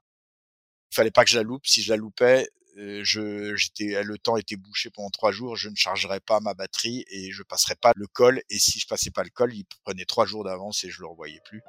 Il 0.91 0.95
fallait 0.95 1.11
pas 1.11 1.25
que 1.25 1.31
je 1.31 1.37
la 1.37 1.43
loupe. 1.43 1.65
Si 1.67 1.81
je 1.83 1.89
la 1.91 1.97
loupais, 1.97 2.47
je, 2.77 3.55
j'étais, 3.55 4.03
le 4.03 4.17
temps 4.17 4.37
était 4.37 4.55
bouché 4.55 4.89
pendant 4.89 5.09
trois 5.09 5.31
jours, 5.31 5.55
je 5.55 5.69
ne 5.69 5.75
chargerais 5.75 6.19
pas 6.19 6.39
ma 6.39 6.53
batterie 6.53 7.05
et 7.09 7.31
je 7.31 7.43
passerais 7.43 7.75
pas 7.75 7.91
le 7.95 8.07
col. 8.07 8.41
Et 8.49 8.59
si 8.59 8.79
je 8.79 8.87
passais 8.87 9.09
pas 9.09 9.23
le 9.23 9.29
col, 9.29 9.53
il 9.53 9.65
prenait 9.83 10.05
trois 10.05 10.25
jours 10.25 10.43
d'avance 10.43 10.83
et 10.83 10.89
je 10.89 11.01
le 11.01 11.07
revoyais 11.07 11.41
plus. 11.43 11.63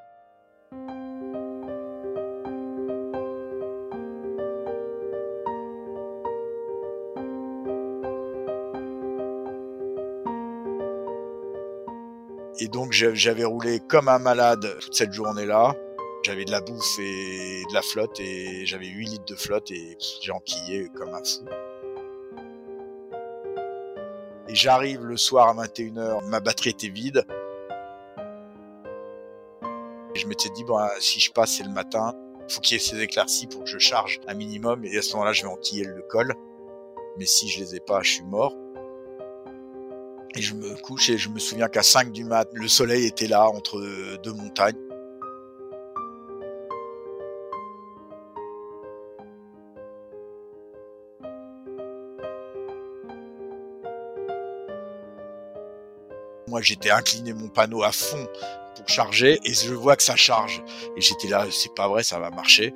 Et 12.60 12.66
donc 12.66 12.92
j'avais 12.92 13.44
roulé 13.44 13.80
comme 13.88 14.08
un 14.08 14.18
malade 14.18 14.78
toute 14.80 14.94
cette 14.94 15.12
journée-là. 15.12 15.74
J'avais 16.28 16.44
de 16.44 16.50
la 16.50 16.60
bouffe 16.60 16.98
et 16.98 17.62
de 17.70 17.72
la 17.72 17.80
flotte 17.80 18.20
et 18.20 18.66
j'avais 18.66 18.86
8 18.86 19.06
litres 19.06 19.24
de 19.24 19.34
flotte 19.34 19.70
et 19.70 19.96
j'ai 20.20 20.30
enquillé 20.30 20.90
comme 20.94 21.14
un 21.14 21.24
fou. 21.24 21.46
Et 24.46 24.54
j'arrive 24.54 25.06
le 25.06 25.16
soir 25.16 25.48
à 25.48 25.64
21h, 25.64 26.26
ma 26.26 26.40
batterie 26.40 26.68
était 26.68 26.90
vide. 26.90 27.24
Je 30.14 30.26
m'étais 30.26 30.50
dit, 30.50 30.64
bon, 30.64 30.78
si 31.00 31.18
je 31.18 31.32
passe, 31.32 31.56
c'est 31.56 31.62
le 31.62 31.70
matin. 31.70 32.12
Faut 32.50 32.60
qu'il 32.60 32.74
y 32.74 32.76
ait 32.76 32.84
ces 32.84 33.00
éclaircies 33.00 33.46
pour 33.46 33.64
que 33.64 33.70
je 33.70 33.78
charge 33.78 34.20
un 34.28 34.34
minimum. 34.34 34.84
Et 34.84 34.98
à 34.98 35.00
ce 35.00 35.14
moment-là, 35.14 35.32
je 35.32 35.44
vais 35.44 35.48
enquiller 35.48 35.84
le 35.84 36.02
col. 36.10 36.34
Mais 37.16 37.24
si 37.24 37.48
je 37.48 37.60
les 37.60 37.76
ai 37.76 37.80
pas, 37.80 38.02
je 38.02 38.10
suis 38.10 38.24
mort. 38.24 38.54
Et 40.36 40.42
je 40.42 40.52
me 40.52 40.76
couche 40.82 41.08
et 41.08 41.16
je 41.16 41.30
me 41.30 41.38
souviens 41.38 41.68
qu'à 41.68 41.82
5 41.82 42.12
du 42.12 42.24
mat, 42.24 42.50
le 42.52 42.68
soleil 42.68 43.06
était 43.06 43.28
là 43.28 43.48
entre 43.48 43.80
deux 44.22 44.34
montagnes. 44.34 44.76
Moi, 56.48 56.62
j'étais 56.62 56.90
incliné 56.90 57.34
mon 57.34 57.48
panneau 57.48 57.82
à 57.82 57.92
fond 57.92 58.26
pour 58.74 58.88
charger 58.88 59.38
et 59.44 59.52
je 59.52 59.74
vois 59.74 59.96
que 59.96 60.02
ça 60.02 60.16
charge. 60.16 60.62
Et 60.96 61.00
j'étais 61.00 61.28
là, 61.28 61.46
c'est 61.50 61.74
pas 61.74 61.88
vrai, 61.88 62.02
ça 62.02 62.18
va 62.18 62.30
marcher. 62.30 62.74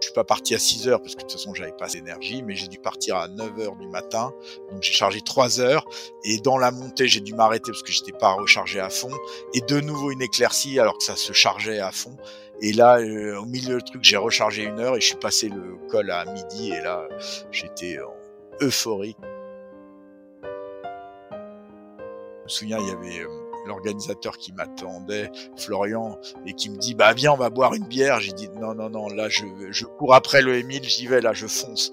Je 0.00 0.06
suis 0.06 0.14
pas 0.14 0.24
parti 0.24 0.54
à 0.54 0.58
6 0.58 0.88
heures 0.88 1.00
parce 1.00 1.14
que 1.14 1.20
de 1.20 1.26
toute 1.26 1.32
façon 1.32 1.54
j'avais 1.54 1.72
pas 1.72 1.88
d'énergie, 1.88 2.42
mais 2.42 2.54
j'ai 2.54 2.68
dû 2.68 2.78
partir 2.78 3.16
à 3.16 3.28
9 3.28 3.58
heures 3.60 3.76
du 3.76 3.86
matin. 3.88 4.32
Donc 4.70 4.82
j'ai 4.82 4.92
chargé 4.92 5.20
3 5.20 5.60
heures 5.60 5.84
et 6.24 6.38
dans 6.38 6.56
la 6.56 6.70
montée 6.70 7.08
j'ai 7.08 7.20
dû 7.20 7.34
m'arrêter 7.34 7.70
parce 7.72 7.82
que 7.82 7.92
j'étais 7.92 8.12
pas 8.12 8.32
rechargé 8.32 8.80
à 8.80 8.90
fond 8.90 9.12
et 9.54 9.60
de 9.60 9.80
nouveau 9.80 10.10
une 10.10 10.22
éclaircie 10.22 10.78
alors 10.78 10.98
que 10.98 11.04
ça 11.04 11.16
se 11.16 11.32
chargeait 11.32 11.80
à 11.80 11.92
fond. 11.92 12.16
Et 12.60 12.72
là, 12.72 12.98
euh, 12.98 13.38
au 13.38 13.44
milieu 13.44 13.78
du 13.78 13.84
truc, 13.84 14.02
j'ai 14.02 14.16
rechargé 14.16 14.64
une 14.64 14.80
heure 14.80 14.96
et 14.96 15.00
je 15.00 15.06
suis 15.06 15.16
passé 15.16 15.48
le 15.48 15.76
col 15.88 16.10
à 16.10 16.24
midi 16.24 16.72
et 16.72 16.80
là, 16.80 17.08
j'étais 17.52 17.98
euphorique. 18.60 19.18
Je 22.40 22.44
me 22.44 22.48
souviens, 22.48 22.78
il 22.80 22.88
y 22.88 22.90
avait 22.90 23.20
euh, 23.20 23.28
l'organisateur 23.66 24.38
qui 24.38 24.52
m'attendait, 24.52 25.30
Florian, 25.56 26.18
et 26.46 26.54
qui 26.54 26.70
me 26.70 26.78
dit, 26.78 26.94
bah 26.94 27.12
viens, 27.12 27.32
on 27.32 27.36
va 27.36 27.50
boire 27.50 27.74
une 27.74 27.86
bière. 27.86 28.20
J'ai 28.20 28.32
dit, 28.32 28.48
non, 28.58 28.74
non, 28.74 28.88
non, 28.88 29.08
là, 29.08 29.28
je, 29.28 29.44
je 29.70 29.84
cours 29.84 30.14
après 30.14 30.40
le 30.42 30.56
Émile, 30.56 30.84
j'y 30.84 31.06
vais, 31.06 31.20
là, 31.20 31.32
je 31.34 31.46
fonce. 31.46 31.92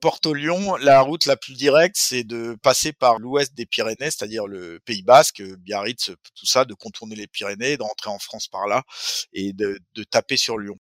Porto-Lyon, 0.00 0.76
la 0.76 1.00
route 1.00 1.26
la 1.26 1.36
plus 1.36 1.54
directe, 1.54 1.96
c'est 1.98 2.24
de 2.24 2.56
passer 2.62 2.92
par 2.92 3.18
l'ouest 3.18 3.54
des 3.54 3.66
Pyrénées, 3.66 4.10
c'est-à-dire 4.10 4.46
le 4.46 4.80
Pays 4.84 5.02
Basque, 5.02 5.42
Biarritz, 5.58 6.10
tout 6.34 6.46
ça, 6.46 6.64
de 6.64 6.74
contourner 6.74 7.16
les 7.16 7.26
Pyrénées, 7.26 7.76
d'entrer 7.76 8.10
en 8.10 8.18
France 8.18 8.48
par 8.48 8.66
là 8.66 8.84
et 9.32 9.52
de, 9.52 9.78
de 9.94 10.04
taper 10.04 10.36
sur 10.36 10.58
Lyon. 10.58 10.76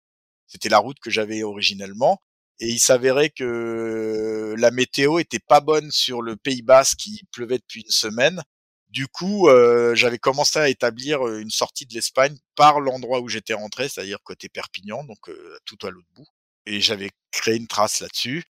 C'était 0.48 0.70
la 0.70 0.80
route 0.80 1.00
que 1.00 1.10
j'avais 1.10 1.44
originellement. 1.44 2.22
Et 2.60 2.68
il 2.70 2.80
s'avérait 2.80 3.30
que 3.30 4.56
la 4.58 4.72
météo 4.72 5.20
était 5.20 5.40
pas 5.40 5.60
bonne 5.60 5.92
sur 5.92 6.22
le 6.22 6.36
Pays 6.36 6.62
Basque, 6.62 7.06
il 7.08 7.22
pleuvait 7.32 7.58
depuis 7.58 7.82
une 7.82 7.90
semaine. 7.90 8.42
Du 8.90 9.08
coup, 9.08 9.50
euh, 9.50 9.96
j'avais 9.96 10.20
commencé 10.20 10.60
à 10.60 10.70
établir 10.70 11.26
une 11.28 11.50
sortie 11.50 11.88
de 11.88 11.94
l'Espagne 11.96 12.38
par 12.56 12.80
l'endroit 12.80 13.22
où 13.22 13.28
j'étais 13.28 13.56
rentré, 13.56 13.90
c'est-à-dire 13.90 14.20
côté 14.24 14.50
Perpignan, 14.50 15.04
donc 15.04 15.30
euh, 15.30 15.58
tout 15.66 15.80
à 15.82 15.90
l'autre 15.90 16.08
bout. 16.16 16.28
Et 16.68 16.80
j'avais 16.80 17.10
créé 17.32 17.56
une 17.56 17.68
trace 17.68 18.02
là-dessus 18.02 18.44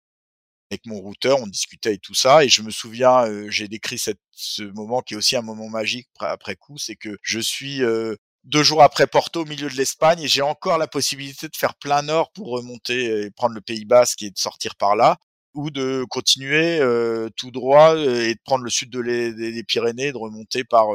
avec 0.72 0.86
mon 0.86 1.00
routeur, 1.00 1.40
on 1.42 1.48
discutait 1.48 1.96
et 1.96 1.98
tout 1.98 2.14
ça. 2.14 2.44
Et 2.46 2.50
je 2.50 2.62
me 2.62 2.72
souviens, 2.72 3.26
euh, 3.28 3.50
j'ai 3.50 3.68
décrit 3.68 4.00
cette, 4.00 4.20
ce 4.32 4.64
moment 4.64 5.02
qui 5.02 5.14
est 5.14 5.18
aussi 5.18 5.36
un 5.36 5.42
moment 5.42 5.70
magique 5.70 6.08
après 6.20 6.56
coup, 6.56 6.78
c'est 6.78 6.96
que 6.96 7.18
je 7.22 7.40
suis 7.40 7.84
euh, 7.84 8.16
deux 8.46 8.64
jours 8.64 8.82
après 8.82 9.06
Porto 9.06 9.42
au 9.42 9.46
milieu 9.46 9.70
de 9.70 9.76
l'Espagne 9.76 10.22
et 10.22 10.28
j'ai 10.28 10.42
encore 10.42 10.78
la 10.78 10.88
possibilité 10.88 11.48
de 11.50 11.56
faire 11.58 11.76
plein 11.76 12.02
nord 12.04 12.32
pour 12.32 12.48
remonter 12.48 13.26
et 13.26 13.32
prendre 13.32 13.54
le 13.54 13.62
Pays 13.62 13.86
Basque 13.86 14.24
et 14.24 14.32
de 14.32 14.38
sortir 14.38 14.76
par 14.76 14.96
là 14.96 15.18
ou 15.54 15.70
de 15.70 16.06
continuer 16.10 16.80
euh, 16.80 17.30
tout 17.36 17.52
droit 17.52 17.98
et 17.98 18.34
de 18.34 18.40
prendre 18.46 18.64
le 18.64 18.70
sud 18.70 18.90
de 18.90 19.02
les, 19.02 19.34
des, 19.34 19.64
Pyrénées, 19.64 20.14
de 20.14 20.18
remonter 20.18 20.64
par 20.64 20.88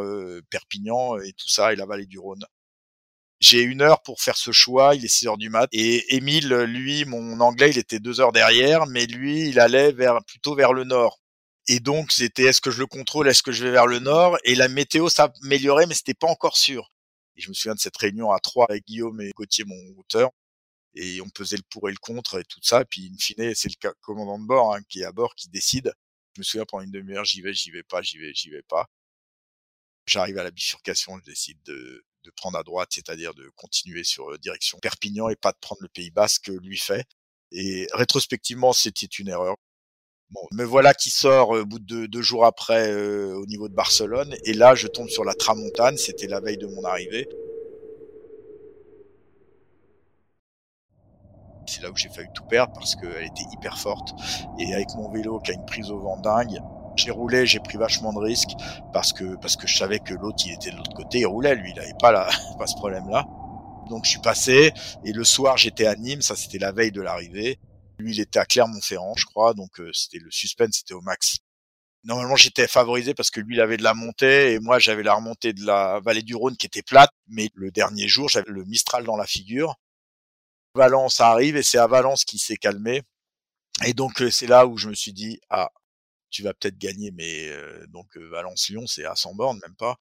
Perpignan 0.49 1.19
et 1.19 1.33
tout 1.35 1.49
ça 1.49 1.75
et 1.75 1.77
la 1.77 1.85
vallée 1.85 2.07
du 2.07 2.19
Rhône. 2.19 2.45
J'ai 3.41 3.63
une 3.63 3.83
heure 3.83 4.03
pour 4.03 4.21
faire 4.23 4.37
ce 4.37 4.51
choix, 4.51 4.95
il 4.95 5.05
est 5.05 5.09
6 5.09 5.29
heures 5.29 5.37
du 5.37 5.51
mat. 5.51 5.69
Et 5.73 6.17
Émile, 6.17 6.49
lui, 6.49 7.05
mon 7.05 7.39
anglais, 7.41 7.71
il 7.71 7.79
était 7.79 8.01
deux 8.01 8.21
heures 8.21 8.33
derrière, 8.33 8.87
mais 8.87 9.07
lui, 9.07 9.49
il 9.49 9.61
allait 9.61 9.93
vers, 9.93 10.25
plutôt 10.25 10.55
vers 10.55 10.73
le 10.73 10.85
nord. 10.85 11.21
Et 11.69 11.81
donc, 11.81 12.13
c'était 12.13 12.45
est-ce 12.45 12.61
que 12.61 12.71
je 12.71 12.79
le 12.79 12.87
contrôle, 12.87 13.29
est-ce 13.29 13.43
que 13.43 13.53
je 13.53 13.65
vais 13.65 13.73
vers 13.73 13.87
le 13.87 13.99
nord? 13.99 14.39
Et 14.45 14.55
la 14.55 14.69
météo 14.69 15.09
s'améliorait, 15.09 15.87
mais 15.87 15.95
c'était 15.95 16.15
pas 16.15 16.29
encore 16.29 16.57
sûr. 16.57 16.93
Et 17.37 17.43
je 17.43 17.49
me 17.51 17.55
souviens 17.55 17.75
de 17.75 17.81
cette 17.81 17.97
réunion 17.97 18.31
à 18.31 18.39
trois 18.41 18.67
avec 18.69 18.87
Guillaume 18.87 19.21
et 19.21 19.33
Gauthier, 19.33 19.65
mon 19.65 19.77
routeur. 19.95 20.31
Et 20.95 21.21
on 21.21 21.29
pesait 21.29 21.57
le 21.57 21.63
pour 21.69 21.89
et 21.89 21.93
le 21.93 21.99
contre 21.99 22.41
et 22.41 22.45
tout 22.45 22.61
ça. 22.63 22.83
Et 22.83 22.85
puis, 22.87 23.11
in 23.13 23.19
fine, 23.19 23.55
c'est 23.55 23.69
le 23.69 23.93
commandant 24.01 24.39
de 24.39 24.47
bord 24.47 24.75
hein, 24.75 24.81
qui 24.89 25.01
est 25.01 25.05
à 25.05 25.13
bord 25.13 25.35
qui 25.35 25.49
décide. 25.51 25.93
Je 26.35 26.41
me 26.41 26.45
souviens 26.45 26.65
pendant 26.67 26.85
une 26.85 26.91
demi-heure, 26.93 27.25
j'y 27.25 27.43
vais, 27.43 27.53
j'y 27.55 27.71
vais 27.71 27.83
pas, 27.83 28.03
j'y 28.03 28.19
vais, 28.19 28.33
j'y 28.35 28.51
vais 28.51 28.63
pas. 28.63 28.89
J'arrive 30.07 30.39
à 30.39 30.45
la 30.45 30.51
bifurcation, 30.51 31.19
je 31.19 31.25
décide 31.25 31.63
de, 31.65 32.05
de 32.27 32.31
prendre 32.33 32.59
à 32.59 32.63
droite, 32.63 32.91
c'est-à-dire 32.93 33.33
de 33.35 33.51
continuer 33.57 34.05
sur 34.05 34.31
euh, 34.31 34.39
direction 34.39 34.79
Perpignan 34.79 35.29
et 35.29 35.37
pas 35.37 35.53
de 35.53 35.59
prendre 35.61 35.81
le 35.83 35.89
Pays 35.89 36.11
Basque 36.11 36.49
lui 36.49 36.77
fait. 36.77 37.07
Et 37.53 37.87
rétrospectivement, 37.93 38.73
c'était 38.73 39.07
une 39.07 39.29
erreur. 39.29 39.57
Bon, 40.31 40.41
me 40.53 40.65
voilà 40.65 40.93
qui 40.93 41.11
sort 41.11 41.57
euh, 41.57 41.65
bout 41.65 41.79
de 41.79 42.07
deux, 42.07 42.23
jours 42.23 42.45
après 42.45 42.91
euh, 42.91 43.37
au 43.37 43.47
niveau 43.47 43.69
de 43.69 43.75
Barcelone, 43.75 44.35
et 44.45 44.55
là 44.55 44.75
je 44.75 44.89
tombe 44.89 45.09
sur 45.09 45.25
la 45.25 45.35
Tramontane, 45.35 45.97
c'était 45.97 46.27
la 46.27 46.41
veille 46.41 46.59
de 46.59 46.67
mon 46.67 46.85
arrivée. 46.85 47.29
C'est 51.69 51.83
là 51.83 51.91
où 51.91 51.97
j'ai 51.97 52.09
failli 52.09 52.29
tout 52.35 52.45
perdre 52.45 52.73
parce 52.75 52.97
qu'elle 52.97 53.25
était 53.25 53.45
hyper 53.53 53.79
forte, 53.79 54.11
et 54.59 54.75
avec 54.75 54.89
mon 54.97 55.11
vélo 55.13 55.39
qui 55.39 55.53
a 55.53 55.55
une 55.55 55.67
prise 55.67 55.91
au 55.93 56.01
vent 56.01 56.17
dingue, 56.17 56.59
j'ai 56.97 57.11
roulé, 57.11 57.47
j'ai 57.47 57.61
pris 57.61 57.79
vachement 57.79 58.13
de 58.13 58.19
risques 58.19 58.53
parce 58.93 59.13
que 59.13 59.37
parce 59.37 59.57
que 59.57 59.67
je 59.67 59.77
savais 59.77 59.99
que 59.99 60.15
l'autre 60.15 60.43
il 60.47 60.53
était 60.53 60.71
de 60.71 60.77
l'autre 60.77 60.95
côté, 60.95 61.21
il 61.21 61.27
roulait, 61.27 61.55
lui 61.55 61.73
il 61.75 61.81
avait 61.81 61.93
pas 62.01 62.13
la, 62.13 62.29
pas 62.59 62.67
ce 62.67 62.75
problème-là. 62.77 63.27
Donc 63.89 64.05
je 64.05 64.11
suis 64.11 64.21
passé 64.21 64.73
et 65.05 65.13
le 65.13 65.25
soir 65.25 65.57
j'étais 65.57 65.87
à 65.87 65.95
Nîmes, 65.95 66.23
ça 66.23 66.37
c'était 66.37 66.59
la 66.59 66.73
veille 66.73 66.93
de 66.93 67.01
l'arrivée. 67.01 67.59
Lui 67.99 68.15
il 68.15 68.21
était 68.21 68.39
à 68.39 68.45
Clermont-Ferrand, 68.45 69.15
je 69.17 69.27
crois, 69.27 69.55
donc 69.55 69.81
euh, 69.81 69.91
c'était 69.93 70.19
le 70.19 70.31
suspense, 70.31 70.77
c'était 70.79 70.95
au 70.95 71.01
max. 71.01 71.39
Normalement 72.05 72.37
j'étais 72.37 72.69
favorisé 72.69 73.15
parce 73.15 73.31
que 73.31 73.41
lui 73.41 73.57
il 73.57 73.61
avait 73.61 73.77
de 73.77 73.83
la 73.83 73.95
montée 73.95 74.53
et 74.53 74.61
moi 74.61 74.79
j'avais 74.79 75.03
la 75.03 75.15
remontée 75.15 75.53
de 75.53 75.65
la 75.65 76.01
vallée 76.01 76.23
du 76.23 76.35
Rhône 76.35 76.57
qui 76.57 76.67
était 76.67 76.83
plate, 76.83 77.11
mais 77.29 77.51
le 77.55 77.71
dernier 77.71 78.09
jour 78.09 78.29
j'avais 78.29 78.51
le 78.51 78.65
Mistral 78.65 79.05
dans 79.05 79.17
la 79.17 79.27
figure. 79.27 79.77
Valence 80.75 81.21
arrive 81.21 81.57
et 81.57 81.63
c'est 81.63 81.79
à 81.79 81.87
Valence 81.87 82.25
qui 82.25 82.39
s'est 82.39 82.57
calmé. 82.57 83.03
Et 83.85 83.93
donc 83.93 84.23
euh, 84.23 84.31
c'est 84.31 84.47
là 84.47 84.67
où 84.67 84.77
je 84.79 84.89
me 84.89 84.95
suis 84.95 85.13
dit 85.13 85.41
ah 85.51 85.71
tu 86.31 86.43
vas 86.43 86.55
peut-être 86.55 86.79
gagner, 86.79 87.11
mais 87.13 87.51
donc 87.89 88.17
Valence-Lyon, 88.17 88.87
c'est 88.87 89.05
à 89.05 89.15
100 89.17 89.35
bornes, 89.35 89.61
même 89.63 89.77
pas. 89.77 89.97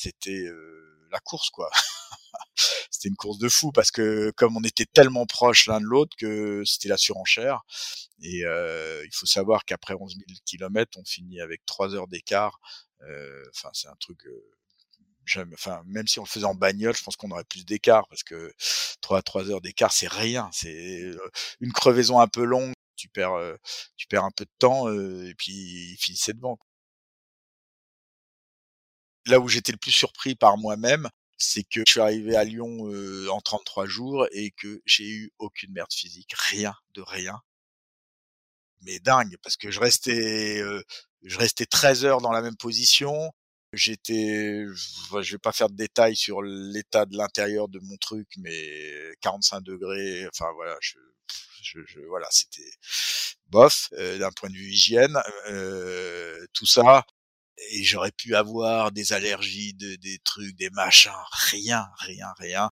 C'était 0.00 0.46
la 1.10 1.20
course 1.20 1.50
quoi. 1.50 1.70
c'était 2.90 3.08
une 3.08 3.16
course 3.16 3.38
de 3.38 3.48
fou 3.48 3.72
parce 3.72 3.90
que 3.90 4.32
comme 4.36 4.56
on 4.56 4.64
était 4.64 4.86
tellement 4.86 5.26
proches 5.26 5.66
l'un 5.66 5.80
de 5.80 5.84
l'autre 5.86 6.16
que 6.18 6.62
c'était 6.64 6.88
la 6.88 6.96
surenchère. 6.96 7.60
Et 8.22 8.40
il 8.40 9.10
faut 9.12 9.26
savoir 9.26 9.64
qu'après 9.64 9.94
11 9.94 10.14
000 10.14 10.24
km, 10.44 10.98
on 10.98 11.04
finit 11.04 11.40
avec 11.40 11.64
3 11.66 11.94
heures 11.94 12.08
d'écart. 12.08 12.60
Enfin, 13.02 13.70
c'est 13.72 13.88
un 13.88 13.96
truc. 14.00 14.26
enfin, 15.54 15.82
même 15.86 16.06
si 16.06 16.18
on 16.18 16.24
le 16.24 16.28
faisait 16.28 16.46
en 16.46 16.54
bagnole, 16.54 16.96
je 16.96 17.02
pense 17.02 17.16
qu'on 17.16 17.30
aurait 17.30 17.44
plus 17.44 17.64
d'écart 17.64 18.06
parce 18.08 18.22
que 18.22 18.52
3 19.00 19.18
à 19.18 19.22
3 19.22 19.50
heures 19.50 19.60
d'écart, 19.60 19.92
c'est 19.92 20.08
rien. 20.08 20.48
C'est 20.52 21.10
une 21.60 21.72
crevaison 21.72 22.20
un 22.20 22.28
peu 22.28 22.44
longue. 22.44 22.72
Tu 22.96 23.08
perds, 23.08 23.56
tu 23.96 24.06
perds 24.08 24.24
un 24.24 24.30
peu 24.30 24.44
de 24.44 24.50
temps 24.58 24.88
et 24.92 25.34
puis 25.34 25.52
il 25.92 25.96
finissait 25.98 26.34
devant 26.34 26.58
là 29.26 29.40
où 29.40 29.48
j'étais 29.48 29.72
le 29.72 29.78
plus 29.78 29.92
surpris 29.92 30.34
par 30.34 30.56
moi-même, 30.58 31.08
c'est 31.38 31.62
que 31.64 31.82
je 31.86 31.92
suis 31.92 32.00
arrivé 32.00 32.36
à 32.36 32.44
Lyon 32.44 32.90
en 33.30 33.40
33 33.40 33.86
jours 33.86 34.26
et 34.32 34.50
que 34.52 34.82
j'ai 34.84 35.08
eu 35.08 35.32
aucune 35.38 35.72
merde 35.72 35.92
physique, 35.92 36.32
rien 36.36 36.74
de 36.94 37.02
rien. 37.02 37.40
Mais 38.82 38.98
dingue, 38.98 39.36
parce 39.42 39.56
que 39.56 39.70
je 39.70 39.80
restais, 39.80 40.62
je 41.22 41.38
restais 41.38 41.66
13 41.66 42.04
heures 42.04 42.20
dans 42.20 42.32
la 42.32 42.42
même 42.42 42.56
position. 42.56 43.32
J'étais, 43.72 44.64
je 44.66 45.32
vais 45.32 45.38
pas 45.38 45.52
faire 45.52 45.70
de 45.70 45.76
détails 45.76 46.16
sur 46.16 46.42
l'état 46.42 47.06
de 47.06 47.16
l'intérieur 47.16 47.68
de 47.68 47.78
mon 47.80 47.96
truc, 47.98 48.28
mais 48.38 49.14
45 49.20 49.62
degrés. 49.62 50.26
Enfin 50.28 50.50
voilà, 50.54 50.76
je, 50.80 50.98
je, 51.62 52.00
voilà, 52.08 52.26
c'était 52.30 52.70
bof 53.48 53.90
d'un 53.92 54.32
point 54.32 54.50
de 54.50 54.54
vue 54.54 54.70
hygiène, 54.70 55.18
tout 56.52 56.66
ça 56.66 57.04
et 57.70 57.84
j'aurais 57.84 58.12
pu 58.12 58.34
avoir 58.34 58.92
des 58.92 59.12
allergies, 59.12 59.74
de, 59.74 59.96
des 59.96 60.18
trucs, 60.24 60.56
des 60.56 60.70
machins, 60.70 61.12
rien, 61.50 61.88
rien, 61.98 62.32
rien. 62.38 62.70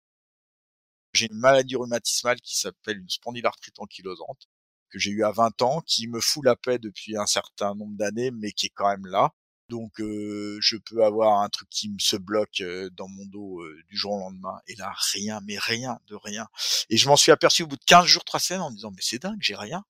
J'ai 1.12 1.26
une 1.30 1.38
maladie 1.38 1.76
rhumatismale 1.76 2.40
qui 2.40 2.58
s'appelle 2.58 2.98
une 2.98 3.08
spondylarthrite 3.08 3.78
ankylosante, 3.78 4.48
que 4.90 4.98
j'ai 4.98 5.10
eu 5.10 5.24
à 5.24 5.32
20 5.32 5.62
ans, 5.62 5.82
qui 5.86 6.08
me 6.08 6.20
fout 6.20 6.44
la 6.44 6.56
paix 6.56 6.78
depuis 6.78 7.16
un 7.16 7.26
certain 7.26 7.74
nombre 7.74 7.96
d'années, 7.96 8.30
mais 8.30 8.52
qui 8.52 8.66
est 8.66 8.72
quand 8.74 8.88
même 8.88 9.06
là. 9.06 9.32
Donc 9.68 10.00
euh, 10.00 10.58
je 10.60 10.76
peux 10.76 11.04
avoir 11.04 11.42
un 11.42 11.48
truc 11.48 11.68
qui 11.70 11.88
me 11.88 11.98
se 12.00 12.16
bloque 12.16 12.60
euh, 12.60 12.90
dans 12.96 13.06
mon 13.08 13.24
dos 13.26 13.60
euh, 13.60 13.80
du 13.88 13.96
jour 13.96 14.12
au 14.12 14.18
lendemain. 14.18 14.58
Et 14.66 14.74
là, 14.74 14.92
rien, 15.12 15.40
mais 15.46 15.58
rien 15.58 15.98
de 16.08 16.16
rien. 16.16 16.48
Et 16.90 16.96
je 16.96 17.08
m'en 17.08 17.16
suis 17.16 17.30
aperçu 17.30 17.62
au 17.62 17.68
bout 17.68 17.76
de 17.76 17.84
15 17.86 18.04
jours, 18.04 18.24
3 18.24 18.40
semaines 18.40 18.62
en 18.62 18.70
me 18.70 18.74
disant, 18.74 18.90
mais 18.90 19.02
c'est 19.02 19.22
dingue, 19.22 19.38
j'ai 19.40 19.54
rien. 19.54 19.84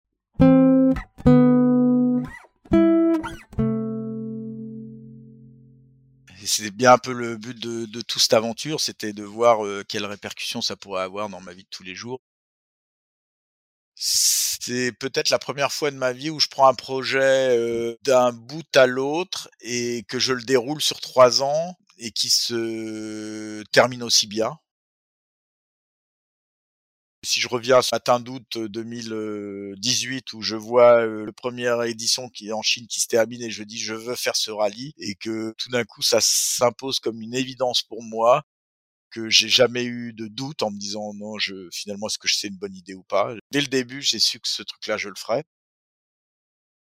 C'est 6.51 6.70
bien 6.70 6.92
un 6.94 6.98
peu 6.98 7.12
le 7.12 7.36
but 7.36 7.59
de, 7.59 8.01
toute 8.03 8.20
cette 8.20 8.34
aventure, 8.34 8.80
c'était 8.80 9.12
de 9.12 9.22
voir 9.24 9.64
euh, 9.64 9.84
quelles 9.88 10.07
répercussions 10.07 10.62
ça 10.62 10.76
pourrait 10.76 11.03
avoir 11.03 11.28
dans 11.28 11.40
ma 11.40 11.53
vie 11.53 11.64
de 11.64 11.68
tous 11.70 11.82
les 11.82 11.94
jours. 11.94 12.20
C'est 13.94 14.92
peut-être 14.92 15.30
la 15.30 15.38
première 15.38 15.72
fois 15.72 15.90
de 15.90 15.96
ma 15.96 16.12
vie 16.12 16.30
où 16.30 16.40
je 16.40 16.48
prends 16.48 16.68
un 16.68 16.74
projet 16.74 17.96
d'un 18.03 18.32
bout 18.32 18.64
à 18.74 18.86
l'autre 18.86 19.51
et 19.61 20.05
que 20.09 20.18
je 20.18 20.32
le 20.32 20.42
déroule 20.42 20.80
sur 20.80 21.01
trois 21.01 21.42
ans 21.42 21.76
et 21.98 22.11
qui 22.11 22.30
se 22.30 23.62
termine 23.72 24.03
aussi 24.03 24.26
bien. 24.26 24.59
Si 27.22 27.38
je 27.40 27.48
reviens 27.48 27.78
à 27.78 27.82
ce 27.82 27.94
matin 27.94 28.18
d'août 28.18 28.56
2018 28.56 30.32
où 30.32 30.40
je 30.40 30.56
vois 30.56 31.04
le 31.04 31.32
première 31.32 31.82
édition 31.82 32.30
qui 32.30 32.48
est 32.48 32.52
en 32.52 32.62
Chine 32.62 32.86
qui 32.86 33.00
se 33.00 33.08
termine 33.08 33.42
et 33.42 33.50
je 33.50 33.62
dis 33.62 33.78
je 33.78 33.92
veux 33.92 34.16
faire 34.16 34.36
ce 34.36 34.50
rallye 34.50 34.94
et 34.96 35.16
que 35.16 35.52
tout 35.58 35.68
d'un 35.68 35.84
coup 35.84 36.00
ça 36.00 36.18
s'impose 36.22 36.98
comme 36.98 37.20
une 37.20 37.34
évidence 37.34 37.82
pour 37.82 38.02
moi 38.02 38.42
que 39.10 39.28
j'ai 39.28 39.48
jamais 39.50 39.84
eu 39.84 40.12
de 40.14 40.28
doute 40.28 40.62
en 40.62 40.70
me 40.70 40.78
disant 40.78 41.14
non 41.14 41.38
je 41.38 41.68
finalement 41.72 42.08
est-ce 42.08 42.18
que 42.18 42.28
je 42.28 42.36
sais 42.36 42.48
une 42.48 42.56
bonne 42.56 42.76
idée 42.76 42.94
ou 42.94 43.02
pas? 43.04 43.34
Dès 43.50 43.60
le 43.60 43.68
début 43.68 44.02
j'ai 44.02 44.18
su 44.20 44.40
que 44.40 44.48
ce 44.48 44.62
truc 44.62 44.86
là 44.86 44.96
je 44.96 45.08
le 45.10 45.16
ferais. 45.16 45.44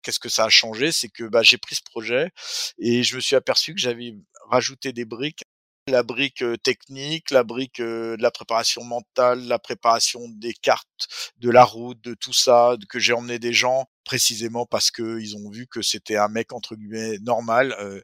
qu'est-ce 0.02 0.20
que 0.20 0.28
ça 0.28 0.44
a 0.44 0.48
changé? 0.50 0.92
C'est 0.92 1.08
que 1.08 1.24
bah, 1.24 1.42
j'ai 1.42 1.58
pris 1.58 1.74
ce 1.74 1.82
projet 1.82 2.30
et 2.78 3.02
je 3.02 3.16
me 3.16 3.20
suis 3.20 3.36
aperçu 3.36 3.74
que 3.74 3.80
j'avais 3.80 4.14
rajouté 4.50 4.92
des 4.92 5.04
briques 5.04 5.44
la 5.86 6.02
brique 6.02 6.44
technique, 6.62 7.30
la 7.30 7.44
brique 7.44 7.80
de 7.80 8.16
la 8.18 8.30
préparation 8.30 8.84
mentale, 8.84 9.40
la 9.46 9.58
préparation 9.58 10.28
des 10.28 10.54
cartes, 10.54 11.08
de 11.38 11.50
la 11.50 11.64
route, 11.64 12.00
de 12.02 12.14
tout 12.14 12.32
ça, 12.32 12.76
que 12.88 12.98
j'ai 12.98 13.12
emmené 13.12 13.38
des 13.38 13.52
gens 13.52 13.86
précisément 14.04 14.66
parce 14.66 14.90
que 14.90 15.20
ils 15.20 15.36
ont 15.36 15.50
vu 15.50 15.66
que 15.66 15.82
c'était 15.82 16.16
un 16.16 16.28
mec 16.28 16.52
entre 16.52 16.74
guillemets 16.74 17.18
normal 17.20 17.74
euh, 17.80 18.00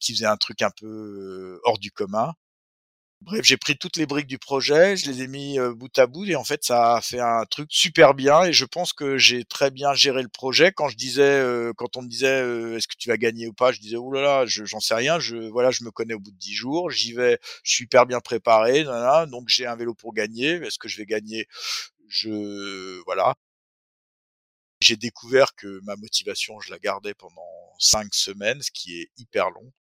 qui 0.00 0.12
faisait 0.12 0.26
un 0.26 0.36
truc 0.36 0.62
un 0.62 0.70
peu 0.70 1.60
hors 1.64 1.78
du 1.78 1.90
commun 1.90 2.32
Bref, 3.20 3.40
j'ai 3.42 3.56
pris 3.56 3.78
toutes 3.78 3.96
les 3.96 4.04
briques 4.04 4.26
du 4.26 4.38
projet, 4.38 4.98
je 4.98 5.10
les 5.10 5.22
ai 5.22 5.28
mis 5.28 5.58
bout 5.76 5.98
à 5.98 6.06
bout 6.06 6.26
et 6.26 6.36
en 6.36 6.44
fait 6.44 6.62
ça 6.62 6.96
a 6.96 7.00
fait 7.00 7.20
un 7.20 7.46
truc 7.46 7.68
super 7.70 8.12
bien 8.12 8.42
et 8.42 8.52
je 8.52 8.66
pense 8.66 8.92
que 8.92 9.16
j'ai 9.16 9.44
très 9.44 9.70
bien 9.70 9.94
géré 9.94 10.22
le 10.22 10.28
projet. 10.28 10.72
Quand 10.72 10.90
je 10.90 10.96
disais, 10.96 11.42
quand 11.78 11.96
on 11.96 12.02
me 12.02 12.08
disait 12.08 12.76
est-ce 12.76 12.86
que 12.86 12.96
tu 12.98 13.08
vas 13.08 13.16
gagner 13.16 13.46
ou 13.46 13.54
pas, 13.54 13.72
je 13.72 13.80
disais 13.80 13.96
oulala, 13.96 14.26
là 14.26 14.44
là, 14.44 14.46
j'en 14.46 14.80
sais 14.80 14.94
rien. 14.94 15.18
Je 15.20 15.36
voilà, 15.36 15.70
je 15.70 15.84
me 15.84 15.90
connais 15.90 16.12
au 16.12 16.20
bout 16.20 16.32
de 16.32 16.36
dix 16.36 16.52
jours, 16.52 16.90
j'y 16.90 17.14
vais, 17.14 17.38
je 17.62 17.72
suis 17.72 17.88
bien 18.06 18.20
préparé, 18.20 18.84
donc 18.84 19.48
j'ai 19.48 19.64
un 19.64 19.76
vélo 19.76 19.94
pour 19.94 20.12
gagner. 20.12 20.50
Est-ce 20.56 20.78
que 20.78 20.88
je 20.88 20.98
vais 20.98 21.06
gagner? 21.06 21.46
Je 22.08 23.02
voilà. 23.06 23.36
J'ai 24.80 24.96
découvert 24.96 25.54
que 25.54 25.80
ma 25.84 25.96
motivation, 25.96 26.60
je 26.60 26.70
la 26.70 26.78
gardais 26.78 27.14
pendant 27.14 27.40
cinq 27.78 28.12
semaines, 28.12 28.60
ce 28.60 28.70
qui 28.70 29.00
est 29.00 29.08
hyper 29.16 29.48
long. 29.48 29.72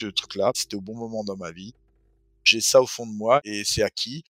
Ce 0.00 0.06
truc-là, 0.06 0.52
c'était 0.54 0.76
au 0.76 0.80
bon 0.80 0.96
moment 0.96 1.24
dans 1.24 1.36
ma 1.36 1.50
vie. 1.50 1.74
J'ai 2.44 2.60
ça 2.60 2.80
au 2.80 2.86
fond 2.86 3.06
de 3.06 3.12
moi 3.12 3.40
et 3.44 3.64
c'est 3.64 3.82
acquis. 3.82 4.24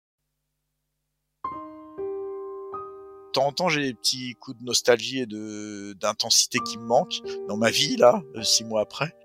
De 3.28 3.32
temps 3.34 3.45
en 3.45 3.51
temps, 3.51 3.70
j'ai 3.70 3.84
des 3.84 3.93
petits 3.93 4.34
coups 4.36 4.57
de 4.57 4.63
nostalgie 4.63 5.20
et 5.20 5.26
de 5.28 5.93
d'intensité 5.99 6.59
qui 6.65 6.80
me 6.80 6.86
manquent 6.86 7.22
dans 7.47 7.57
ma 7.57 7.70
vie 7.70 7.95
là, 7.95 8.24
euh, 8.36 8.43
six 8.43 8.63
mois 8.63 8.82
après. 8.82 9.15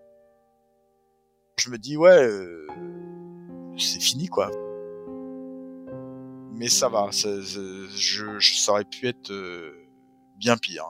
Je 1.58 1.70
me 1.70 1.78
dis 1.78 1.96
ouais, 1.96 2.22
euh, 2.22 2.66
c'est 3.78 4.00
fini 4.00 4.28
quoi. 4.28 4.50
Mais 6.52 6.68
ça 6.68 6.88
va, 6.88 7.10
ça, 7.10 7.40
je, 7.40 8.38
ça 8.40 8.72
aurait 8.72 8.84
pu 8.84 9.08
être 9.08 9.32
euh, 9.32 9.74
bien 10.36 10.58
pire. 10.58 10.84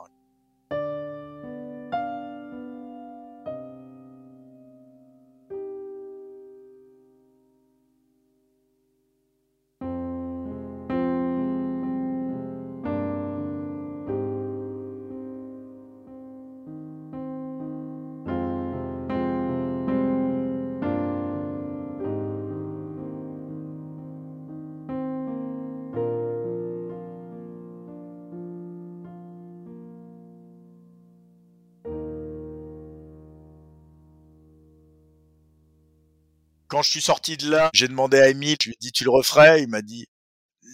Quand 36.67 36.81
je 36.81 36.89
suis 36.89 37.01
sorti 37.01 37.37
de 37.37 37.49
là, 37.49 37.69
j'ai 37.73 37.87
demandé 37.87 38.17
à 38.19 38.29
Emile, 38.29 38.57
je 38.61 38.69
lui 38.69 38.73
ai 38.73 38.77
dit 38.79 38.91
tu 38.91 39.03
le 39.03 39.11
referais, 39.11 39.61
il 39.63 39.69
m'a 39.69 39.81
dit 39.81 40.07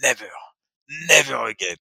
never, 0.04 0.30
never 1.10 1.40
again. 1.50 1.76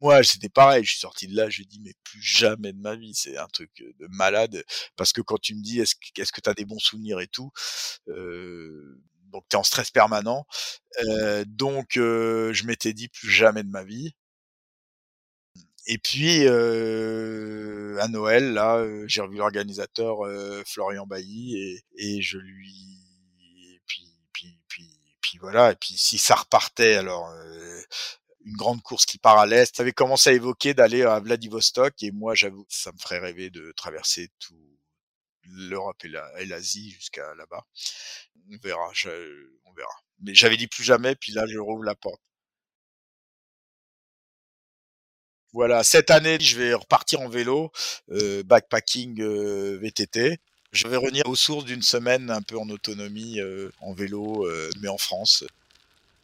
Moi, 0.00 0.22
c'était 0.22 0.48
pareil, 0.48 0.84
je 0.84 0.90
suis 0.90 1.00
sorti 1.00 1.26
de 1.26 1.34
là, 1.34 1.50
je 1.50 1.56
lui 1.58 1.64
ai 1.64 1.66
dit 1.66 1.80
mais 1.80 1.94
plus 2.04 2.22
jamais 2.22 2.72
de 2.72 2.78
ma 2.78 2.94
vie, 2.94 3.14
c'est 3.14 3.36
un 3.36 3.48
truc 3.48 3.70
de 3.78 4.06
malade 4.10 4.62
parce 4.96 5.12
que 5.12 5.20
quand 5.20 5.38
tu 5.40 5.54
me 5.54 5.62
dis 5.62 5.80
est-ce 5.80 5.94
que 5.96 6.40
tu 6.40 6.50
as 6.50 6.54
des 6.54 6.64
bons 6.64 6.78
souvenirs 6.78 7.20
et 7.20 7.26
tout 7.26 7.50
euh, 8.08 9.02
donc 9.30 9.44
tu 9.48 9.56
es 9.56 9.58
en 9.58 9.62
stress 9.62 9.90
permanent. 9.90 10.46
Euh, 11.06 11.44
donc 11.46 11.96
euh, 11.96 12.52
je 12.52 12.64
m'étais 12.66 12.92
dit 12.92 13.08
plus 13.08 13.30
jamais 13.30 13.62
de 13.62 13.70
ma 13.70 13.84
vie. 13.84 14.14
Et 15.86 15.98
puis 15.98 16.44
euh, 16.46 17.96
à 18.00 18.08
Noël, 18.08 18.52
là, 18.52 18.84
j'ai 19.06 19.22
revu 19.22 19.36
l'organisateur 19.36 20.18
Florian 20.66 21.06
Bailly 21.06 21.56
et, 21.56 21.82
et 21.96 22.22
je 22.22 22.38
lui 22.38 22.98
puis 25.28 25.38
voilà. 25.38 25.72
Et 25.72 25.76
puis 25.76 25.94
si 25.98 26.16
ça 26.16 26.34
repartait, 26.34 26.94
alors 26.94 27.30
une 28.44 28.56
grande 28.56 28.82
course 28.82 29.04
qui 29.04 29.18
part 29.18 29.38
à 29.38 29.46
l'est. 29.46 29.76
Ça 29.76 29.82
avait 29.82 29.92
commencé 29.92 30.30
à 30.30 30.32
évoquer 30.32 30.72
d'aller 30.72 31.02
à 31.02 31.20
Vladivostok 31.20 32.02
et 32.02 32.12
moi 32.12 32.34
j'avoue 32.34 32.64
ça 32.70 32.92
me 32.92 32.98
ferait 32.98 33.18
rêver 33.18 33.50
de 33.50 33.72
traverser 33.72 34.30
tout 34.38 34.54
l'Europe 35.50 36.02
et 36.38 36.46
l'Asie 36.46 36.90
jusqu'à 36.92 37.34
là-bas. 37.34 37.66
On 38.50 38.56
verra, 38.62 38.90
on 39.66 39.72
verra. 39.74 39.92
Mais 40.20 40.34
j'avais 40.34 40.56
dit 40.56 40.66
plus 40.66 40.84
jamais, 40.84 41.14
puis 41.14 41.32
là 41.32 41.44
je 41.46 41.58
rouvre 41.58 41.84
la 41.84 41.94
porte. 41.94 42.22
Voilà, 45.52 45.84
cette 45.84 46.10
année 46.10 46.38
je 46.40 46.56
vais 46.56 46.72
repartir 46.72 47.20
en 47.20 47.28
vélo, 47.28 47.70
backpacking 48.44 49.22
VTT. 49.78 50.38
Je 50.72 50.86
vais 50.86 50.96
revenir 50.96 51.26
aux 51.26 51.36
sources 51.36 51.64
d'une 51.64 51.82
semaine 51.82 52.30
un 52.30 52.42
peu 52.42 52.58
en 52.58 52.68
autonomie, 52.68 53.40
euh, 53.40 53.70
en 53.80 53.92
vélo, 53.94 54.46
euh, 54.46 54.70
mais 54.80 54.88
en 54.88 54.98
France. 54.98 55.44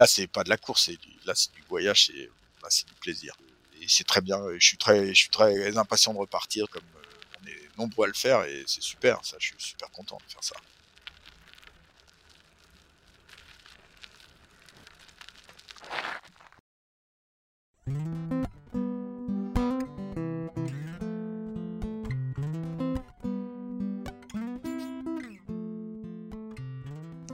Là, 0.00 0.06
c'est 0.06 0.26
pas 0.26 0.44
de 0.44 0.50
la 0.50 0.56
course, 0.58 0.90
du, 0.90 0.98
là, 1.24 1.34
c'est 1.34 1.52
du 1.54 1.62
voyage, 1.68 2.06
c'est, 2.06 2.30
là, 2.62 2.68
c'est 2.68 2.86
du 2.86 2.94
plaisir. 2.94 3.34
Et 3.80 3.86
c'est 3.88 4.04
très 4.04 4.20
bien. 4.20 4.38
Je 4.58 4.66
suis 4.66 4.76
très, 4.76 5.08
je 5.08 5.14
suis 5.14 5.30
très 5.30 5.76
impatient 5.76 6.12
de 6.12 6.18
repartir, 6.18 6.68
comme 6.70 6.82
euh, 6.96 7.40
on 7.42 7.46
est 7.46 7.78
nombreux 7.78 8.04
à 8.04 8.08
le 8.08 8.14
faire, 8.14 8.44
et 8.44 8.64
c'est 8.66 8.82
super. 8.82 9.24
Ça, 9.24 9.36
je 9.40 9.46
suis 9.48 9.56
super 9.58 9.90
content 9.90 10.18
de 10.26 10.32
faire 10.32 10.44
ça. 10.44 10.56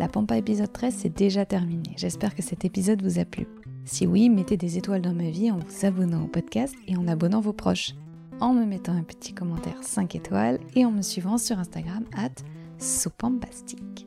La 0.00 0.08
Pampa 0.08 0.38
épisode 0.38 0.72
13 0.72 0.94
c'est 0.96 1.14
déjà 1.14 1.44
terminé. 1.44 1.90
J'espère 1.94 2.34
que 2.34 2.40
cet 2.40 2.64
épisode 2.64 3.02
vous 3.02 3.18
a 3.18 3.26
plu. 3.26 3.46
Si 3.84 4.06
oui, 4.06 4.30
mettez 4.30 4.56
des 4.56 4.78
étoiles 4.78 5.02
dans 5.02 5.12
ma 5.12 5.28
vie 5.28 5.50
en 5.50 5.58
vous 5.58 5.84
abonnant 5.84 6.24
au 6.24 6.26
podcast 6.26 6.74
et 6.88 6.96
en 6.96 7.06
abonnant 7.06 7.42
vos 7.42 7.52
proches. 7.52 7.94
En 8.40 8.54
me 8.54 8.64
mettant 8.64 8.94
un 8.94 9.02
petit 9.02 9.34
commentaire 9.34 9.76
5 9.82 10.14
étoiles 10.14 10.58
et 10.74 10.86
en 10.86 10.90
me 10.90 11.02
suivant 11.02 11.36
sur 11.36 11.58
Instagram 11.58 12.04
at 12.16 12.30
soupampastique. 12.78 14.06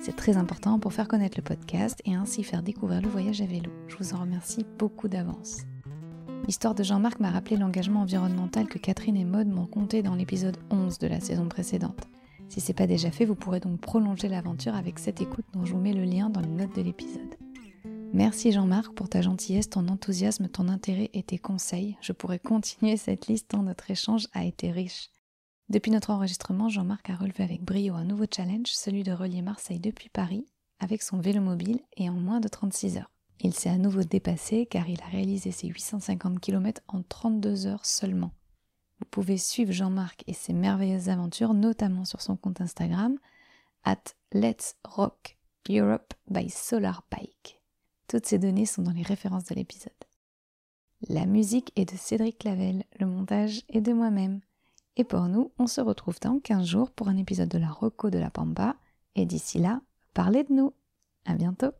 C'est 0.00 0.16
très 0.16 0.38
important 0.38 0.78
pour 0.78 0.94
faire 0.94 1.08
connaître 1.08 1.36
le 1.36 1.44
podcast 1.44 2.00
et 2.06 2.14
ainsi 2.14 2.42
faire 2.42 2.62
découvrir 2.62 3.02
le 3.02 3.10
voyage 3.10 3.42
à 3.42 3.46
vélo. 3.46 3.70
Je 3.88 3.98
vous 3.98 4.14
en 4.14 4.22
remercie 4.22 4.64
beaucoup 4.78 5.08
d'avance. 5.08 5.58
L'histoire 6.46 6.74
de 6.74 6.82
Jean-Marc 6.82 7.20
m'a 7.20 7.30
rappelé 7.30 7.58
l'engagement 7.58 8.00
environnemental 8.00 8.66
que 8.66 8.78
Catherine 8.78 9.18
et 9.18 9.26
Maud 9.26 9.48
m'ont 9.48 9.66
compté 9.66 10.02
dans 10.02 10.14
l'épisode 10.14 10.56
11 10.70 10.98
de 10.98 11.06
la 11.06 11.20
saison 11.20 11.48
précédente. 11.48 12.08
Si 12.48 12.60
c'est 12.60 12.74
pas 12.74 12.86
déjà 12.86 13.10
fait, 13.10 13.24
vous 13.24 13.34
pourrez 13.34 13.60
donc 13.60 13.80
prolonger 13.80 14.28
l'aventure 14.28 14.74
avec 14.74 14.98
cette 14.98 15.20
écoute 15.20 15.44
dont 15.52 15.64
je 15.64 15.72
vous 15.72 15.80
mets 15.80 15.92
le 15.92 16.04
lien 16.04 16.30
dans 16.30 16.40
les 16.40 16.48
notes 16.48 16.74
de 16.74 16.82
l'épisode. 16.82 17.36
Merci 18.14 18.52
Jean-Marc 18.52 18.94
pour 18.94 19.10
ta 19.10 19.20
gentillesse, 19.20 19.68
ton 19.68 19.86
enthousiasme, 19.88 20.48
ton 20.48 20.68
intérêt 20.68 21.10
et 21.12 21.22
tes 21.22 21.38
conseils. 21.38 21.96
Je 22.00 22.12
pourrais 22.12 22.38
continuer 22.38 22.96
cette 22.96 23.26
liste 23.26 23.48
tant 23.48 23.62
notre 23.62 23.90
échange 23.90 24.28
a 24.32 24.44
été 24.44 24.70
riche. 24.72 25.10
Depuis 25.68 25.90
notre 25.90 26.10
enregistrement, 26.10 26.70
Jean-Marc 26.70 27.10
a 27.10 27.16
relevé 27.16 27.44
avec 27.44 27.62
brio 27.62 27.94
un 27.94 28.04
nouveau 28.04 28.24
challenge, 28.34 28.68
celui 28.68 29.02
de 29.02 29.12
relier 29.12 29.42
Marseille 29.42 29.80
depuis 29.80 30.08
Paris 30.08 30.46
avec 30.80 31.02
son 31.02 31.18
vélo 31.18 31.42
mobile 31.42 31.80
et 31.96 32.08
en 32.08 32.14
moins 32.14 32.40
de 32.40 32.48
36 32.48 32.96
heures. 32.96 33.10
Il 33.40 33.54
s'est 33.54 33.68
à 33.68 33.78
nouveau 33.78 34.02
dépassé 34.02 34.66
car 34.66 34.88
il 34.88 35.00
a 35.02 35.06
réalisé 35.06 35.50
ses 35.50 35.68
850 35.68 36.40
km 36.40 36.80
en 36.88 37.02
32 37.02 37.66
heures 37.66 37.84
seulement. 37.84 38.32
Vous 38.98 39.06
pouvez 39.10 39.38
suivre 39.38 39.72
Jean-Marc 39.72 40.24
et 40.26 40.32
ses 40.32 40.52
merveilleuses 40.52 41.08
aventures, 41.08 41.54
notamment 41.54 42.04
sur 42.04 42.20
son 42.20 42.36
compte 42.36 42.60
Instagram, 42.60 43.18
at 43.84 44.02
Let's 44.32 44.76
Rock 44.84 45.36
Europe 45.68 46.14
by 46.28 46.48
Solar 46.50 47.04
Bike. 47.10 47.60
Toutes 48.08 48.26
ces 48.26 48.38
données 48.38 48.66
sont 48.66 48.82
dans 48.82 48.92
les 48.92 49.02
références 49.02 49.44
de 49.44 49.54
l'épisode. 49.54 49.92
La 51.08 51.26
musique 51.26 51.72
est 51.76 51.92
de 51.92 51.96
Cédric 51.96 52.38
Clavel, 52.38 52.84
le 52.98 53.06
montage 53.06 53.62
est 53.68 53.80
de 53.80 53.92
moi-même. 53.92 54.40
Et 54.96 55.04
pour 55.04 55.22
nous, 55.28 55.52
on 55.58 55.68
se 55.68 55.80
retrouve 55.80 56.18
dans 56.20 56.40
15 56.40 56.66
jours 56.66 56.90
pour 56.90 57.08
un 57.08 57.16
épisode 57.16 57.48
de 57.48 57.58
la 57.58 57.70
Rocco 57.70 58.10
de 58.10 58.18
la 58.18 58.30
Pampa. 58.30 58.74
Et 59.14 59.26
d'ici 59.26 59.58
là, 59.58 59.80
parlez 60.12 60.42
de 60.42 60.52
nous. 60.52 60.72
À 61.24 61.34
bientôt! 61.34 61.72